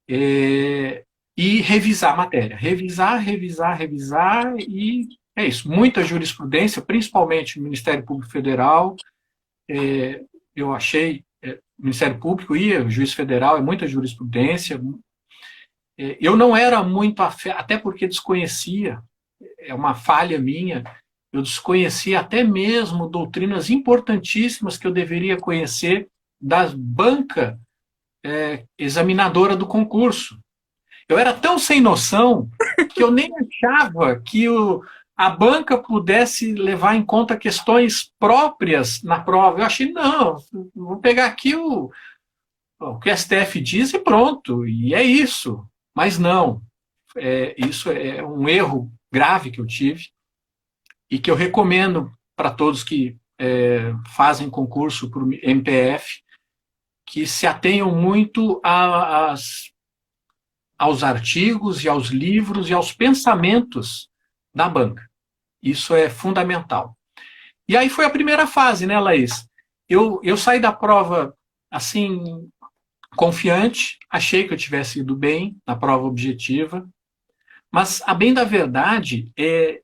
é, 0.09 1.05
e 1.37 1.61
revisar 1.61 2.13
a 2.13 2.17
matéria. 2.17 2.57
Revisar, 2.57 3.19
revisar, 3.19 3.77
revisar, 3.77 4.55
e 4.59 5.09
é 5.37 5.47
isso. 5.47 5.71
Muita 5.71 6.05
jurisprudência, 6.05 6.83
principalmente 6.83 7.59
no 7.59 7.65
Ministério 7.65 8.05
Público 8.05 8.31
Federal, 8.31 8.97
é, 9.69 10.23
eu 10.55 10.73
achei, 10.73 11.25
é, 11.43 11.59
Ministério 11.79 12.19
Público 12.19 12.55
e 12.55 12.77
o 12.77 12.91
juiz 12.91 13.13
federal, 13.13 13.57
é 13.57 13.63
muita 13.63 13.87
jurisprudência. 13.87 14.81
É, 15.99 16.17
eu 16.21 16.37
não 16.37 16.57
era 16.57 16.83
muito, 16.83 17.21
até 17.23 17.79
porque 17.79 18.07
desconhecia, 18.07 19.01
é 19.59 19.75
uma 19.75 19.95
falha 19.95 20.39
minha, 20.39 20.85
eu 21.33 21.43
desconhecia 21.43 22.21
até 22.21 22.45
mesmo 22.45 23.09
doutrinas 23.09 23.69
importantíssimas 23.71 24.79
que 24.79 24.87
eu 24.87 24.93
deveria 24.93 25.37
conhecer 25.37 26.09
da 26.41 26.69
banca 26.77 27.59
é, 28.25 28.65
examinadora 28.79 29.57
do 29.57 29.67
concurso. 29.67 30.39
Eu 31.09 31.19
era 31.19 31.33
tão 31.35 31.59
sem 31.59 31.81
noção 31.81 32.49
que 32.95 33.03
eu 33.03 33.11
nem 33.11 33.31
achava 33.37 34.21
que 34.21 34.49
o, 34.49 34.83
a 35.17 35.29
banca 35.29 35.77
pudesse 35.77 36.55
levar 36.55 36.95
em 36.95 37.05
conta 37.05 37.37
questões 37.37 38.13
próprias 38.19 39.03
na 39.03 39.21
prova. 39.21 39.59
Eu 39.59 39.65
achei, 39.65 39.93
não, 39.93 40.37
vou 40.75 40.99
pegar 40.99 41.27
aqui 41.27 41.55
o, 41.55 41.91
o 42.81 42.99
que 42.99 43.11
o 43.11 43.17
STF 43.17 43.61
diz 43.61 43.93
e 43.93 43.99
pronto, 43.99 44.67
e 44.67 44.95
é 44.95 45.03
isso. 45.03 45.67
Mas 45.95 46.19
não, 46.19 46.63
é, 47.17 47.55
isso 47.57 47.91
é 47.91 48.25
um 48.25 48.49
erro 48.49 48.93
grave 49.13 49.51
que 49.51 49.61
eu 49.61 49.67
tive 49.67 50.09
e 51.11 51.19
que 51.19 51.31
eu 51.31 51.37
recomendo 51.37 52.11
para 52.37 52.51
todos 52.51 52.83
que 52.83 53.17
é, 53.39 53.93
fazem 54.15 54.51
concurso 54.51 55.11
para 55.11 55.23
o 55.23 55.33
MPF, 55.33 56.23
que 57.07 57.27
se 57.27 57.47
atenham 57.47 57.95
muito 57.95 58.61
as, 58.65 59.71
aos 60.79 61.05
artigos 61.05 61.85
e 61.85 61.89
aos 61.89 62.09
livros 62.09 62.69
e 62.69 62.75
aos 62.75 62.93
pensamentos 62.93 64.09
da 64.53 64.69
banca. 64.69 65.09
Isso 65.63 65.95
é 65.95 66.09
fundamental. 66.09 66.97
E 67.69 67.77
aí 67.77 67.89
foi 67.89 68.05
a 68.05 68.11
primeira 68.11 68.47
fase, 68.47 68.87
né, 68.87 68.99
Laís? 68.99 69.49
Eu, 69.89 70.21
eu 70.23 70.37
saí 70.37 70.61
da 70.61 70.73
prova 70.73 71.37
assim, 71.71 72.51
confiante, 73.15 73.99
achei 74.11 74.47
que 74.47 74.53
eu 74.53 74.59
tivesse 74.59 75.01
ido 75.01 75.17
bem 75.17 75.57
na 75.67 75.77
prova 75.77 76.05
objetiva, 76.05 76.89
mas 77.73 78.03
a 78.07 78.15
bem 78.15 78.33
da 78.33 78.45
verdade, 78.45 79.33
é, 79.37 79.81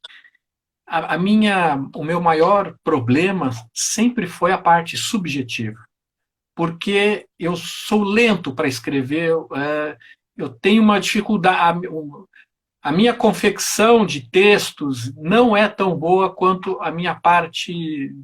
a, 0.86 1.14
a 1.14 1.18
minha, 1.18 1.76
o 1.94 2.04
meu 2.04 2.20
maior 2.20 2.74
problema 2.84 3.50
sempre 3.74 4.26
foi 4.26 4.52
a 4.52 4.58
parte 4.58 4.96
subjetiva, 4.96 5.78
porque 6.54 7.26
eu 7.38 7.56
sou 7.56 8.04
lento 8.04 8.54
para 8.54 8.68
escrever, 8.68 9.32
é, 9.54 9.96
eu 10.36 10.48
tenho 10.48 10.82
uma 10.82 11.00
dificuldade, 11.00 11.88
a 12.82 12.92
minha 12.92 13.12
confecção 13.12 14.06
de 14.06 14.28
textos 14.30 15.14
não 15.16 15.56
é 15.56 15.68
tão 15.68 15.94
boa 15.94 16.34
quanto 16.34 16.80
a 16.80 16.90
minha 16.90 17.14
parte 17.14 18.14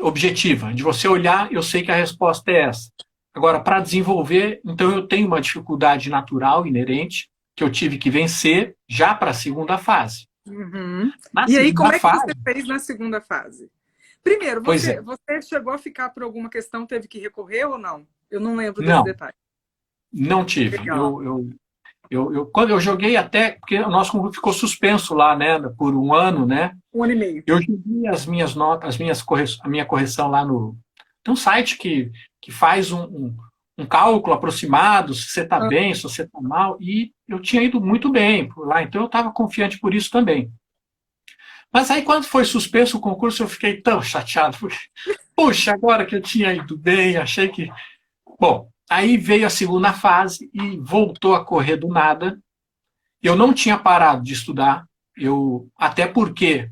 objetiva. 0.00 0.72
De 0.74 0.82
você 0.82 1.06
olhar, 1.06 1.52
eu 1.52 1.62
sei 1.62 1.82
que 1.82 1.92
a 1.92 1.96
resposta 1.96 2.50
é 2.50 2.62
essa. 2.62 2.90
Agora, 3.40 3.58
para 3.58 3.80
desenvolver, 3.80 4.60
então 4.62 4.90
eu 4.90 5.08
tenho 5.08 5.26
uma 5.26 5.40
dificuldade 5.40 6.10
natural, 6.10 6.66
inerente, 6.66 7.30
que 7.56 7.64
eu 7.64 7.70
tive 7.70 7.96
que 7.96 8.10
vencer 8.10 8.76
já 8.86 9.14
para 9.14 9.30
a 9.30 9.34
segunda 9.34 9.78
fase. 9.78 10.28
Uhum. 10.46 11.10
E 11.48 11.56
aí, 11.56 11.72
como 11.72 11.90
é 11.90 11.94
que 11.94 12.00
fase, 12.00 12.26
você 12.26 12.34
fez 12.44 12.68
na 12.68 12.78
segunda 12.78 13.18
fase? 13.18 13.70
Primeiro, 14.22 14.62
você, 14.62 14.92
é. 14.92 15.00
você 15.00 15.40
chegou 15.40 15.72
a 15.72 15.78
ficar 15.78 16.10
por 16.10 16.22
alguma 16.22 16.50
questão, 16.50 16.84
teve 16.84 17.08
que 17.08 17.18
recorrer 17.18 17.64
ou 17.64 17.78
não? 17.78 18.06
Eu 18.30 18.40
não 18.40 18.56
lembro 18.56 18.82
desse 18.82 18.92
não, 18.92 19.04
detalhe. 19.04 19.34
Não 20.12 20.44
tive. 20.44 20.76
Eu, 20.86 21.22
eu, 21.22 21.50
eu, 22.10 22.34
eu, 22.34 22.46
quando 22.46 22.72
eu 22.72 22.78
joguei 22.78 23.16
até, 23.16 23.52
porque 23.52 23.78
o 23.78 23.88
nosso 23.88 24.12
concurso 24.12 24.34
ficou 24.34 24.52
suspenso 24.52 25.14
lá, 25.14 25.34
né, 25.34 25.58
por 25.78 25.96
um 25.96 26.12
ano, 26.12 26.44
né? 26.44 26.76
Um 26.92 27.02
ano 27.02 27.14
e 27.14 27.16
meio. 27.16 27.42
Eu 27.46 27.58
joguei 27.58 28.06
as 28.06 28.26
minhas 28.26 28.54
notas, 28.54 28.90
as 28.90 28.98
minhas 28.98 29.22
correções, 29.22 29.64
a 29.64 29.68
minha 29.68 29.86
correção 29.86 30.28
lá 30.28 30.44
no. 30.44 30.76
Tem 31.24 31.32
um 31.32 31.36
site 31.36 31.78
que, 31.78 32.12
que 32.40 32.50
faz 32.50 32.92
um, 32.92 33.02
um, 33.04 33.36
um 33.78 33.86
cálculo 33.86 34.34
aproximado, 34.34 35.14
se 35.14 35.30
você 35.30 35.42
está 35.42 35.56
ah. 35.56 35.68
bem, 35.68 35.94
se 35.94 36.02
você 36.02 36.22
está 36.22 36.40
mal, 36.40 36.76
e 36.80 37.12
eu 37.28 37.40
tinha 37.40 37.62
ido 37.62 37.80
muito 37.80 38.10
bem 38.10 38.48
por 38.48 38.66
lá, 38.66 38.82
então 38.82 39.02
eu 39.02 39.06
estava 39.06 39.32
confiante 39.32 39.78
por 39.78 39.94
isso 39.94 40.10
também. 40.10 40.50
Mas 41.72 41.90
aí, 41.90 42.02
quando 42.02 42.24
foi 42.24 42.44
suspenso 42.44 42.98
o 42.98 43.00
concurso, 43.00 43.42
eu 43.42 43.48
fiquei 43.48 43.80
tão 43.80 44.02
chateado, 44.02 44.56
porque, 44.58 44.76
puxa, 45.36 45.72
agora 45.72 46.04
que 46.04 46.16
eu 46.16 46.20
tinha 46.20 46.52
ido 46.52 46.76
bem, 46.76 47.16
achei 47.16 47.48
que. 47.48 47.70
Bom, 48.40 48.70
Aí 48.90 49.16
veio 49.16 49.46
a 49.46 49.50
segunda 49.50 49.92
fase 49.92 50.50
e 50.52 50.76
voltou 50.78 51.36
a 51.36 51.44
correr 51.44 51.76
do 51.76 51.86
nada. 51.86 52.42
Eu 53.22 53.36
não 53.36 53.54
tinha 53.54 53.78
parado 53.78 54.24
de 54.24 54.32
estudar, 54.32 54.84
eu 55.16 55.70
até 55.78 56.08
porque 56.08 56.68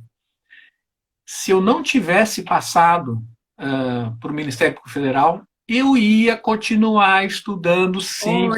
se 1.24 1.52
eu 1.52 1.60
não 1.60 1.80
tivesse 1.80 2.42
passado 2.42 3.22
uh, 3.60 4.18
para 4.18 4.32
o 4.32 4.34
Ministério 4.34 4.74
Público 4.74 4.92
Federal, 4.92 5.44
eu 5.68 5.96
ia 5.96 6.36
continuar 6.36 7.26
estudando 7.26 8.00
sim 8.00 8.48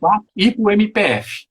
para 0.00 0.20
e 0.34 0.50
para 0.50 0.62
o 0.62 0.70
MPF. 0.70 1.46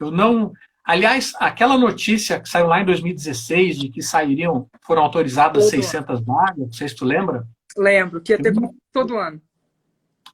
Eu 0.00 0.10
não. 0.10 0.52
Aliás, 0.84 1.34
aquela 1.38 1.76
notícia 1.76 2.40
que 2.40 2.48
saiu 2.48 2.66
lá 2.66 2.80
em 2.80 2.84
2016 2.84 3.78
de 3.78 3.88
que 3.90 4.02
sairiam, 4.02 4.68
foram 4.82 5.02
autorizadas 5.02 5.64
todo 5.64 5.70
600 5.70 6.24
vagas, 6.24 6.58
não 6.58 6.72
sei 6.72 6.88
se 6.88 6.96
tu 6.96 7.04
lembra. 7.04 7.46
Lembro, 7.76 8.20
que 8.20 8.32
ia 8.32 8.38
ter 8.40 8.54
todo 8.92 9.16
ano 9.16 9.40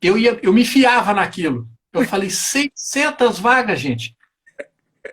eu, 0.05 0.19
ia, 0.19 0.39
eu 0.43 0.53
me 0.53 0.65
fiava 0.65 1.15
naquilo. 1.15 1.67
Eu 1.93 2.05
falei, 2.05 2.29
600 2.29 3.39
vagas, 3.39 3.81
gente. 3.81 4.15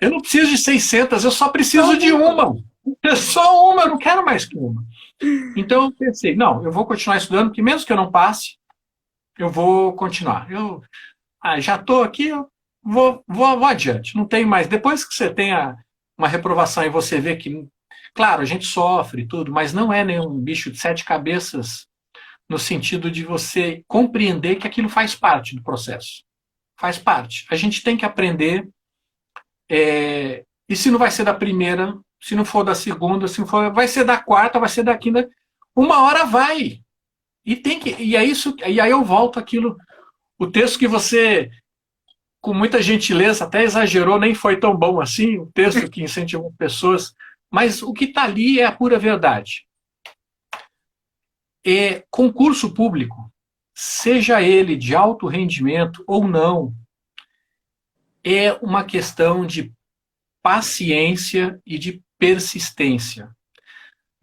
Eu 0.01 0.09
não 0.09 0.19
preciso 0.19 0.51
de 0.51 0.57
600, 0.57 1.23
eu 1.23 1.31
só 1.31 1.49
preciso 1.49 1.97
de 1.97 2.11
uma. 2.11 2.55
Só 3.15 3.71
uma, 3.71 3.83
eu 3.83 3.89
não 3.89 3.97
quero 3.97 4.25
mais 4.25 4.43
que 4.43 4.57
uma. 4.57 4.83
Então 5.55 5.83
eu 5.83 5.91
pensei, 5.91 6.35
não, 6.35 6.63
eu 6.63 6.71
vou 6.71 6.83
continuar 6.83 7.17
estudando, 7.17 7.49
porque 7.49 7.61
mesmo 7.61 7.85
que 7.85 7.93
eu 7.93 7.97
não 7.97 8.11
passe, 8.11 8.57
eu 9.37 9.49
vou 9.49 9.93
continuar. 9.93 10.49
Eu 10.51 10.81
ah, 11.41 11.59
já 11.59 11.75
estou 11.75 12.03
aqui, 12.03 12.27
eu 12.27 12.47
vou, 12.83 13.23
vou, 13.27 13.57
vou 13.57 13.65
adiante. 13.65 14.15
Não 14.15 14.25
tem 14.25 14.45
mais. 14.45 14.67
Depois 14.67 15.03
que 15.03 15.13
você 15.13 15.33
tenha 15.33 15.75
uma 16.17 16.27
reprovação 16.27 16.83
e 16.83 16.89
você 16.89 17.19
vê 17.19 17.35
que, 17.35 17.67
claro, 18.13 18.41
a 18.41 18.45
gente 18.45 18.65
sofre 18.65 19.27
tudo, 19.27 19.51
mas 19.51 19.73
não 19.73 19.91
é 19.91 20.03
nenhum 20.03 20.39
bicho 20.39 20.71
de 20.71 20.79
sete 20.79 21.03
cabeças 21.03 21.87
no 22.49 22.59
sentido 22.59 23.09
de 23.09 23.23
você 23.23 23.83
compreender 23.87 24.57
que 24.57 24.67
aquilo 24.67 24.89
faz 24.89 25.15
parte 25.15 25.55
do 25.55 25.63
processo. 25.63 26.23
Faz 26.77 26.97
parte. 26.97 27.45
A 27.49 27.55
gente 27.55 27.81
tem 27.81 27.95
que 27.95 28.05
aprender. 28.05 28.67
É, 29.69 30.43
e 30.67 30.75
se 30.75 30.91
não 30.91 30.99
vai 30.99 31.09
ser 31.09 31.23
da 31.23 31.33
primeira, 31.33 31.97
se 32.21 32.35
não 32.35 32.43
for 32.43 32.63
da 32.63 32.75
segunda, 32.75 33.27
se 33.27 33.39
não 33.39 33.47
for, 33.47 33.73
vai 33.73 33.87
ser 33.87 34.03
da 34.03 34.17
quarta, 34.17 34.59
vai 34.59 34.69
ser 34.69 34.83
da 34.83 34.97
quinta. 34.97 35.29
Uma 35.75 36.03
hora 36.03 36.25
vai. 36.25 36.81
E 37.45 37.55
tem 37.55 37.79
que. 37.79 37.95
E 38.01 38.15
é 38.15 38.23
isso. 38.23 38.55
E 38.65 38.79
aí 38.79 38.91
eu 38.91 39.03
volto 39.03 39.39
aquilo. 39.39 39.77
O 40.37 40.47
texto 40.47 40.79
que 40.79 40.87
você, 40.87 41.49
com 42.39 42.53
muita 42.53 42.81
gentileza, 42.81 43.45
até 43.45 43.63
exagerou, 43.63 44.19
nem 44.19 44.33
foi 44.33 44.59
tão 44.59 44.75
bom 44.75 44.99
assim, 44.99 45.37
o 45.37 45.51
texto 45.53 45.89
que 45.89 46.03
incentivou 46.03 46.53
pessoas. 46.57 47.13
Mas 47.49 47.81
o 47.81 47.93
que 47.93 48.05
está 48.05 48.23
ali 48.23 48.59
é 48.59 48.65
a 48.65 48.71
pura 48.71 48.97
verdade 48.97 49.65
é 51.65 52.03
concurso 52.09 52.73
público, 52.73 53.31
seja 53.73 54.41
ele 54.41 54.75
de 54.75 54.95
alto 54.95 55.27
rendimento 55.27 56.03
ou 56.07 56.27
não, 56.27 56.73
é 58.23 58.53
uma 58.53 58.83
questão 58.83 59.45
de 59.45 59.71
paciência 60.41 61.59
e 61.65 61.77
de 61.77 62.01
persistência. 62.17 63.29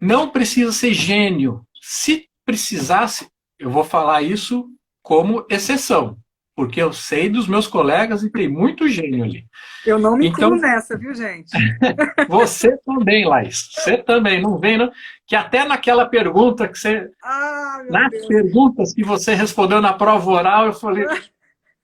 Não 0.01 0.31
precisa 0.31 0.73
ser 0.73 0.95
gênio. 0.95 1.67
Se 1.81 2.28
precisasse, 2.49 3.29
eu 3.59 3.71
vou 3.71 3.85
falar 3.85 4.23
isso 4.23 4.67
como 5.03 5.45
exceção 5.51 6.19
porque 6.59 6.83
eu 6.83 6.93
sei 6.93 7.29
dos 7.29 7.47
meus 7.47 7.69
colegas 7.69 8.25
e 8.25 8.33
tem 8.33 8.49
muito 8.49 8.89
gênio 8.89 9.23
ali. 9.23 9.47
Eu 9.87 9.97
não 9.97 10.17
me 10.17 10.27
então, 10.27 10.49
incluo 10.49 10.61
nessa, 10.61 10.99
viu, 10.99 11.15
gente? 11.15 11.51
você 12.29 12.77
também, 12.79 13.25
Laís. 13.25 13.69
Você 13.75 13.97
também, 13.97 14.43
não 14.43 14.59
vem, 14.59 14.77
não? 14.77 14.91
Que 15.25 15.37
até 15.37 15.65
naquela 15.65 16.05
pergunta 16.05 16.67
que 16.67 16.77
você. 16.77 17.09
Ah, 17.23 17.85
nas 17.89 18.11
Deus. 18.11 18.27
perguntas 18.27 18.93
que 18.93 19.05
você 19.05 19.35
respondeu 19.35 19.81
na 19.81 19.93
prova 19.93 20.29
oral, 20.29 20.67
eu 20.67 20.73
falei. 20.73 21.07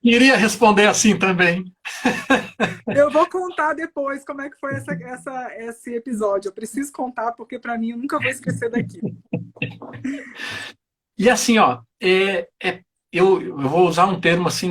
Iria 0.04 0.36
responder 0.36 0.86
assim 0.86 1.18
também. 1.18 1.64
Eu 2.94 3.10
vou 3.10 3.26
contar 3.26 3.72
depois 3.72 4.22
como 4.22 4.42
é 4.42 4.50
que 4.50 4.60
foi 4.60 4.74
essa, 4.74 4.92
essa, 4.92 5.54
esse 5.56 5.94
episódio. 5.94 6.48
Eu 6.48 6.52
preciso 6.52 6.92
contar, 6.92 7.32
porque 7.32 7.58
para 7.58 7.78
mim 7.78 7.92
eu 7.92 7.96
nunca 7.96 8.20
vou 8.20 8.30
esquecer 8.30 8.70
daquilo. 8.70 9.16
E 11.16 11.30
assim, 11.30 11.58
ó, 11.58 11.80
é, 12.02 12.48
é 12.60 12.82
eu, 13.12 13.40
eu 13.40 13.56
vou 13.56 13.86
usar 13.86 14.06
um 14.06 14.20
termo 14.20 14.48
assim 14.48 14.70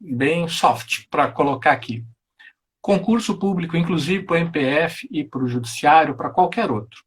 bem 0.00 0.48
soft 0.48 1.06
para 1.08 1.30
colocar 1.30 1.70
aqui. 1.70 2.04
Concurso 2.82 3.38
público, 3.38 3.76
inclusive 3.76 4.24
para 4.24 4.34
o 4.34 4.38
MPF 4.38 5.06
e 5.12 5.22
para 5.22 5.44
o 5.44 5.46
judiciário, 5.46 6.16
para 6.16 6.30
qualquer 6.30 6.72
outro. 6.72 7.04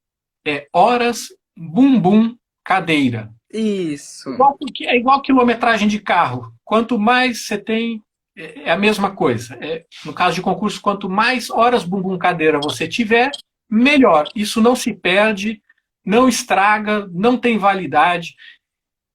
É 0.47 0.69
horas, 0.73 1.27
bumbum, 1.57 2.37
cadeira. 2.63 3.29
Isso. 3.51 4.29
Igual, 4.31 4.57
é 4.81 4.95
igual 4.95 5.21
quilometragem 5.21 5.87
de 5.87 5.99
carro. 5.99 6.53
Quanto 6.63 6.99
mais 6.99 7.45
você 7.45 7.57
tem, 7.57 8.03
é, 8.37 8.63
é 8.63 8.71
a 8.71 8.77
mesma 8.77 9.15
coisa. 9.15 9.57
É, 9.59 9.85
no 10.05 10.13
caso 10.13 10.35
de 10.35 10.41
concurso, 10.41 10.81
quanto 10.81 11.09
mais 11.09 11.49
horas 11.49 11.83
bumbum 11.83 12.17
cadeira 12.17 12.59
você 12.59 12.87
tiver, 12.87 13.31
melhor. 13.69 14.29
Isso 14.35 14.61
não 14.61 14.75
se 14.75 14.93
perde, 14.93 15.61
não 16.05 16.29
estraga, 16.29 17.07
não 17.11 17.37
tem 17.37 17.57
validade. 17.57 18.35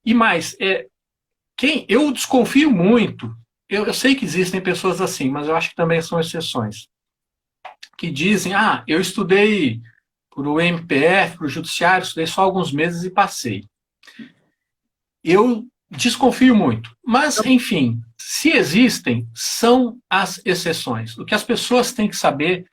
E 0.05 0.13
mais, 0.13 0.55
é, 0.59 0.87
quem 1.57 1.85
eu 1.87 2.11
desconfio 2.11 2.69
muito, 2.69 3.33
eu, 3.69 3.85
eu 3.85 3.93
sei 3.93 4.15
que 4.15 4.25
existem 4.25 4.61
pessoas 4.61 5.01
assim, 5.01 5.29
mas 5.29 5.47
eu 5.47 5.55
acho 5.55 5.69
que 5.69 5.75
também 5.75 6.01
são 6.01 6.19
exceções, 6.19 6.87
que 7.97 8.11
dizem: 8.11 8.53
ah, 8.53 8.83
eu 8.87 8.99
estudei 8.99 9.81
para 10.29 10.49
o 10.49 10.59
MPF, 10.59 11.37
para 11.37 11.45
o 11.45 11.49
Judiciário, 11.49 12.03
estudei 12.03 12.27
só 12.27 12.41
alguns 12.43 12.71
meses 12.71 13.03
e 13.03 13.09
passei. 13.09 13.63
Eu 15.25 15.65
desconfio 15.89 16.55
muito. 16.55 16.95
Mas, 17.03 17.43
enfim, 17.43 17.99
se 18.15 18.49
existem, 18.49 19.27
são 19.33 19.97
as 20.07 20.39
exceções. 20.45 21.17
O 21.17 21.25
que 21.25 21.33
as 21.33 21.43
pessoas 21.43 21.91
têm 21.91 22.07
que 22.07 22.15
saber 22.15 22.65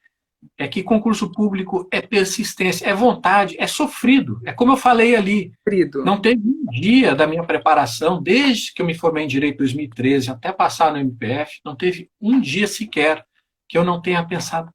é 0.58 0.68
que 0.68 0.82
concurso 0.82 1.30
público 1.32 1.88
é 1.90 2.02
persistência, 2.02 2.86
é 2.86 2.94
vontade, 2.94 3.56
é 3.58 3.66
sofrido. 3.66 4.40
É 4.44 4.52
como 4.52 4.72
eu 4.72 4.76
falei 4.76 5.16
ali. 5.16 5.52
Sofrido. 5.64 6.04
Não 6.04 6.20
teve 6.20 6.42
um 6.44 6.70
dia 6.70 7.14
da 7.14 7.26
minha 7.26 7.44
preparação, 7.44 8.22
desde 8.22 8.74
que 8.74 8.82
eu 8.82 8.86
me 8.86 8.94
formei 8.94 9.24
em 9.24 9.28
Direito 9.28 9.54
em 9.54 9.58
2013 9.58 10.30
até 10.30 10.52
passar 10.52 10.92
no 10.92 10.98
MPF, 10.98 11.60
não 11.64 11.74
teve 11.74 12.10
um 12.20 12.40
dia 12.40 12.66
sequer 12.66 13.24
que 13.68 13.78
eu 13.78 13.84
não 13.84 14.02
tenha 14.02 14.22
pensado. 14.26 14.70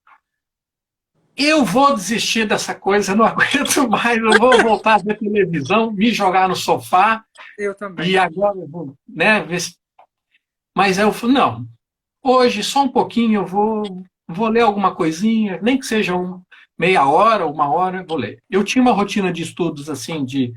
Eu 1.38 1.64
vou 1.64 1.94
desistir 1.94 2.48
dessa 2.48 2.74
coisa, 2.74 3.12
eu 3.12 3.16
não 3.16 3.26
aguento 3.28 3.88
mais, 3.88 4.18
eu 4.18 4.40
vou 4.40 4.62
voltar 4.64 4.96
a 4.96 4.98
ver 4.98 5.20
televisão, 5.20 5.92
me 5.92 6.12
jogar 6.12 6.50
no 6.50 6.56
sofá. 6.56 7.24
Eu 7.58 7.76
também. 7.76 8.10
E 8.10 8.18
agora 8.18 8.58
eu 8.58 8.68
vou, 8.68 8.96
né. 9.08 9.46
Mas 10.76 10.98
eu 10.98 11.14
falei, 11.14 11.36
não, 11.36 11.68
hoje 12.24 12.64
só 12.64 12.84
um 12.84 12.90
pouquinho 12.90 13.42
eu 13.42 13.46
vou 13.46 13.84
vou 14.28 14.50
ler 14.50 14.62
alguma 14.62 14.94
coisinha, 14.94 15.60
nem 15.62 15.80
que 15.80 15.86
seja 15.86 16.16
um, 16.16 16.42
meia 16.78 17.08
hora, 17.08 17.48
uma 17.48 17.70
hora, 17.70 18.06
vou 18.06 18.18
ler. 18.18 18.44
Eu 18.50 18.64
tinha 18.64 18.82
uma 18.82 18.92
rotina 18.92 19.32
de 19.32 19.42
estudos 19.42 19.90
assim, 19.90 20.26
de 20.26 20.54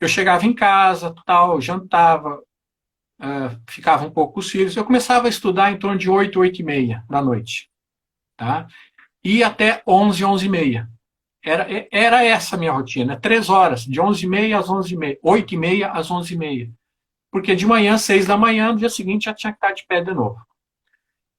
eu 0.00 0.08
chegava 0.08 0.44
em 0.44 0.54
casa, 0.54 1.14
tal, 1.24 1.60
jantava, 1.60 2.42
uh, 3.20 3.60
ficava 3.70 4.06
um 4.06 4.10
pouco 4.10 4.34
com 4.34 4.40
os 4.40 4.50
filhos, 4.50 4.76
eu 4.76 4.84
começava 4.84 5.26
a 5.26 5.30
estudar 5.30 5.72
em 5.72 5.78
torno 5.78 5.96
de 5.96 6.10
8, 6.10 6.38
8 6.38 6.60
e 6.60 6.64
meia 6.64 7.04
da 7.08 7.22
noite, 7.22 7.70
tá? 8.36 8.66
E 9.24 9.42
até 9.42 9.82
11, 9.86 10.24
11 10.24 10.46
e 10.46 10.48
meia. 10.48 10.90
Era, 11.42 11.66
era 11.90 12.24
essa 12.24 12.56
a 12.56 12.58
minha 12.58 12.72
rotina, 12.72 13.20
três 13.20 13.48
horas, 13.50 13.84
de 13.84 14.00
11 14.00 14.24
e 14.24 14.28
meia 14.28 14.58
às 14.58 14.68
11 14.68 14.94
e 14.94 14.96
meia, 14.96 15.18
8 15.22 15.54
e 15.54 15.56
meia 15.56 15.90
às 15.90 16.10
11 16.10 16.34
e 16.34 16.36
meia. 16.36 16.70
Porque 17.30 17.54
de 17.54 17.66
manhã, 17.66 17.98
seis 17.98 18.26
da 18.26 18.36
manhã, 18.36 18.72
no 18.72 18.78
dia 18.78 18.88
seguinte 18.88 19.24
já 19.24 19.34
tinha 19.34 19.52
que 19.52 19.56
estar 19.56 19.72
de 19.72 19.84
pé 19.86 20.00
de 20.00 20.14
novo. 20.14 20.40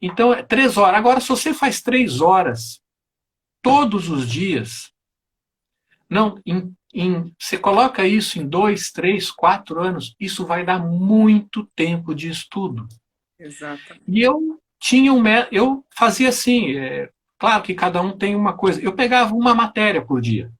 Então, 0.01 0.33
é 0.33 0.43
três 0.43 0.77
horas. 0.77 0.99
Agora, 0.99 1.19
se 1.19 1.29
você 1.29 1.53
faz 1.53 1.81
três 1.81 2.21
horas 2.21 2.81
todos 3.61 4.09
os 4.09 4.29
dias, 4.29 4.91
não, 6.09 6.39
em, 6.45 6.75
em, 6.93 7.33
você 7.39 7.57
coloca 7.57 8.05
isso 8.05 8.39
em 8.39 8.47
dois, 8.47 8.91
três, 8.91 9.31
quatro 9.31 9.81
anos, 9.81 10.15
isso 10.19 10.45
vai 10.45 10.63
dar 10.63 10.79
muito 10.79 11.65
tempo 11.75 12.13
de 12.13 12.29
estudo. 12.29 12.87
Exato. 13.39 13.95
E 14.07 14.21
eu 14.21 14.61
tinha 14.79 15.13
um. 15.13 15.23
Eu 15.51 15.83
fazia 15.95 16.29
assim, 16.29 16.77
é, 16.77 17.09
claro 17.45 17.61
que 17.61 17.75
cada 17.75 18.01
um 18.01 18.17
tem 18.17 18.35
uma 18.35 18.53
coisa. 18.53 18.81
Eu 18.81 18.93
pegava 18.93 19.35
uma 19.35 19.53
matéria 19.53 20.03
por 20.03 20.19
dia. 20.19 20.51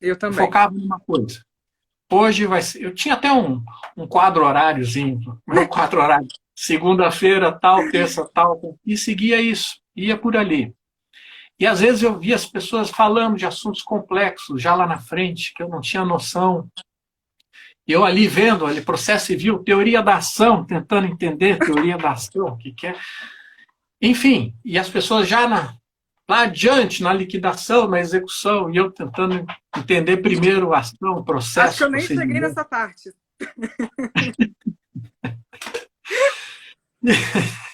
Eu 0.00 0.18
também. 0.18 0.44
Focava 0.44 0.76
em 0.76 0.84
uma 0.84 0.98
coisa. 0.98 1.44
Hoje 2.10 2.44
vai 2.44 2.60
ser. 2.60 2.82
Eu 2.82 2.92
tinha 2.92 3.14
até 3.14 3.32
um, 3.32 3.62
um 3.96 4.04
quadro 4.04 4.44
horáriozinho, 4.44 5.40
um 5.48 5.66
quadro 5.68 6.02
horário. 6.02 6.26
Segunda-feira, 6.56 7.52
tal, 7.52 7.88
terça, 7.90 8.28
tal, 8.34 8.60
e 8.84 8.96
seguia 8.96 9.40
isso, 9.40 9.80
ia 9.94 10.16
por 10.16 10.36
ali. 10.36 10.74
E 11.58 11.66
às 11.68 11.80
vezes 11.80 12.02
eu 12.02 12.18
via 12.18 12.34
as 12.34 12.46
pessoas 12.46 12.90
falando 12.90 13.36
de 13.36 13.46
assuntos 13.46 13.82
complexos 13.82 14.60
já 14.60 14.74
lá 14.74 14.88
na 14.88 14.98
frente, 14.98 15.54
que 15.54 15.62
eu 15.62 15.68
não 15.68 15.80
tinha 15.80 16.04
noção. 16.04 16.68
E 17.86 17.92
eu 17.92 18.04
ali 18.04 18.26
vendo, 18.26 18.66
ali, 18.66 18.80
processo 18.80 19.26
civil, 19.26 19.62
teoria 19.62 20.02
da 20.02 20.16
ação, 20.16 20.64
tentando 20.64 21.06
entender 21.06 21.58
teoria 21.58 21.96
da 21.96 22.12
ação, 22.12 22.46
o 22.46 22.56
que, 22.56 22.72
que 22.72 22.88
é. 22.88 22.96
Enfim, 24.02 24.54
e 24.64 24.78
as 24.78 24.88
pessoas 24.88 25.28
já 25.28 25.48
na, 25.48 25.74
lá 26.28 26.42
adiante, 26.42 27.02
na 27.02 27.12
liquidação, 27.12 27.88
na 27.88 28.00
execução, 28.00 28.70
e 28.70 28.76
eu 28.76 28.90
tentando 28.90 29.44
entender 29.76 30.18
primeiro 30.18 30.72
a 30.72 30.78
ação, 30.78 31.18
o 31.18 31.24
processo. 31.24 31.68
Acho 31.68 31.78
que 31.78 31.84
eu 31.84 31.90
nem 31.90 32.00
cheguei 32.00 32.40
nessa 32.40 32.64
parte. 32.64 33.12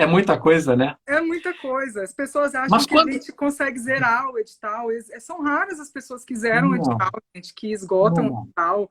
É 0.00 0.06
muita 0.06 0.38
coisa, 0.38 0.74
né? 0.74 0.96
É 1.06 1.20
muita 1.20 1.52
coisa. 1.52 2.02
As 2.02 2.14
pessoas 2.14 2.54
acham 2.54 2.70
Mas 2.70 2.86
que 2.86 2.94
quando... 2.94 3.10
a 3.10 3.12
gente 3.12 3.30
consegue 3.32 3.78
zerar 3.78 4.30
o 4.30 4.38
edital. 4.38 4.88
São 5.20 5.42
raras 5.42 5.78
as 5.78 5.90
pessoas 5.90 6.24
que 6.24 6.34
zeram 6.34 6.70
o 6.70 6.76
edital, 6.76 7.10
gente, 7.36 7.52
que 7.52 7.70
esgotam 7.70 8.24
Não. 8.24 8.32
o 8.32 8.42
edital, 8.44 8.90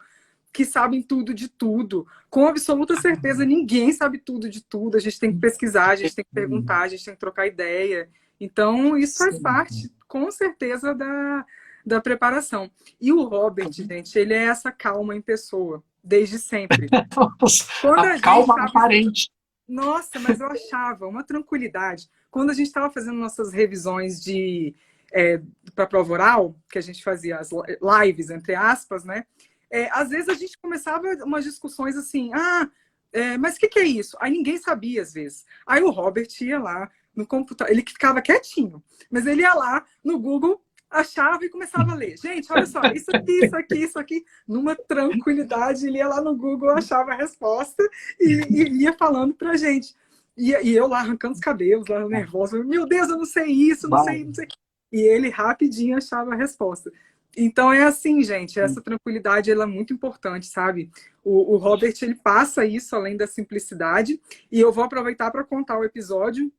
que 0.53 0.64
sabem 0.64 1.01
tudo 1.01 1.34
de 1.34 1.47
tudo. 1.47 2.05
Com 2.30 2.47
absoluta 2.47 2.95
certeza, 3.01 3.43
ninguém 3.43 3.91
sabe 3.91 4.20
tudo 4.20 4.47
de 4.47 4.64
tudo. 4.64 4.97
A 4.97 4.99
gente 4.99 5.20
tem 5.20 5.34
que 5.34 5.39
pesquisar, 5.39 5.89
a 5.89 5.95
gente 5.95 6.14
tem 6.14 6.24
que 6.24 6.32
perguntar, 6.32 6.82
a 6.82 6.88
gente 6.88 7.03
tem 7.03 7.16
que 7.16 7.20
trocar 7.20 7.47
ideia. 7.47 8.07
Então, 8.39 8.97
isso 8.97 9.17
faz 9.17 9.35
Sim. 9.35 9.41
parte, 9.41 9.91
com 10.07 10.31
certeza, 10.31 10.93
da, 10.95 11.45
da 11.85 12.01
preparação. 12.01 12.71
E 12.99 13.11
o 13.11 13.23
Robert, 13.23 13.71
gente, 13.71 14.17
ele 14.17 14.33
é 14.33 14.45
essa 14.45 14.71
calma 14.71 15.15
em 15.15 15.21
pessoa, 15.21 15.83
desde 16.03 16.39
sempre. 16.39 16.87
Quando 17.81 18.05
a, 18.05 18.13
a 18.13 18.21
calma 18.21 18.55
tava... 18.55 18.69
aparente. 18.69 19.31
Nossa, 19.67 20.19
mas 20.19 20.39
eu 20.39 20.47
achava 20.47 21.07
uma 21.07 21.23
tranquilidade. 21.23 22.09
Quando 22.31 22.49
a 22.49 22.53
gente 22.53 22.67
estava 22.67 22.91
fazendo 22.91 23.19
nossas 23.19 23.53
revisões 23.53 24.19
de 24.19 24.75
é, 25.13 25.41
para 25.75 25.87
prova 25.87 26.13
oral, 26.13 26.55
que 26.71 26.77
a 26.77 26.81
gente 26.81 27.03
fazia 27.03 27.37
as 27.37 27.49
lives, 27.51 28.29
entre 28.29 28.55
aspas, 28.55 29.03
né? 29.03 29.25
É, 29.71 29.89
às 29.91 30.09
vezes 30.09 30.29
a 30.29 30.33
gente 30.33 30.57
começava 30.57 31.07
umas 31.23 31.43
discussões 31.43 31.95
assim, 31.95 32.31
ah, 32.33 32.67
é, 33.11 33.37
mas 33.37 33.55
o 33.55 33.59
que, 33.59 33.67
que, 33.67 33.79
é 33.79 33.85
isso? 33.85 34.17
Aí 34.19 34.31
ninguém 34.31 34.57
sabia, 34.57 35.01
às 35.01 35.13
vezes. 35.13 35.45
Aí 35.65 35.81
o 35.83 35.91
Robert 35.91 36.27
ia 36.41 36.59
lá, 36.59 36.89
no 37.20 37.28
computador. 37.28 37.72
Ele 37.72 37.84
ficava 37.86 38.22
quietinho, 38.22 38.82
mas 39.11 39.28
ele 39.28 39.41
ia 39.41 39.53
lá 39.53 39.86
no 40.03 40.17
Google, 40.17 40.61
achava 40.89 41.45
e 41.45 41.49
começava 41.49 41.91
a 41.91 41.95
ler. 41.95 42.17
Gente, 42.17 42.51
olha 42.51 42.65
só, 42.65 42.82
isso 42.93 43.11
aqui, 43.13 43.45
isso 43.45 43.55
aqui, 43.55 43.76
isso 43.76 43.99
aqui, 43.99 44.26
numa 44.47 44.76
tranquilidade, 44.76 45.86
ele 45.86 45.97
ia 45.97 46.07
lá 46.07 46.22
no 46.22 46.36
Google, 46.36 46.72
achava 46.72 47.11
a 47.11 47.15
resposta 47.17 47.88
e, 48.20 48.45
e 48.49 48.84
ia 48.84 48.93
falando 48.93 49.34
pra 49.34 49.57
gente. 49.57 49.93
E, 50.36 50.51
e, 50.51 50.74
eu 50.74 50.88
lá 50.88 50.99
arrancando 50.99 51.34
os 51.34 51.39
cabelos, 51.39 51.88
lá 51.89 52.07
nervosa, 52.07 52.63
meu 52.63 52.88
Deus, 52.88 53.09
eu 53.09 53.17
não 53.17 53.26
sei 53.26 53.47
isso, 53.47 53.89
não 53.89 54.03
sei, 54.05 54.24
não 54.24 54.34
sei. 54.34 54.47
E 54.91 55.01
ele 55.01 55.30
rapidinho 55.30 55.97
achava 55.97 56.34
a 56.34 56.38
resposta. 56.38 56.89
Então 57.38 57.72
é 57.72 57.84
assim, 57.84 58.24
gente, 58.24 58.59
essa 58.59 58.82
tranquilidade 58.82 59.51
ela 59.51 59.63
é 59.63 59.67
muito 59.67 59.93
importante, 59.93 60.47
sabe? 60.47 60.89
O, 61.24 61.53
o 61.53 61.57
Robert 61.57 61.93
ele 62.01 62.15
passa 62.15 62.65
isso 62.65 62.95
além 62.95 63.15
da 63.15 63.28
simplicidade 63.28 64.20
e 64.51 64.59
eu 64.59 64.72
vou 64.72 64.84
aproveitar 64.84 65.30
para 65.30 65.43
contar 65.43 65.78
o 65.78 65.84
episódio 65.84 66.51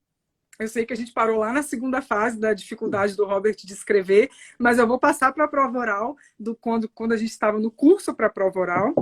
eu 0.61 0.69
sei 0.69 0.85
que 0.85 0.93
a 0.93 0.97
gente 0.97 1.13
parou 1.13 1.39
lá 1.39 1.53
na 1.53 1.63
segunda 1.63 2.03
fase 2.03 2.39
da 2.39 2.53
dificuldade 2.53 3.17
do 3.17 3.25
Robert 3.25 3.57
de 3.57 3.73
escrever, 3.73 4.31
mas 4.59 4.79
eu 4.79 4.87
vou 4.87 4.99
passar 4.99 5.33
para 5.33 5.45
a 5.45 5.49
prova 5.49 5.79
oral, 5.79 6.17
do, 6.39 6.55
quando, 6.55 6.89
quando 6.89 7.13
a 7.13 7.17
gente 7.17 7.31
estava 7.31 7.59
no 7.59 7.71
curso 7.71 8.15
para 8.15 8.27
a 8.27 8.31
prova 8.31 8.61
oral, 8.61 8.95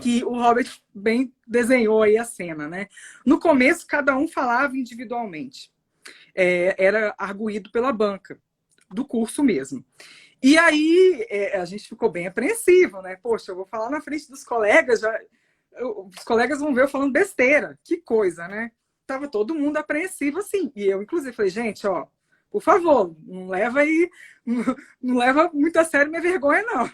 que 0.00 0.22
o 0.22 0.34
Robert 0.34 0.68
bem 0.94 1.32
desenhou 1.46 2.02
aí 2.02 2.18
a 2.18 2.24
cena, 2.24 2.68
né? 2.68 2.88
No 3.24 3.40
começo, 3.40 3.86
cada 3.86 4.16
um 4.16 4.28
falava 4.28 4.76
individualmente. 4.76 5.72
É, 6.34 6.76
era 6.78 7.14
arguído 7.16 7.70
pela 7.70 7.92
banca, 7.92 8.38
do 8.90 9.04
curso 9.04 9.42
mesmo. 9.42 9.82
E 10.42 10.58
aí 10.58 11.26
é, 11.30 11.56
a 11.56 11.64
gente 11.64 11.88
ficou 11.88 12.10
bem 12.10 12.26
apreensivo, 12.26 13.00
né? 13.00 13.16
Poxa, 13.16 13.52
eu 13.52 13.56
vou 13.56 13.64
falar 13.64 13.88
na 13.88 14.02
frente 14.02 14.28
dos 14.28 14.44
colegas, 14.44 15.00
já, 15.00 15.18
os 15.80 16.22
colegas 16.24 16.60
vão 16.60 16.74
ver 16.74 16.82
eu 16.82 16.88
falando 16.88 17.12
besteira. 17.12 17.78
Que 17.82 17.96
coisa, 17.96 18.46
né? 18.46 18.70
Tava 19.06 19.28
todo 19.28 19.54
mundo 19.54 19.76
apreensivo 19.76 20.38
assim. 20.38 20.72
E 20.74 20.84
eu, 20.84 21.02
inclusive, 21.02 21.32
falei, 21.34 21.50
gente, 21.50 21.86
ó, 21.86 22.06
por 22.50 22.62
favor, 22.62 23.14
não 23.24 23.48
leva 23.48 23.80
aí, 23.80 24.10
não 25.00 25.16
leva 25.16 25.50
muito 25.52 25.76
a 25.78 25.84
sério 25.84 26.10
minha 26.10 26.22
vergonha, 26.22 26.62
não. 26.62 26.90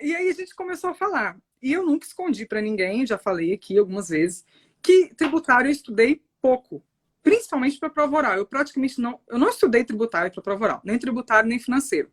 E 0.00 0.14
aí 0.14 0.28
a 0.28 0.32
gente 0.32 0.54
começou 0.54 0.90
a 0.90 0.94
falar. 0.94 1.36
E 1.62 1.72
eu 1.72 1.84
nunca 1.84 2.06
escondi 2.06 2.46
para 2.46 2.60
ninguém, 2.60 3.06
já 3.06 3.18
falei 3.18 3.52
aqui 3.52 3.78
algumas 3.78 4.08
vezes, 4.08 4.44
que 4.82 5.12
tributário 5.16 5.68
eu 5.68 5.72
estudei 5.72 6.22
pouco, 6.40 6.82
principalmente 7.22 7.78
para 7.78 7.90
prova 7.90 8.16
oral. 8.16 8.36
Eu 8.36 8.46
praticamente 8.46 9.00
não, 9.00 9.20
eu 9.28 9.38
não 9.38 9.48
estudei 9.48 9.84
tributário 9.84 10.30
para 10.32 10.42
prova 10.42 10.64
oral, 10.64 10.80
nem 10.84 10.98
tributário 10.98 11.48
nem 11.48 11.58
financeiro. 11.58 12.10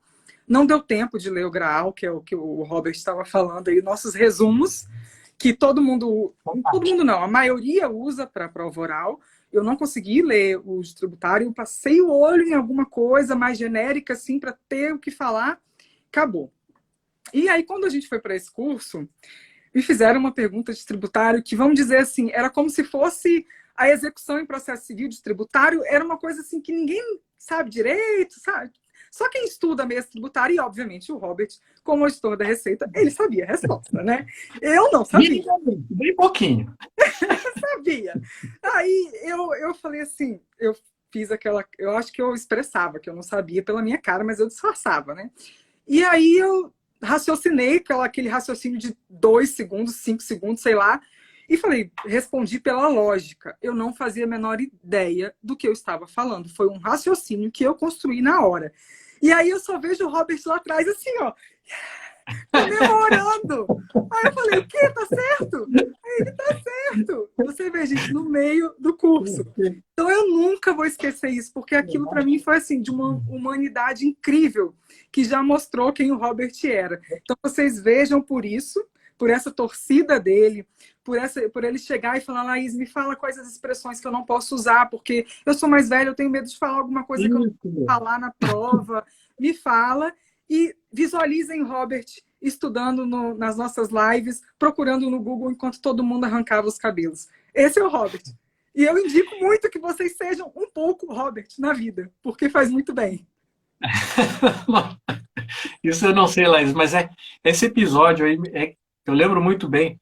Não 0.48 0.66
deu 0.66 0.82
tempo 0.82 1.18
de 1.18 1.30
ler 1.30 1.46
o 1.46 1.52
Graal, 1.52 1.94
que 1.94 2.06
é 2.06 2.12
o 2.12 2.22
que 2.22 2.36
o 2.36 2.64
Robert 2.64 2.94
estava 2.94 3.24
falando 3.24 3.70
aí, 3.70 3.82
nossos 3.82 4.14
resumos 4.14 4.88
que 5.44 5.54
todo 5.54 5.82
mundo, 5.82 6.34
todo 6.72 6.90
mundo 6.90 7.04
não, 7.04 7.22
a 7.22 7.28
maioria 7.28 7.90
usa 7.90 8.26
para 8.26 8.48
prova 8.48 8.80
oral. 8.80 9.20
Eu 9.52 9.62
não 9.62 9.76
consegui 9.76 10.22
ler 10.22 10.58
o 10.64 10.80
tributário, 10.96 11.46
eu 11.46 11.54
passei 11.54 12.02
o 12.02 12.10
olho 12.10 12.48
em 12.48 12.54
alguma 12.54 12.86
coisa 12.86 13.36
mais 13.36 13.58
genérica, 13.58 14.14
assim, 14.14 14.40
para 14.40 14.58
ter 14.70 14.94
o 14.94 15.00
que 15.00 15.12
falar, 15.12 15.62
acabou. 16.10 16.50
E 17.34 17.50
aí, 17.50 17.62
quando 17.62 17.84
a 17.84 17.90
gente 17.90 18.08
foi 18.08 18.20
para 18.20 18.38
esse 18.38 18.50
curso, 18.50 19.06
me 19.76 19.82
fizeram 19.82 20.18
uma 20.18 20.32
pergunta 20.32 20.72
de 20.72 20.86
tributário 20.86 21.44
que, 21.44 21.58
vamos 21.58 21.76
dizer 21.76 21.98
assim, 21.98 22.32
era 22.32 22.50
como 22.50 22.70
se 22.70 22.86
fosse 22.86 23.46
a 23.76 23.90
execução 23.90 24.40
em 24.40 24.46
processo 24.46 24.86
civil 24.86 25.10
de 25.10 25.22
tributário, 25.22 25.84
era 25.86 26.06
uma 26.06 26.18
coisa 26.18 26.40
assim 26.40 26.62
que 26.62 26.72
ninguém 26.72 27.20
sabe 27.38 27.70
direito, 27.70 28.40
sabe? 28.40 28.72
Só 29.14 29.30
quem 29.30 29.46
estuda 29.46 29.86
mesmo 29.86 30.10
tributário, 30.10 30.56
e 30.56 30.60
obviamente 30.60 31.12
o 31.12 31.18
Robert, 31.18 31.50
como 31.84 32.10
gestor 32.10 32.36
da 32.36 32.44
Receita, 32.44 32.90
ele 32.96 33.12
sabia 33.12 33.44
a 33.44 33.48
resposta, 33.48 34.02
né? 34.02 34.26
Eu 34.60 34.90
não 34.92 35.06
sabia. 35.06 35.44
Bem 35.92 36.16
pouquinho. 36.16 36.76
sabia. 37.62 38.20
Aí 38.64 39.12
eu, 39.22 39.54
eu 39.54 39.76
falei 39.76 40.02
assim, 40.02 40.42
eu 40.60 40.76
fiz 41.12 41.30
aquela. 41.30 41.64
Eu 41.78 41.96
acho 41.96 42.12
que 42.12 42.24
eu 42.24 42.34
expressava 42.34 42.98
que 42.98 43.08
eu 43.08 43.14
não 43.14 43.22
sabia 43.22 43.62
pela 43.62 43.84
minha 43.84 44.00
cara, 44.00 44.24
mas 44.24 44.40
eu 44.40 44.48
disfarçava, 44.48 45.14
né? 45.14 45.30
E 45.88 46.04
aí 46.04 46.36
eu 46.36 46.74
raciocinei 47.00 47.82
pelo 47.82 48.02
aquele 48.02 48.30
raciocínio 48.30 48.80
de 48.80 48.98
dois 49.08 49.52
segundos, 49.52 49.98
cinco 49.98 50.24
segundos, 50.24 50.64
sei 50.64 50.74
lá, 50.74 51.00
e 51.48 51.56
falei, 51.56 51.92
respondi 52.04 52.60
pela 52.60 52.88
lógica. 52.88 53.56
Eu 53.62 53.76
não 53.76 53.94
fazia 53.94 54.26
a 54.26 54.28
menor 54.28 54.60
ideia 54.60 55.36
do 55.44 55.56
que 55.56 55.68
eu 55.68 55.72
estava 55.72 56.08
falando. 56.08 56.50
Foi 56.50 56.68
um 56.68 56.80
raciocínio 56.80 57.52
que 57.52 57.64
eu 57.64 57.76
construí 57.76 58.20
na 58.20 58.44
hora. 58.44 58.74
E 59.24 59.32
aí 59.32 59.50
eu 59.50 59.60
só 59.62 59.80
vejo 59.80 60.06
o 60.06 60.10
Robert 60.10 60.42
lá 60.46 60.58
atrás, 60.58 60.86
assim, 60.86 61.18
ó, 61.20 61.34
comemorando. 62.52 63.66
Aí 64.12 64.26
eu 64.26 64.34
falei, 64.34 64.60
o 64.60 64.68
quê? 64.68 64.90
Tá 64.90 65.06
certo? 65.06 65.66
Aí 65.74 66.18
ele 66.20 66.32
tá 66.34 66.60
certo. 66.62 67.30
Você 67.38 67.70
vê, 67.70 67.86
gente, 67.86 68.12
no 68.12 68.26
meio 68.26 68.76
do 68.78 68.98
curso. 68.98 69.46
Então 69.94 70.12
eu 70.12 70.28
nunca 70.28 70.74
vou 70.74 70.86
esquecer 70.86 71.30
isso, 71.30 71.54
porque 71.54 71.74
aquilo 71.74 72.10
para 72.10 72.26
mim 72.26 72.38
foi 72.38 72.58
assim, 72.58 72.82
de 72.82 72.92
uma 72.92 73.14
humanidade 73.30 74.06
incrível, 74.06 74.76
que 75.10 75.24
já 75.24 75.42
mostrou 75.42 75.94
quem 75.94 76.12
o 76.12 76.18
Robert 76.18 76.52
era. 76.66 77.00
Então 77.22 77.38
vocês 77.42 77.80
vejam 77.80 78.22
por 78.22 78.44
isso, 78.44 78.86
por 79.24 79.30
essa 79.30 79.50
torcida 79.50 80.20
dele, 80.20 80.68
por, 81.02 81.18
essa, 81.18 81.48
por 81.48 81.64
ele 81.64 81.80
chegar 81.80 82.18
e 82.18 82.20
falar, 82.20 82.44
Laís, 82.44 82.76
me 82.76 82.86
fala 82.86 83.16
quais 83.16 83.40
as 83.40 83.48
expressões 83.48 84.02
que 84.02 84.06
eu 84.06 84.12
não 84.12 84.26
posso 84.26 84.54
usar, 84.54 84.90
porque 84.90 85.26
eu 85.46 85.54
sou 85.54 85.70
mais 85.70 85.88
velha, 85.88 86.10
eu 86.10 86.14
tenho 86.14 86.30
medo 86.30 86.46
de 86.46 86.58
falar 86.58 86.80
alguma 86.80 87.06
coisa 87.06 87.26
que 87.26 87.34
eu 87.34 87.40
não 87.40 87.54
posso 87.54 87.86
falar 87.86 88.20
na 88.20 88.32
prova. 88.32 89.06
me 89.40 89.54
fala 89.54 90.14
e 90.50 90.76
visualizem 90.92 91.64
Robert 91.64 92.04
estudando 92.42 93.06
no, 93.06 93.34
nas 93.34 93.56
nossas 93.56 93.88
lives, 93.90 94.42
procurando 94.60 95.10
no 95.10 95.22
Google 95.22 95.52
enquanto 95.52 95.80
todo 95.80 96.04
mundo 96.04 96.26
arrancava 96.26 96.68
os 96.68 96.78
cabelos. 96.78 97.30
Esse 97.56 97.80
é 97.80 97.84
o 97.84 97.90
Robert. 97.90 98.24
E 98.76 98.84
eu 98.84 98.98
indico 98.98 99.40
muito 99.40 99.70
que 99.70 99.80
vocês 99.80 100.18
sejam 100.18 100.52
um 100.54 100.70
pouco 100.70 101.14
Robert 101.14 101.48
na 101.58 101.72
vida, 101.72 102.12
porque 102.22 102.50
faz 102.50 102.70
muito 102.70 102.94
bem. 102.94 103.26
Isso 105.82 106.08
eu 106.08 106.14
não 106.14 106.28
sei, 106.28 106.46
Laís, 106.46 106.74
mas 106.74 106.94
é 106.94 107.10
esse 107.42 107.68
episódio 107.68 108.26
aí, 108.26 108.38
é, 108.52 108.76
eu 109.06 109.14
lembro 109.14 109.42
muito 109.42 109.68
bem 109.68 110.00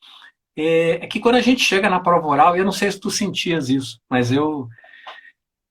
é, 0.56 1.04
é, 1.04 1.08
que 1.08 1.20
quando 1.20 1.36
a 1.36 1.42
gente 1.42 1.64
chega 1.64 1.90
na 1.90 2.00
prova 2.00 2.28
oral, 2.28 2.56
eu 2.56 2.66
não 2.66 2.72
sei 2.72 2.92
se 2.92 3.00
tu 3.00 3.10
sentias 3.10 3.70
isso, 3.70 4.00
mas 4.10 4.32
eu. 4.32 4.68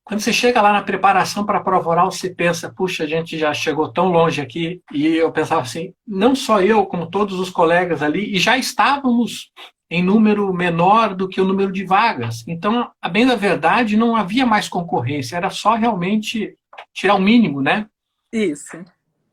Quando 0.04 0.20
você 0.20 0.32
chega 0.32 0.60
lá 0.60 0.72
na 0.72 0.82
preparação 0.82 1.46
para 1.46 1.58
a 1.58 1.62
prova 1.62 1.88
oral, 1.88 2.10
você 2.10 2.30
pensa, 2.30 2.72
puxa, 2.74 3.04
a 3.04 3.06
gente 3.06 3.38
já 3.38 3.54
chegou 3.54 3.92
tão 3.92 4.08
longe 4.08 4.40
aqui, 4.40 4.82
e 4.92 5.06
eu 5.06 5.30
pensava 5.30 5.60
assim, 5.60 5.94
não 6.04 6.34
só 6.34 6.60
eu, 6.60 6.84
como 6.86 7.08
todos 7.08 7.38
os 7.38 7.48
colegas 7.48 8.02
ali, 8.02 8.34
e 8.34 8.38
já 8.38 8.58
estávamos 8.58 9.52
em 9.88 10.02
número 10.02 10.52
menor 10.52 11.14
do 11.14 11.28
que 11.28 11.40
o 11.40 11.44
número 11.44 11.70
de 11.70 11.84
vagas. 11.84 12.44
Então, 12.48 12.90
a 13.00 13.08
bem 13.08 13.24
da 13.24 13.36
verdade, 13.36 13.96
não 13.96 14.16
havia 14.16 14.44
mais 14.44 14.68
concorrência, 14.68 15.36
era 15.36 15.50
só 15.50 15.74
realmente 15.74 16.56
tirar 16.92 17.14
o 17.14 17.20
mínimo, 17.20 17.60
né? 17.60 17.86
Isso. 18.32 18.84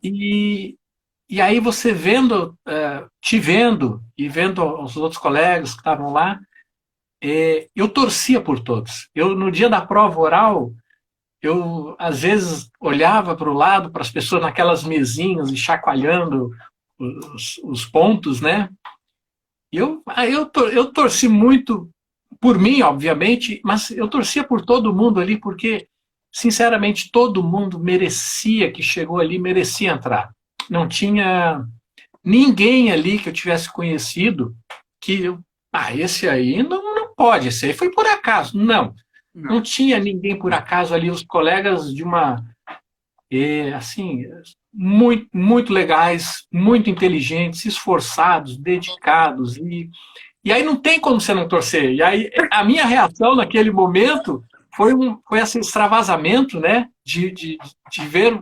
E, 0.04 0.76
e 1.30 1.42
aí 1.42 1.60
você 1.60 1.92
vendo, 1.92 2.58
uh, 2.68 3.10
te 3.22 3.40
vendo 3.40 4.02
e 4.18 4.30
vendo 4.30 4.64
os 4.82 4.96
outros 4.96 5.20
colegas 5.20 5.72
que 5.72 5.80
estavam 5.80 6.12
lá, 6.12 6.40
é, 7.22 7.68
eu 7.76 7.90
torcia 7.90 8.40
por 8.40 8.60
todos. 8.60 9.10
Eu, 9.14 9.36
no 9.36 9.52
dia 9.52 9.70
da 9.70 9.86
prova 9.86 10.20
oral, 10.20 10.72
eu 11.42 11.96
às 12.00 12.22
vezes 12.22 12.70
olhava 12.80 13.36
para 13.36 13.50
o 13.50 13.54
lado, 13.54 13.92
para 13.92 14.02
as 14.02 14.12
pessoas 14.12 14.42
naquelas 14.42 14.84
mesinhas 14.84 15.50
e 15.50 15.58
chacoalhando 15.58 16.52
os, 17.00 17.60
os 17.64 17.86
pontos, 17.86 18.42
né? 18.42 18.70
Eu, 19.72 20.02
eu, 20.30 20.50
eu 20.72 20.94
torci 20.94 21.28
muito 21.28 21.90
por 22.40 22.58
mim, 22.58 22.82
obviamente, 22.82 23.60
mas 23.64 23.92
eu 23.92 24.08
torcia 24.08 24.44
por 24.44 24.64
todo 24.64 24.94
mundo 24.94 25.20
ali, 25.20 25.40
porque, 25.40 25.88
sinceramente, 26.34 27.12
todo 27.12 27.44
mundo 27.44 27.80
merecia 27.80 28.72
que 28.72 28.82
chegou 28.82 29.20
ali, 29.20 29.38
merecia 29.38 29.92
entrar. 29.92 30.32
Não 30.70 30.88
tinha 30.88 31.64
ninguém 32.24 32.92
ali 32.92 33.18
que 33.20 33.30
eu 33.30 33.34
tivesse 33.34 33.72
conhecido 33.72 34.56
que, 35.02 35.34
ah, 35.74 35.96
esse 35.96 36.28
aí 36.28 36.62
não, 36.62 36.96
não 36.96 37.14
pode, 37.16 37.48
esse 37.48 37.66
aí 37.66 37.74
foi 37.74 37.92
por 37.92 38.06
acaso. 38.06 38.58
Não, 38.58 38.94
não, 39.34 39.56
não 39.56 39.62
tinha 39.62 40.00
ninguém 40.00 40.38
por 40.38 40.54
acaso 40.54 40.94
ali, 40.94 41.10
os 41.10 41.24
colegas 41.24 41.94
de 41.94 42.04
uma, 42.04 42.44
é, 43.32 43.74
assim, 43.74 44.26
muito, 44.74 45.28
muito 45.34 45.74
legais, 45.74 46.46
muito 46.52 46.90
inteligentes, 46.90 47.66
esforçados, 47.66 48.58
dedicados. 48.58 49.58
E, 49.58 49.90
e 50.44 50.52
aí 50.52 50.64
não 50.64 50.76
tem 50.76 51.00
como 51.00 51.20
você 51.20 51.34
não 51.34 51.48
torcer. 51.48 51.94
E 51.94 52.02
aí 52.02 52.30
a 52.52 52.64
minha 52.64 52.86
reação 52.86 53.36
naquele 53.36 53.72
momento 53.72 54.44
foi, 54.76 54.94
um, 54.94 55.18
foi 55.28 55.40
esse 55.40 55.60
extravasamento, 55.60 56.60
né? 56.60 56.88
De, 57.06 57.32
de, 57.32 57.58
de 57.92 58.06
ver 58.06 58.42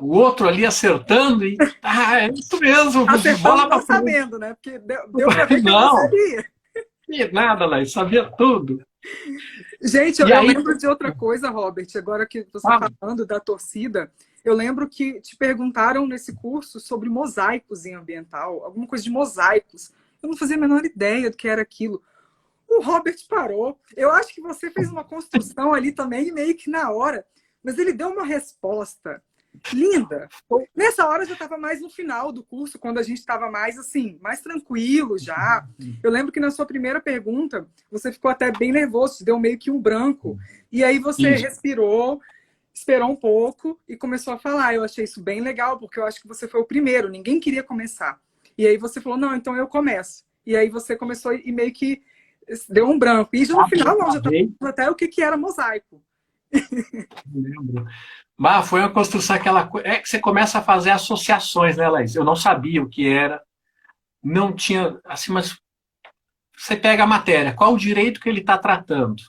o 0.00 0.10
outro 0.10 0.46
ali 0.46 0.66
acertando 0.66 1.44
e 1.46 1.56
ah, 1.82 2.20
é 2.20 2.30
isso 2.30 2.58
mesmo. 2.60 3.08
Acertando 3.08 3.68
não 3.68 3.82
sabendo, 3.82 4.38
né? 4.38 4.54
Porque 4.54 4.78
deu, 4.78 5.10
deu 5.12 5.28
pra 5.28 5.46
ver 5.46 5.56
que 5.56 5.62
não, 5.62 5.80
não 5.80 5.96
sabia. 5.96 6.50
Nada, 7.32 7.66
lá, 7.66 7.84
sabia 7.84 8.30
tudo. 8.36 8.84
Gente, 9.80 10.20
eu, 10.20 10.28
eu 10.28 10.42
lembro 10.42 10.76
de 10.76 10.86
outra 10.86 11.10
coisa, 11.12 11.48
Robert, 11.48 11.88
agora 11.96 12.26
que 12.26 12.46
você 12.52 12.58
está 12.58 12.86
ah. 12.86 12.90
falando 13.00 13.26
da 13.26 13.40
torcida. 13.40 14.12
Eu 14.44 14.54
lembro 14.54 14.88
que 14.88 15.20
te 15.20 15.36
perguntaram 15.36 16.06
nesse 16.06 16.34
curso 16.34 16.78
sobre 16.78 17.08
mosaicos 17.08 17.84
em 17.84 17.94
ambiental, 17.94 18.64
alguma 18.64 18.86
coisa 18.86 19.02
de 19.02 19.10
mosaicos. 19.10 19.90
Eu 20.22 20.28
não 20.28 20.36
fazia 20.36 20.56
a 20.56 20.60
menor 20.60 20.84
ideia 20.84 21.30
do 21.30 21.36
que 21.36 21.48
era 21.48 21.62
aquilo. 21.62 22.02
O 22.68 22.82
Robert 22.82 23.16
parou. 23.28 23.78
Eu 23.96 24.10
acho 24.12 24.34
que 24.34 24.40
você 24.40 24.70
fez 24.70 24.90
uma 24.90 25.04
construção 25.04 25.74
ali 25.74 25.92
também, 25.92 26.32
meio 26.32 26.56
que 26.56 26.70
na 26.70 26.90
hora, 26.90 27.24
mas 27.62 27.78
ele 27.78 27.92
deu 27.92 28.10
uma 28.10 28.24
resposta 28.24 29.22
linda. 29.72 30.28
Nessa 30.74 31.06
hora 31.06 31.24
já 31.24 31.32
estava 31.32 31.58
mais 31.58 31.80
no 31.80 31.90
final 31.90 32.32
do 32.32 32.42
curso, 32.42 32.78
quando 32.78 32.98
a 32.98 33.02
gente 33.02 33.18
estava 33.18 33.50
mais 33.50 33.78
assim, 33.78 34.18
mais 34.20 34.40
tranquilo 34.40 35.18
já. 35.18 35.66
Eu 36.02 36.10
lembro 36.10 36.32
que 36.32 36.40
na 36.40 36.50
sua 36.50 36.66
primeira 36.66 37.00
pergunta, 37.00 37.66
você 37.90 38.12
ficou 38.12 38.30
até 38.30 38.50
bem 38.50 38.72
nervoso, 38.72 39.24
deu 39.24 39.38
meio 39.38 39.58
que 39.58 39.70
um 39.70 39.80
branco. 39.80 40.38
E 40.70 40.84
aí 40.84 40.98
você 40.98 41.34
Isso. 41.34 41.44
respirou 41.44 42.20
esperou 42.72 43.10
um 43.10 43.16
pouco 43.16 43.78
e 43.88 43.96
começou 43.96 44.32
a 44.32 44.38
falar. 44.38 44.74
Eu 44.74 44.84
achei 44.84 45.04
isso 45.04 45.22
bem 45.22 45.40
legal, 45.40 45.78
porque 45.78 45.98
eu 45.98 46.04
acho 46.04 46.20
que 46.20 46.28
você 46.28 46.48
foi 46.48 46.60
o 46.60 46.64
primeiro, 46.64 47.08
ninguém 47.08 47.38
queria 47.38 47.62
começar. 47.62 48.18
E 48.56 48.66
aí 48.66 48.76
você 48.78 49.00
falou, 49.00 49.18
não, 49.18 49.34
então 49.34 49.56
eu 49.56 49.66
começo. 49.66 50.24
E 50.46 50.56
aí 50.56 50.68
você 50.68 50.96
começou 50.96 51.32
e 51.34 51.52
meio 51.52 51.72
que 51.72 52.02
deu 52.68 52.88
um 52.88 52.98
branco. 52.98 53.30
E 53.34 53.44
já 53.44 53.54
no 53.54 53.68
final, 53.68 53.98
não, 53.98 54.12
já 54.12 54.18
estava 54.18 54.70
até 54.70 54.90
o 54.90 54.94
que, 54.94 55.08
que 55.08 55.22
era 55.22 55.36
mosaico. 55.36 56.02
Lembro. 57.32 57.86
Bah, 58.38 58.62
foi 58.62 58.80
uma 58.80 58.90
construção 58.90 59.36
aquela 59.36 59.66
coisa. 59.66 59.86
É 59.86 59.98
que 59.98 60.08
você 60.08 60.18
começa 60.18 60.58
a 60.58 60.62
fazer 60.62 60.90
associações, 60.90 61.76
né, 61.76 61.88
Laís? 61.88 62.14
Eu 62.14 62.24
não 62.24 62.34
sabia 62.34 62.82
o 62.82 62.88
que 62.88 63.06
era. 63.06 63.42
Não 64.22 64.52
tinha. 64.52 64.98
Assim, 65.04 65.32
mas 65.32 65.58
você 66.56 66.76
pega 66.76 67.04
a 67.04 67.06
matéria, 67.06 67.54
qual 67.54 67.72
o 67.72 67.78
direito 67.78 68.20
que 68.20 68.28
ele 68.28 68.40
está 68.40 68.58
tratando? 68.58 69.22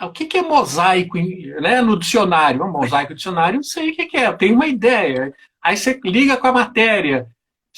O 0.00 0.10
que, 0.10 0.38
é 0.38 0.42
mosaico 0.42 1.18
né, 1.60 1.80
no 1.80 1.98
dicionário? 1.98 2.64
Mosaico 2.70 3.10
no 3.10 3.16
dicionário, 3.16 3.56
não 3.56 3.64
sei 3.64 3.90
o 3.90 3.96
que, 3.96 4.06
que 4.06 4.16
é, 4.16 4.28
eu 4.28 4.36
tenho 4.36 4.54
uma 4.54 4.68
ideia. 4.68 5.34
Aí 5.60 5.76
você 5.76 5.98
liga 6.04 6.36
com 6.36 6.46
a 6.46 6.52
matéria, 6.52 7.26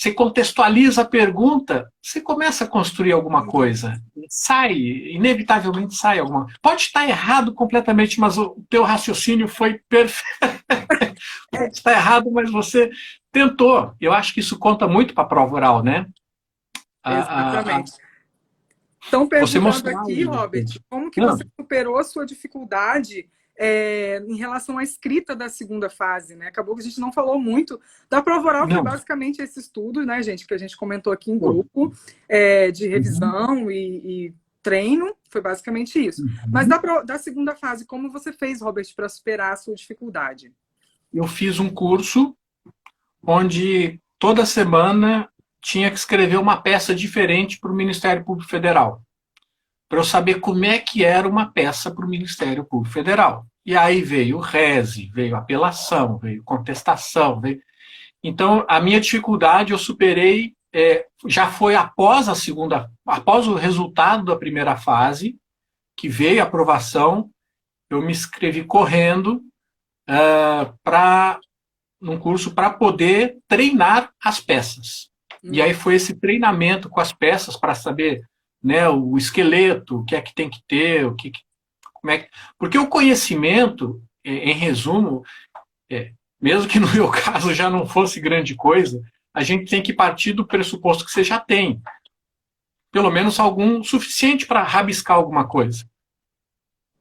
você 0.01 0.15
contextualiza 0.15 1.03
a 1.03 1.05
pergunta, 1.05 1.93
você 2.03 2.23
começa 2.23 2.65
a 2.65 2.67
construir 2.67 3.13
alguma 3.13 3.47
coisa. 3.47 4.01
Sai, 4.31 4.73
inevitavelmente 4.73 5.95
sai 5.95 6.19
alguma 6.19 6.47
Pode 6.63 6.83
estar 6.83 7.07
errado 7.07 7.53
completamente, 7.53 8.19
mas 8.19 8.39
o 8.39 8.57
teu 8.71 8.83
raciocínio 8.83 9.47
foi 9.47 9.79
perfeito. 9.91 10.25
Pode 11.53 11.75
estar 11.75 11.93
errado, 11.93 12.31
mas 12.31 12.51
você 12.51 12.91
tentou. 13.31 13.93
Eu 14.01 14.15
acho 14.15 14.33
que 14.33 14.41
isso 14.41 14.59
conta 14.59 14.89
muito 14.89 15.13
para 15.13 15.25
a 15.25 15.29
prova 15.29 15.55
oral, 15.55 15.83
né? 15.83 16.07
Exatamente. 17.07 17.93
A, 17.93 18.07
a, 18.07 19.05
Estão 19.05 19.29
perguntando 19.29 19.99
aqui, 19.99 20.25
Robert, 20.25 20.81
como 20.89 21.11
que 21.11 21.21
Não. 21.21 21.37
você 21.37 21.45
superou 21.59 21.99
a 21.99 22.05
sua 22.05 22.25
dificuldade 22.25 23.29
é, 23.63 24.25
em 24.27 24.37
relação 24.37 24.79
à 24.79 24.83
escrita 24.83 25.37
da 25.37 25.51
segunda 25.51 25.91
fase, 25.91 26.35
né? 26.35 26.47
Acabou 26.47 26.75
que 26.75 26.81
a 26.81 26.85
gente 26.85 26.99
não 26.99 27.13
falou 27.13 27.39
muito 27.39 27.79
da 28.09 28.23
prova 28.23 28.49
oral, 28.49 28.67
que 28.67 28.73
é 28.73 28.81
basicamente 28.83 29.43
esse 29.43 29.61
estudo, 29.61 30.03
né, 30.07 30.23
gente, 30.23 30.47
que 30.47 30.55
a 30.55 30.59
gente 30.59 30.75
comentou 30.75 31.13
aqui 31.13 31.31
em 31.31 31.39
grupo, 31.39 31.93
é, 32.27 32.71
de 32.71 32.89
revisão 32.89 33.65
uhum. 33.65 33.71
e, 33.71 34.29
e, 34.29 34.35
treino, 34.63 35.15
foi 35.29 35.43
basicamente 35.43 35.99
isso. 35.99 36.23
Uhum. 36.23 36.31
Mas 36.51 36.67
da, 36.67 36.79
da 37.03 37.19
segunda 37.19 37.55
fase, 37.55 37.85
como 37.85 38.11
você 38.11 38.33
fez, 38.33 38.63
Robert, 38.63 38.87
para 38.97 39.11
superar 39.11 39.53
a 39.53 39.57
sua 39.57 39.75
dificuldade? 39.75 40.51
Eu 41.13 41.27
fiz 41.27 41.59
um 41.59 41.69
curso 41.69 42.35
onde 43.23 44.01
toda 44.19 44.47
semana 44.47 45.29
tinha 45.61 45.91
que 45.91 45.99
escrever 45.99 46.39
uma 46.39 46.63
peça 46.63 46.95
diferente 46.95 47.61
para 47.61 47.71
o 47.71 47.77
Ministério 47.77 48.25
Público 48.25 48.51
Federal, 48.51 49.03
para 49.91 49.99
eu 49.99 50.05
saber 50.05 50.39
como 50.39 50.65
é 50.65 50.79
que 50.79 51.05
era 51.05 51.29
uma 51.29 51.51
peça 51.51 51.91
para 51.93 52.07
o 52.07 52.09
Ministério 52.09 52.65
Público 52.65 52.95
Federal. 52.95 53.45
E 53.67 53.77
aí 53.77 54.03
veio 54.03 54.37
o 54.37 54.41
reze, 54.41 55.11
veio 55.13 55.35
apelação, 55.35 56.17
veio 56.17 56.45
contestação. 56.45 57.41
Veio... 57.41 57.61
Então, 58.23 58.65
a 58.69 58.81
minha 58.81 59.01
dificuldade 59.01 59.73
eu 59.73 59.79
superei, 59.79 60.55
é, 60.73 61.07
já 61.27 61.51
foi 61.51 61.75
após 61.75 62.29
a 62.29 62.37
segunda, 62.37 62.89
após 63.05 63.49
o 63.49 63.57
resultado 63.57 64.25
da 64.27 64.37
primeira 64.37 64.77
fase, 64.77 65.37
que 65.97 66.09
veio 66.09 66.41
a 66.41 66.45
aprovação, 66.45 67.29
eu 67.91 68.01
me 68.01 68.13
inscrevi 68.13 68.63
correndo 68.63 69.43
uh, 70.09 70.73
para 70.85 71.41
num 72.01 72.17
curso 72.17 72.55
para 72.55 72.71
poder 72.71 73.39
treinar 73.49 74.13
as 74.25 74.41
peças. 74.41 75.11
E 75.43 75.61
aí 75.61 75.75
foi 75.75 75.97
esse 75.97 76.15
treinamento 76.15 76.89
com 76.89 77.01
as 77.01 77.13
peças 77.13 77.57
para 77.57 77.75
saber 77.75 78.23
né, 78.63 78.89
o 78.89 79.17
esqueleto, 79.17 79.99
o 79.99 80.05
que 80.05 80.15
é 80.15 80.21
que 80.21 80.35
tem 80.35 80.51
que 80.51 80.63
ter, 80.69 81.07
o 81.07 81.15
que, 81.15 81.33
como 81.95 82.11
é 82.11 82.19
que... 82.19 82.31
Porque 82.59 82.79
o 82.79 82.89
conhecimento, 82.89 84.03
em 84.25 84.53
resumo, 84.53 85.25
é, 85.91 86.13
mesmo 86.41 86.69
que 86.69 86.79
no 86.79 86.93
meu 86.93 87.09
caso 87.11 87.55
já 87.55 87.69
não 87.69 87.87
fosse 87.87 88.21
grande 88.21 88.55
coisa, 88.55 89.01
a 89.35 89.43
gente 89.43 89.71
tem 89.71 89.83
que 89.83 89.93
partir 89.93 90.33
do 90.33 90.47
pressuposto 90.47 91.05
que 91.05 91.11
você 91.11 91.23
já 91.23 91.39
tem. 91.39 91.81
Pelo 92.93 93.11
menos 93.11 93.39
algum 93.39 93.83
suficiente 93.85 94.47
para 94.47 94.63
rabiscar 94.63 95.17
alguma 95.17 95.47
coisa. 95.47 95.89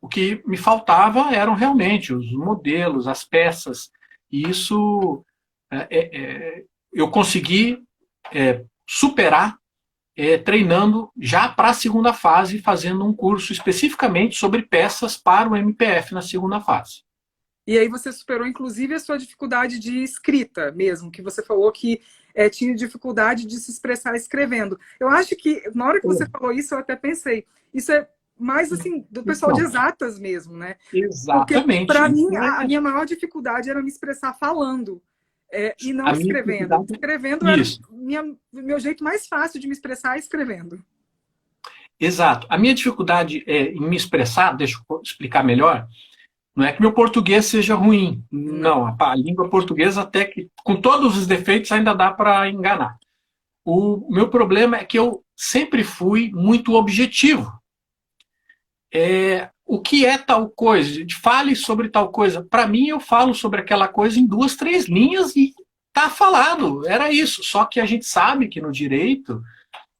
O 0.01 0.07
que 0.07 0.41
me 0.45 0.55
faltava 0.55 1.33
eram 1.33 1.55
realmente 1.55 2.13
os 2.13 2.31
modelos, 2.31 3.07
as 3.07 3.23
peças. 3.25 3.89
E 4.31 4.47
isso 4.47 5.25
é, 5.71 5.87
é, 5.89 6.21
é 6.21 6.63
eu 6.93 7.09
consegui 7.09 7.83
é, 8.31 8.63
superar 8.87 9.58
é, 10.19 10.37
treinando 10.37 11.09
já 11.17 11.47
para 11.47 11.69
a 11.69 11.73
segunda 11.73 12.11
fase, 12.11 12.59
fazendo 12.59 13.05
um 13.05 13.13
curso 13.13 13.53
especificamente 13.53 14.35
sobre 14.35 14.63
peças 14.63 15.15
para 15.15 15.49
o 15.49 15.55
MPF 15.55 16.13
na 16.13 16.21
segunda 16.21 16.59
fase. 16.59 17.03
E 17.65 17.77
aí 17.77 17.87
você 17.87 18.11
superou, 18.11 18.45
inclusive, 18.45 18.93
a 18.93 18.99
sua 18.99 19.17
dificuldade 19.17 19.79
de 19.79 20.03
escrita 20.03 20.73
mesmo, 20.73 21.09
que 21.09 21.21
você 21.21 21.41
falou 21.41 21.71
que 21.71 22.01
é, 22.35 22.49
tinha 22.49 22.75
dificuldade 22.75 23.45
de 23.45 23.57
se 23.59 23.71
expressar 23.71 24.13
escrevendo. 24.13 24.77
Eu 24.99 25.07
acho 25.07 25.37
que, 25.37 25.63
na 25.73 25.85
hora 25.85 26.01
que 26.01 26.07
você 26.07 26.27
falou 26.27 26.51
isso, 26.51 26.73
eu 26.73 26.79
até 26.79 26.97
pensei, 26.97 27.45
isso 27.73 27.89
é 27.93 28.09
mais 28.37 28.73
assim, 28.73 29.05
do 29.09 29.23
pessoal 29.23 29.53
de 29.53 29.61
exatas 29.61 30.19
mesmo, 30.19 30.57
né? 30.57 30.75
Exatamente. 30.93 31.85
Porque, 31.85 31.85
para 31.85 32.09
mim, 32.09 32.35
a, 32.35 32.61
a 32.61 32.65
minha 32.65 32.81
maior 32.81 33.05
dificuldade 33.05 33.69
era 33.69 33.81
me 33.81 33.89
expressar 33.89 34.33
falando. 34.33 35.01
É, 35.51 35.75
e 35.81 35.93
não 35.93 36.05
a 36.05 36.11
escrevendo. 36.11 36.85
Escrevendo 36.89 37.47
era 37.47 37.63
minha, 37.91 38.23
meu 38.51 38.79
jeito 38.79 39.03
mais 39.03 39.27
fácil 39.27 39.59
de 39.59 39.67
me 39.67 39.73
expressar 39.73 40.15
é 40.15 40.19
escrevendo. 40.19 40.83
Exato. 41.99 42.47
A 42.49 42.57
minha 42.57 42.73
dificuldade 42.73 43.43
é, 43.45 43.71
em 43.71 43.81
me 43.81 43.95
expressar, 43.95 44.53
deixa 44.53 44.79
eu 44.89 45.01
explicar 45.03 45.43
melhor, 45.43 45.87
não 46.55 46.65
é 46.65 46.73
que 46.73 46.81
meu 46.81 46.93
português 46.93 47.45
seja 47.45 47.75
ruim. 47.75 48.23
Não, 48.31 48.85
a, 48.85 48.95
a 48.99 49.15
língua 49.15 49.49
portuguesa 49.49 50.01
até 50.01 50.25
que, 50.25 50.49
com 50.63 50.79
todos 50.79 51.17
os 51.17 51.25
defeitos, 51.25 51.71
ainda 51.71 51.93
dá 51.93 52.11
para 52.11 52.49
enganar. 52.49 52.97
O 53.65 54.07
meu 54.11 54.29
problema 54.29 54.77
é 54.77 54.83
que 54.83 54.99
eu 54.99 55.23
sempre 55.37 55.83
fui 55.83 56.31
muito 56.33 56.73
objetivo. 56.73 57.51
É, 58.93 59.49
o 59.69 59.79
que 59.79 60.03
é 60.03 60.17
tal 60.17 60.49
coisa? 60.49 61.05
Fale 61.21 61.55
sobre 61.55 61.89
tal 61.89 62.09
coisa. 62.11 62.43
Para 62.43 62.65
mim, 62.65 62.87
eu 62.87 62.99
falo 62.99 63.35
sobre 63.35 63.61
aquela 63.61 63.87
coisa 63.87 64.19
em 64.19 64.25
duas, 64.25 64.55
três 64.55 64.87
linhas 64.87 65.35
e 65.35 65.53
tá 65.93 66.09
falado. 66.09 66.87
Era 66.87 67.11
isso. 67.11 67.43
Só 67.43 67.63
que 67.65 67.79
a 67.79 67.85
gente 67.85 68.03
sabe 68.03 68.47
que 68.47 68.59
no 68.59 68.71
direito 68.71 69.43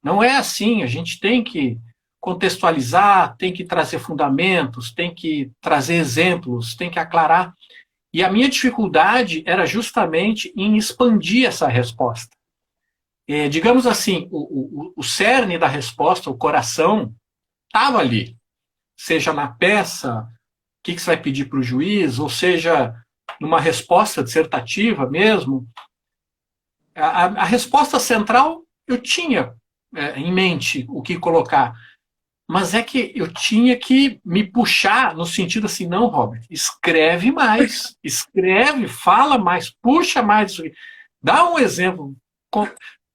não 0.03 0.23
é 0.23 0.35
assim. 0.35 0.81
A 0.81 0.87
gente 0.87 1.19
tem 1.19 1.43
que 1.43 1.77
contextualizar, 2.19 3.37
tem 3.37 3.53
que 3.53 3.63
trazer 3.63 3.99
fundamentos, 3.99 4.91
tem 4.91 5.13
que 5.13 5.51
trazer 5.61 5.97
exemplos, 5.97 6.73
tem 6.73 6.89
que 6.89 6.97
aclarar. 6.97 7.53
E 8.11 8.23
a 8.23 8.31
minha 8.31 8.49
dificuldade 8.49 9.43
era 9.45 9.67
justamente 9.67 10.51
em 10.57 10.77
expandir 10.77 11.47
essa 11.47 11.67
resposta. 11.67 12.35
É, 13.27 13.47
digamos 13.47 13.85
assim, 13.85 14.27
o, 14.31 14.87
o, 14.87 14.93
o 14.97 15.03
cerne 15.03 15.59
da 15.59 15.67
resposta, 15.67 16.27
o 16.27 16.35
coração, 16.35 17.13
estava 17.67 17.99
ali. 17.99 18.38
Seja 18.99 19.31
na 19.31 19.47
peça, 19.47 20.21
o 20.21 20.83
que, 20.83 20.95
que 20.95 21.01
você 21.01 21.11
vai 21.11 21.21
pedir 21.21 21.45
para 21.45 21.59
o 21.59 21.63
juiz, 21.63 22.19
ou 22.19 22.29
seja, 22.29 22.93
numa 23.39 23.59
resposta 23.59 24.23
dissertativa 24.23 25.09
mesmo. 25.09 25.67
A, 26.95 27.25
a 27.25 27.45
resposta 27.45 27.99
central 27.99 28.63
eu 28.87 28.97
tinha 28.97 29.53
é, 29.95 30.19
em 30.19 30.33
mente 30.33 30.85
o 30.89 31.01
que 31.01 31.17
colocar 31.17 31.73
mas 32.49 32.73
é 32.73 32.81
que 32.81 33.11
eu 33.15 33.31
tinha 33.31 33.77
que 33.77 34.19
me 34.25 34.43
puxar 34.43 35.15
no 35.15 35.23
sentido 35.23 35.67
assim, 35.67 35.85
não, 35.85 36.07
Robert, 36.07 36.41
escreve 36.49 37.31
mais, 37.31 37.95
escreve, 38.03 38.87
fala 38.87 39.37
mais, 39.37 39.69
puxa 39.69 40.23
mais. 40.23 40.59
Dá 41.21 41.47
um 41.47 41.59
exemplo, 41.59 42.15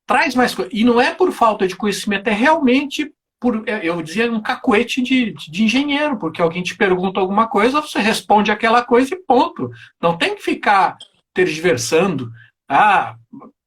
traz 0.06 0.36
mais 0.36 0.54
coisa. 0.54 0.70
E 0.72 0.84
não 0.84 1.00
é 1.00 1.12
por 1.12 1.32
falta 1.32 1.66
de 1.66 1.74
conhecimento, 1.74 2.28
é 2.28 2.32
realmente 2.32 3.12
por, 3.44 3.62
é, 3.68 3.86
eu 3.86 4.00
dizia, 4.00 4.32
um 4.32 4.40
cacuete 4.40 5.02
de, 5.02 5.32
de 5.32 5.64
engenheiro, 5.64 6.18
porque 6.18 6.40
alguém 6.40 6.62
te 6.62 6.74
pergunta 6.74 7.20
alguma 7.20 7.46
coisa, 7.46 7.82
você 7.82 7.98
responde 7.98 8.50
aquela 8.50 8.82
coisa 8.82 9.14
e 9.14 9.18
ponto. 9.18 9.70
Não 10.00 10.16
tem 10.16 10.34
que 10.34 10.42
ficar 10.42 10.96
tergiversando 11.34 12.32
ah, 12.66 13.14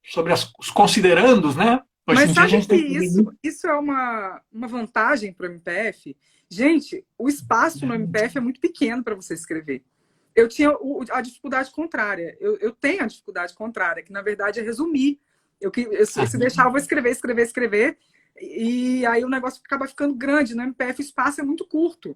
sobre 0.03 0.33
as, 0.33 0.51
os 0.57 0.71
considerandos, 0.71 1.55
né? 1.55 1.79
Hoje 2.07 2.25
Mas 2.25 2.31
sabe 2.31 2.65
que 2.65 2.75
isso, 2.75 3.31
isso 3.43 3.67
é 3.67 3.75
uma, 3.75 4.41
uma 4.51 4.67
vantagem 4.67 5.31
para 5.31 5.47
o 5.47 5.51
MPF? 5.51 6.17
Gente, 6.49 7.05
o 7.15 7.29
espaço 7.29 7.85
no 7.85 7.93
MPF 7.93 8.39
é 8.39 8.41
muito 8.41 8.59
pequeno 8.59 9.03
para 9.03 9.13
você 9.13 9.35
escrever. 9.35 9.83
Eu 10.35 10.47
tinha 10.47 10.71
o, 10.71 11.05
a 11.11 11.21
dificuldade 11.21 11.69
contrária. 11.69 12.35
Eu, 12.39 12.57
eu, 12.57 12.71
tenho 12.71 13.03
a 13.03 13.07
dificuldade 13.07 13.53
contrária, 13.53 14.01
que 14.01 14.11
na 14.11 14.23
verdade 14.23 14.59
é 14.59 14.63
resumir. 14.63 15.19
Eu, 15.61 15.71
eu, 15.75 16.05
se, 16.07 16.25
se 16.25 16.37
deixar, 16.39 16.65
eu 16.65 16.71
vou 16.71 16.79
escrever, 16.79 17.11
escrever, 17.11 17.43
escrever. 17.43 17.97
E 18.39 19.05
aí 19.05 19.23
o 19.23 19.29
negócio 19.29 19.61
acaba 19.65 19.87
ficando 19.87 20.15
grande. 20.15 20.55
No 20.55 20.63
MPF 20.63 21.01
o 21.01 21.03
espaço 21.03 21.41
é 21.41 21.43
muito 21.43 21.65
curto. 21.65 22.15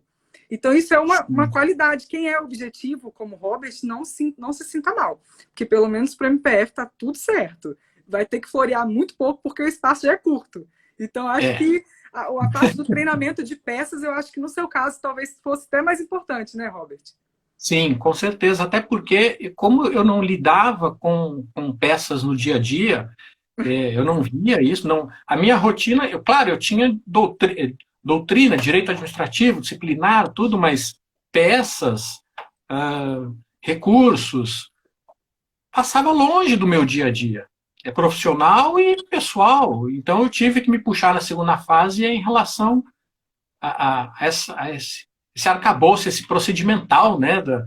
Então, 0.50 0.74
isso 0.74 0.94
é 0.94 1.00
uma, 1.00 1.26
uma 1.26 1.50
qualidade. 1.50 2.08
Quem 2.08 2.30
é 2.30 2.40
objetivo, 2.40 3.12
como 3.12 3.36
Robert, 3.36 3.74
não 3.84 4.04
se, 4.04 4.34
não 4.38 4.52
se 4.54 4.64
sinta 4.66 4.94
mal. 4.94 5.22
Porque 5.48 5.66
pelo 5.66 5.88
menos 5.88 6.16
para 6.16 6.28
o 6.28 6.32
MPF 6.32 6.72
está 6.72 6.86
tudo 6.86 7.18
certo 7.18 7.78
vai 8.12 8.26
ter 8.26 8.42
que 8.42 8.50
florear 8.50 8.88
muito 8.88 9.16
pouco 9.16 9.42
porque 9.42 9.64
o 9.64 9.68
espaço 9.68 10.06
já 10.06 10.14
é 10.14 10.18
curto. 10.18 10.68
Então, 11.00 11.28
acho 11.28 11.48
é. 11.48 11.58
que 11.58 11.84
a, 12.14 12.24
a, 12.24 12.52
parte 12.52 12.76
do 12.76 12.84
treinamento 12.84 13.42
de 13.42 13.56
peças, 13.56 14.04
eu 14.04 14.14
acho 14.14 14.32
que 14.32 14.40
no 14.40 14.50
seu 14.50 14.68
caso 14.68 15.00
talvez 15.02 15.38
fosse 15.42 15.66
até 15.68 15.82
mais 15.82 16.02
importante, 16.02 16.58
né, 16.58 16.68
Robert? 16.68 17.02
Sim, 17.58 17.96
com 17.96 18.14
certeza. 18.14 18.64
Até 18.64 18.82
porque, 18.82 19.52
como 19.56 19.88
eu 19.88 20.04
não 20.04 20.22
lidava 20.22 20.94
com, 20.96 21.46
com 21.54 21.76
peças 21.76 22.24
no 22.24 22.36
dia 22.36 22.56
a 22.56 22.60
dia, 22.60 23.10
é, 23.68 23.98
eu 23.98 24.04
não 24.04 24.22
via 24.22 24.62
isso. 24.62 24.88
Não, 24.88 25.10
a 25.28 25.36
minha 25.36 25.56
rotina, 25.56 26.06
eu, 26.06 26.22
claro, 26.22 26.50
eu 26.50 26.58
tinha 26.58 26.98
doutrina, 27.06 27.74
doutrina, 28.04 28.58
direito 28.58 28.92
administrativo, 28.92 29.62
disciplinar, 29.62 30.30
tudo, 30.30 30.58
mas 30.58 30.96
peças, 31.32 32.20
uh, 32.72 33.36
recursos, 33.64 34.70
passava 35.72 36.12
longe 36.12 36.56
do 36.56 36.68
meu 36.68 36.86
dia 36.86 37.08
a 37.08 37.12
dia 37.12 37.48
é 37.84 37.92
profissional 37.92 38.80
e 38.80 38.96
pessoal. 39.10 39.90
Então 39.90 40.22
eu 40.22 40.30
tive 40.30 40.62
que 40.62 40.70
me 40.70 40.80
puxar 40.80 41.14
na 41.14 41.22
segunda 41.22 41.58
fase 41.58 42.06
em 42.06 42.22
relação 42.22 42.84
a, 43.62 43.70
a, 43.70 44.04
a, 44.04 44.26
essa, 44.26 44.60
a 44.60 44.72
esse, 44.72 45.06
esse 45.36 45.50
arcabouço, 45.50 46.08
esse 46.08 46.28
procedimental 46.28 47.20
né, 47.20 47.42
da, 47.42 47.66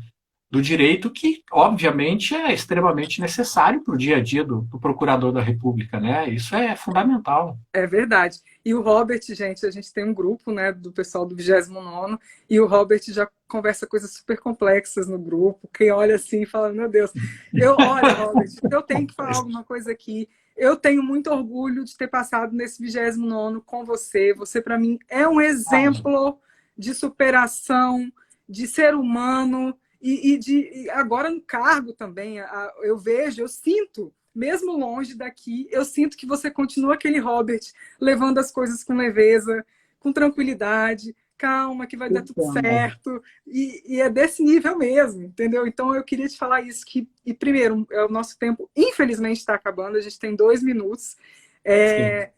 do 0.55 0.63
direito, 0.63 1.11
que 1.11 1.43
obviamente 1.51 2.33
é 2.33 2.55
extremamente 2.55 3.21
necessário 3.21 3.83
para 3.83 3.93
o 3.93 3.99
dia 3.99 4.19
a 4.19 4.23
dia 4.23 4.45
do, 4.45 4.61
do, 4.61 4.79
procurador 4.79 5.33
da 5.33 5.43
República. 5.43 5.99
Né? 5.99 6.31
Isso 6.31 6.55
é 6.55 6.77
fundamental. 6.77 7.59
É 7.73 7.85
verdade. 7.89 8.39
E 8.65 8.73
o 8.73 8.81
Robert, 8.81 9.21
gente, 9.31 9.67
a 9.67 9.71
gente 9.73 9.93
tem 9.93 10.05
um 10.05 10.15
grupo 10.15 10.53
né, 10.53 10.71
do 10.71 10.93
pessoal 10.93 11.27
do 11.27 11.35
29 11.35 12.19
e 12.49 12.61
o 12.61 12.69
Robert 12.69 13.01
já 13.09 13.29
conversa 13.49 13.85
coisas 13.85 14.15
super 14.15 14.39
complexas 14.39 15.09
no 15.09 15.19
grupo. 15.19 15.69
Quem 15.77 15.91
olha 15.91 16.15
assim 16.15 16.43
e 16.43 16.47
fala, 16.47 16.73
meu 16.73 16.89
Deus, 16.89 17.11
eu 17.53 17.75
olho, 17.75 18.15
Robert, 18.15 18.51
eu 18.71 18.83
tenho 18.83 19.09
que 19.09 19.15
falar 19.15 19.37
alguma 19.37 19.65
coisa 19.65 19.91
aqui. 19.91 20.29
Eu 20.57 20.77
tenho 20.77 21.03
muito 21.03 21.33
orgulho 21.33 21.85
de 21.85 21.97
ter 21.97 22.07
passado 22.07 22.55
nesse 22.55 22.81
29 22.81 23.61
com 23.67 23.85
você. 23.85 24.33
Você, 24.35 24.61
para 24.61 24.79
mim, 24.79 25.01
é 25.09 25.27
um 25.27 25.41
exemplo 25.41 26.39
de 26.79 26.95
superação, 26.95 28.09
de 28.49 28.69
ser 28.69 28.95
humano 28.95 29.77
e, 30.05 30.35
e 30.35 30.39
de 30.39 30.85
e 30.85 30.91
agora 30.91 31.31
no 31.31 31.41
cargo 31.41 31.95
também. 31.95 32.37
Eu 32.83 32.99
vejo, 32.99 33.41
eu 33.41 33.49
sinto 33.49 34.13
mesmo 34.35 34.77
longe 34.77 35.15
daqui, 35.15 35.67
eu 35.71 35.85
sinto 35.85 36.17
que 36.17 36.27
você 36.27 36.51
continua 36.51 36.95
aquele 36.95 37.19
Robert, 37.19 37.63
levando 37.99 38.39
as 38.39 38.51
coisas 38.51 38.85
com 38.85 38.95
leveza, 38.95 39.65
com 39.99 40.13
tranquilidade, 40.13 41.17
calma, 41.39 41.87
que 41.87 41.97
vai 41.97 42.11
dar 42.11 42.23
tudo 42.23 42.53
certo. 42.53 43.23
E, 43.47 43.95
e, 43.95 44.01
é 44.01 44.11
desse 44.11 44.43
nível 44.43 44.77
mesmo, 44.77 45.23
entendeu? 45.23 45.67
Então 45.67 45.95
eu 45.95 46.03
queria 46.03 46.29
te 46.29 46.37
falar 46.37 46.63
isso 46.63 46.85
que, 46.85 47.09
e 47.25 47.33
primeiro, 47.33 47.87
é 47.91 48.05
o 48.05 48.09
nosso 48.09 48.39
tempo, 48.39 48.69
infelizmente, 48.77 49.39
está 49.39 49.55
acabando, 49.55 49.97
a 49.97 50.01
gente 50.01 50.19
tem 50.19 50.35
dois 50.35 50.63
minutos. 50.63 51.17
É, 51.65 52.33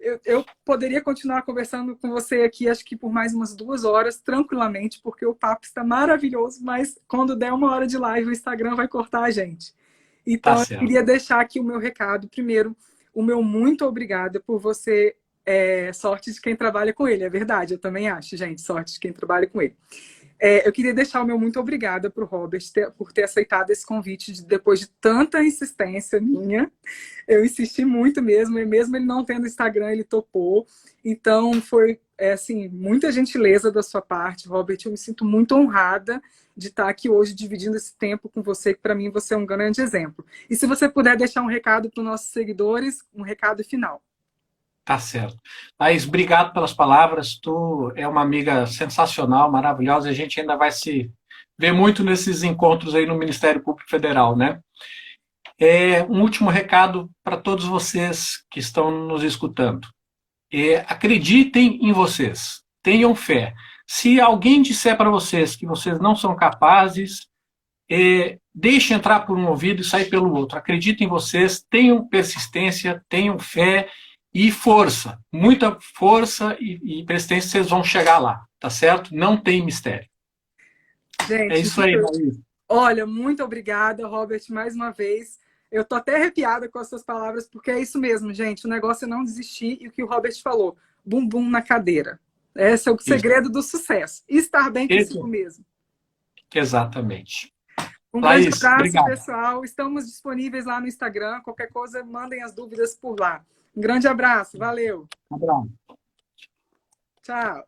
eu, 0.00 0.20
eu, 0.24 0.44
poderia 0.64 1.00
continuar 1.00 1.42
conversando 1.42 1.96
com 1.96 2.08
você 2.10 2.42
aqui, 2.42 2.68
acho 2.68 2.84
que 2.84 2.96
por 2.96 3.12
mais 3.12 3.34
umas 3.34 3.54
duas 3.54 3.84
horas, 3.84 4.20
tranquilamente, 4.20 5.00
porque 5.02 5.26
o 5.26 5.34
papo 5.34 5.64
está 5.64 5.82
maravilhoso, 5.82 6.62
mas 6.62 6.98
quando 7.08 7.34
der 7.34 7.52
uma 7.52 7.72
hora 7.72 7.86
de 7.86 7.98
live, 7.98 8.28
o 8.28 8.32
Instagram 8.32 8.74
vai 8.74 8.86
cortar 8.86 9.24
a 9.24 9.30
gente. 9.30 9.74
Então, 10.26 10.54
tá 10.54 10.74
eu 10.74 10.78
queria 10.78 11.02
deixar 11.02 11.40
aqui 11.40 11.58
o 11.58 11.64
meu 11.64 11.78
recado. 11.78 12.28
Primeiro, 12.28 12.76
o 13.14 13.22
meu 13.22 13.42
muito 13.42 13.84
obrigada 13.84 14.40
por 14.40 14.58
você. 14.58 15.16
É, 15.44 15.90
sorte 15.94 16.30
de 16.30 16.40
quem 16.40 16.54
trabalha 16.54 16.92
com 16.92 17.08
ele, 17.08 17.24
é 17.24 17.30
verdade, 17.30 17.72
eu 17.72 17.78
também 17.78 18.06
acho, 18.06 18.36
gente, 18.36 18.60
sorte 18.60 18.92
de 18.92 19.00
quem 19.00 19.14
trabalha 19.14 19.46
com 19.46 19.62
ele. 19.62 19.74
É, 20.40 20.66
eu 20.66 20.72
queria 20.72 20.94
deixar 20.94 21.20
o 21.20 21.26
meu 21.26 21.38
muito 21.38 21.58
obrigada 21.58 22.08
para 22.08 22.22
o 22.22 22.26
Robert 22.26 22.62
ter, 22.72 22.90
por 22.92 23.12
ter 23.12 23.24
aceitado 23.24 23.70
esse 23.70 23.84
convite 23.84 24.32
de, 24.32 24.44
depois 24.44 24.78
de 24.78 24.88
tanta 25.00 25.42
insistência 25.42 26.20
minha. 26.20 26.70
Eu 27.26 27.44
insisti 27.44 27.84
muito 27.84 28.22
mesmo, 28.22 28.58
e 28.58 28.64
mesmo 28.64 28.96
ele 28.96 29.04
não 29.04 29.24
tendo 29.24 29.46
Instagram, 29.46 29.90
ele 29.90 30.04
topou. 30.04 30.66
Então, 31.04 31.60
foi 31.60 32.00
é, 32.16 32.32
assim, 32.32 32.68
muita 32.68 33.10
gentileza 33.10 33.70
da 33.72 33.82
sua 33.82 34.00
parte, 34.00 34.48
Robert. 34.48 34.78
Eu 34.84 34.92
me 34.92 34.98
sinto 34.98 35.24
muito 35.24 35.54
honrada 35.54 36.22
de 36.56 36.68
estar 36.68 36.88
aqui 36.88 37.08
hoje 37.08 37.34
dividindo 37.34 37.76
esse 37.76 37.96
tempo 37.96 38.28
com 38.28 38.42
você, 38.42 38.74
que 38.74 38.80
para 38.80 38.94
mim 38.94 39.10
você 39.10 39.34
é 39.34 39.36
um 39.36 39.46
grande 39.46 39.80
exemplo. 39.80 40.24
E 40.50 40.56
se 40.56 40.66
você 40.66 40.88
puder 40.88 41.16
deixar 41.16 41.42
um 41.42 41.46
recado 41.46 41.90
para 41.90 42.00
os 42.00 42.06
nossos 42.06 42.28
seguidores, 42.28 43.04
um 43.14 43.22
recado 43.22 43.62
final. 43.62 44.02
Tá 44.88 44.98
certo. 44.98 45.36
Thaís, 45.76 46.08
obrigado 46.08 46.54
pelas 46.54 46.72
palavras. 46.72 47.38
Tu 47.38 47.92
é 47.94 48.08
uma 48.08 48.22
amiga 48.22 48.66
sensacional, 48.66 49.52
maravilhosa. 49.52 50.08
A 50.08 50.14
gente 50.14 50.40
ainda 50.40 50.56
vai 50.56 50.72
se 50.72 51.12
ver 51.58 51.74
muito 51.74 52.02
nesses 52.02 52.42
encontros 52.42 52.94
aí 52.94 53.04
no 53.04 53.14
Ministério 53.14 53.62
Público 53.62 53.90
Federal, 53.90 54.34
né? 54.34 54.60
É, 55.60 56.02
um 56.04 56.22
último 56.22 56.48
recado 56.48 57.10
para 57.22 57.36
todos 57.36 57.66
vocês 57.66 58.42
que 58.50 58.60
estão 58.60 58.90
nos 58.90 59.22
escutando. 59.22 59.86
É, 60.50 60.76
acreditem 60.88 61.86
em 61.86 61.92
vocês, 61.92 62.62
tenham 62.82 63.14
fé. 63.14 63.52
Se 63.86 64.18
alguém 64.18 64.62
disser 64.62 64.96
para 64.96 65.10
vocês 65.10 65.54
que 65.54 65.66
vocês 65.66 66.00
não 66.00 66.16
são 66.16 66.34
capazes, 66.34 67.26
é, 67.90 68.38
deixe 68.54 68.94
entrar 68.94 69.26
por 69.26 69.36
um 69.36 69.48
ouvido 69.48 69.82
e 69.82 69.84
sair 69.84 70.08
pelo 70.08 70.32
outro. 70.32 70.56
Acreditem 70.56 71.06
em 71.06 71.10
vocês, 71.10 71.62
tenham 71.68 72.08
persistência, 72.08 73.04
tenham 73.06 73.38
fé 73.38 73.90
e 74.38 74.52
força. 74.52 75.18
Muita 75.32 75.76
força 75.80 76.56
e, 76.60 77.00
e 77.00 77.04
persistência, 77.04 77.50
vocês 77.50 77.68
vão 77.68 77.82
chegar 77.82 78.18
lá, 78.18 78.46
tá 78.60 78.70
certo? 78.70 79.12
Não 79.12 79.36
tem 79.36 79.64
mistério. 79.64 80.08
Gente, 81.26 81.54
é 81.54 81.58
isso 81.58 81.82
aí, 81.82 82.00
Maria. 82.00 82.32
Olha, 82.68 83.04
muito 83.04 83.42
obrigada, 83.42 84.06
Robert, 84.06 84.42
mais 84.50 84.76
uma 84.76 84.92
vez. 84.92 85.40
Eu 85.72 85.84
tô 85.84 85.96
até 85.96 86.14
arrepiada 86.14 86.68
com 86.68 86.78
as 86.78 86.88
suas 86.88 87.02
palavras, 87.02 87.48
porque 87.48 87.72
é 87.72 87.80
isso 87.80 87.98
mesmo, 87.98 88.32
gente. 88.32 88.64
O 88.64 88.70
negócio 88.70 89.06
é 89.06 89.08
não 89.08 89.24
desistir 89.24 89.76
e 89.80 89.88
o 89.88 89.90
que 89.90 90.04
o 90.04 90.06
Robert 90.06 90.40
falou: 90.40 90.76
bum 91.04 91.26
bum 91.26 91.50
na 91.50 91.60
cadeira. 91.60 92.20
Esse 92.54 92.88
é 92.88 92.92
o 92.92 92.98
segredo 92.98 93.44
Isso. 93.44 93.52
do 93.52 93.62
sucesso. 93.62 94.22
Estar 94.28 94.70
bem 94.70 94.86
consigo 94.86 95.26
mesmo. 95.26 95.64
Exatamente. 96.54 97.52
Um 98.14 98.20
Laís, 98.20 98.46
grande 98.46 98.56
abraço, 98.56 98.74
obrigado. 98.76 99.06
pessoal. 99.06 99.64
Estamos 99.64 100.06
disponíveis 100.06 100.64
lá 100.64 100.80
no 100.80 100.86
Instagram. 100.86 101.40
Qualquer 101.40 101.70
coisa, 101.70 102.04
mandem 102.04 102.42
as 102.42 102.54
dúvidas 102.54 102.96
por 102.96 103.18
lá. 103.18 103.44
Um 103.78 103.80
grande 103.80 104.08
abraço, 104.08 104.58
valeu. 104.58 105.06
Um 105.30 105.36
abraço. 105.36 105.70
Tchau. 107.22 107.64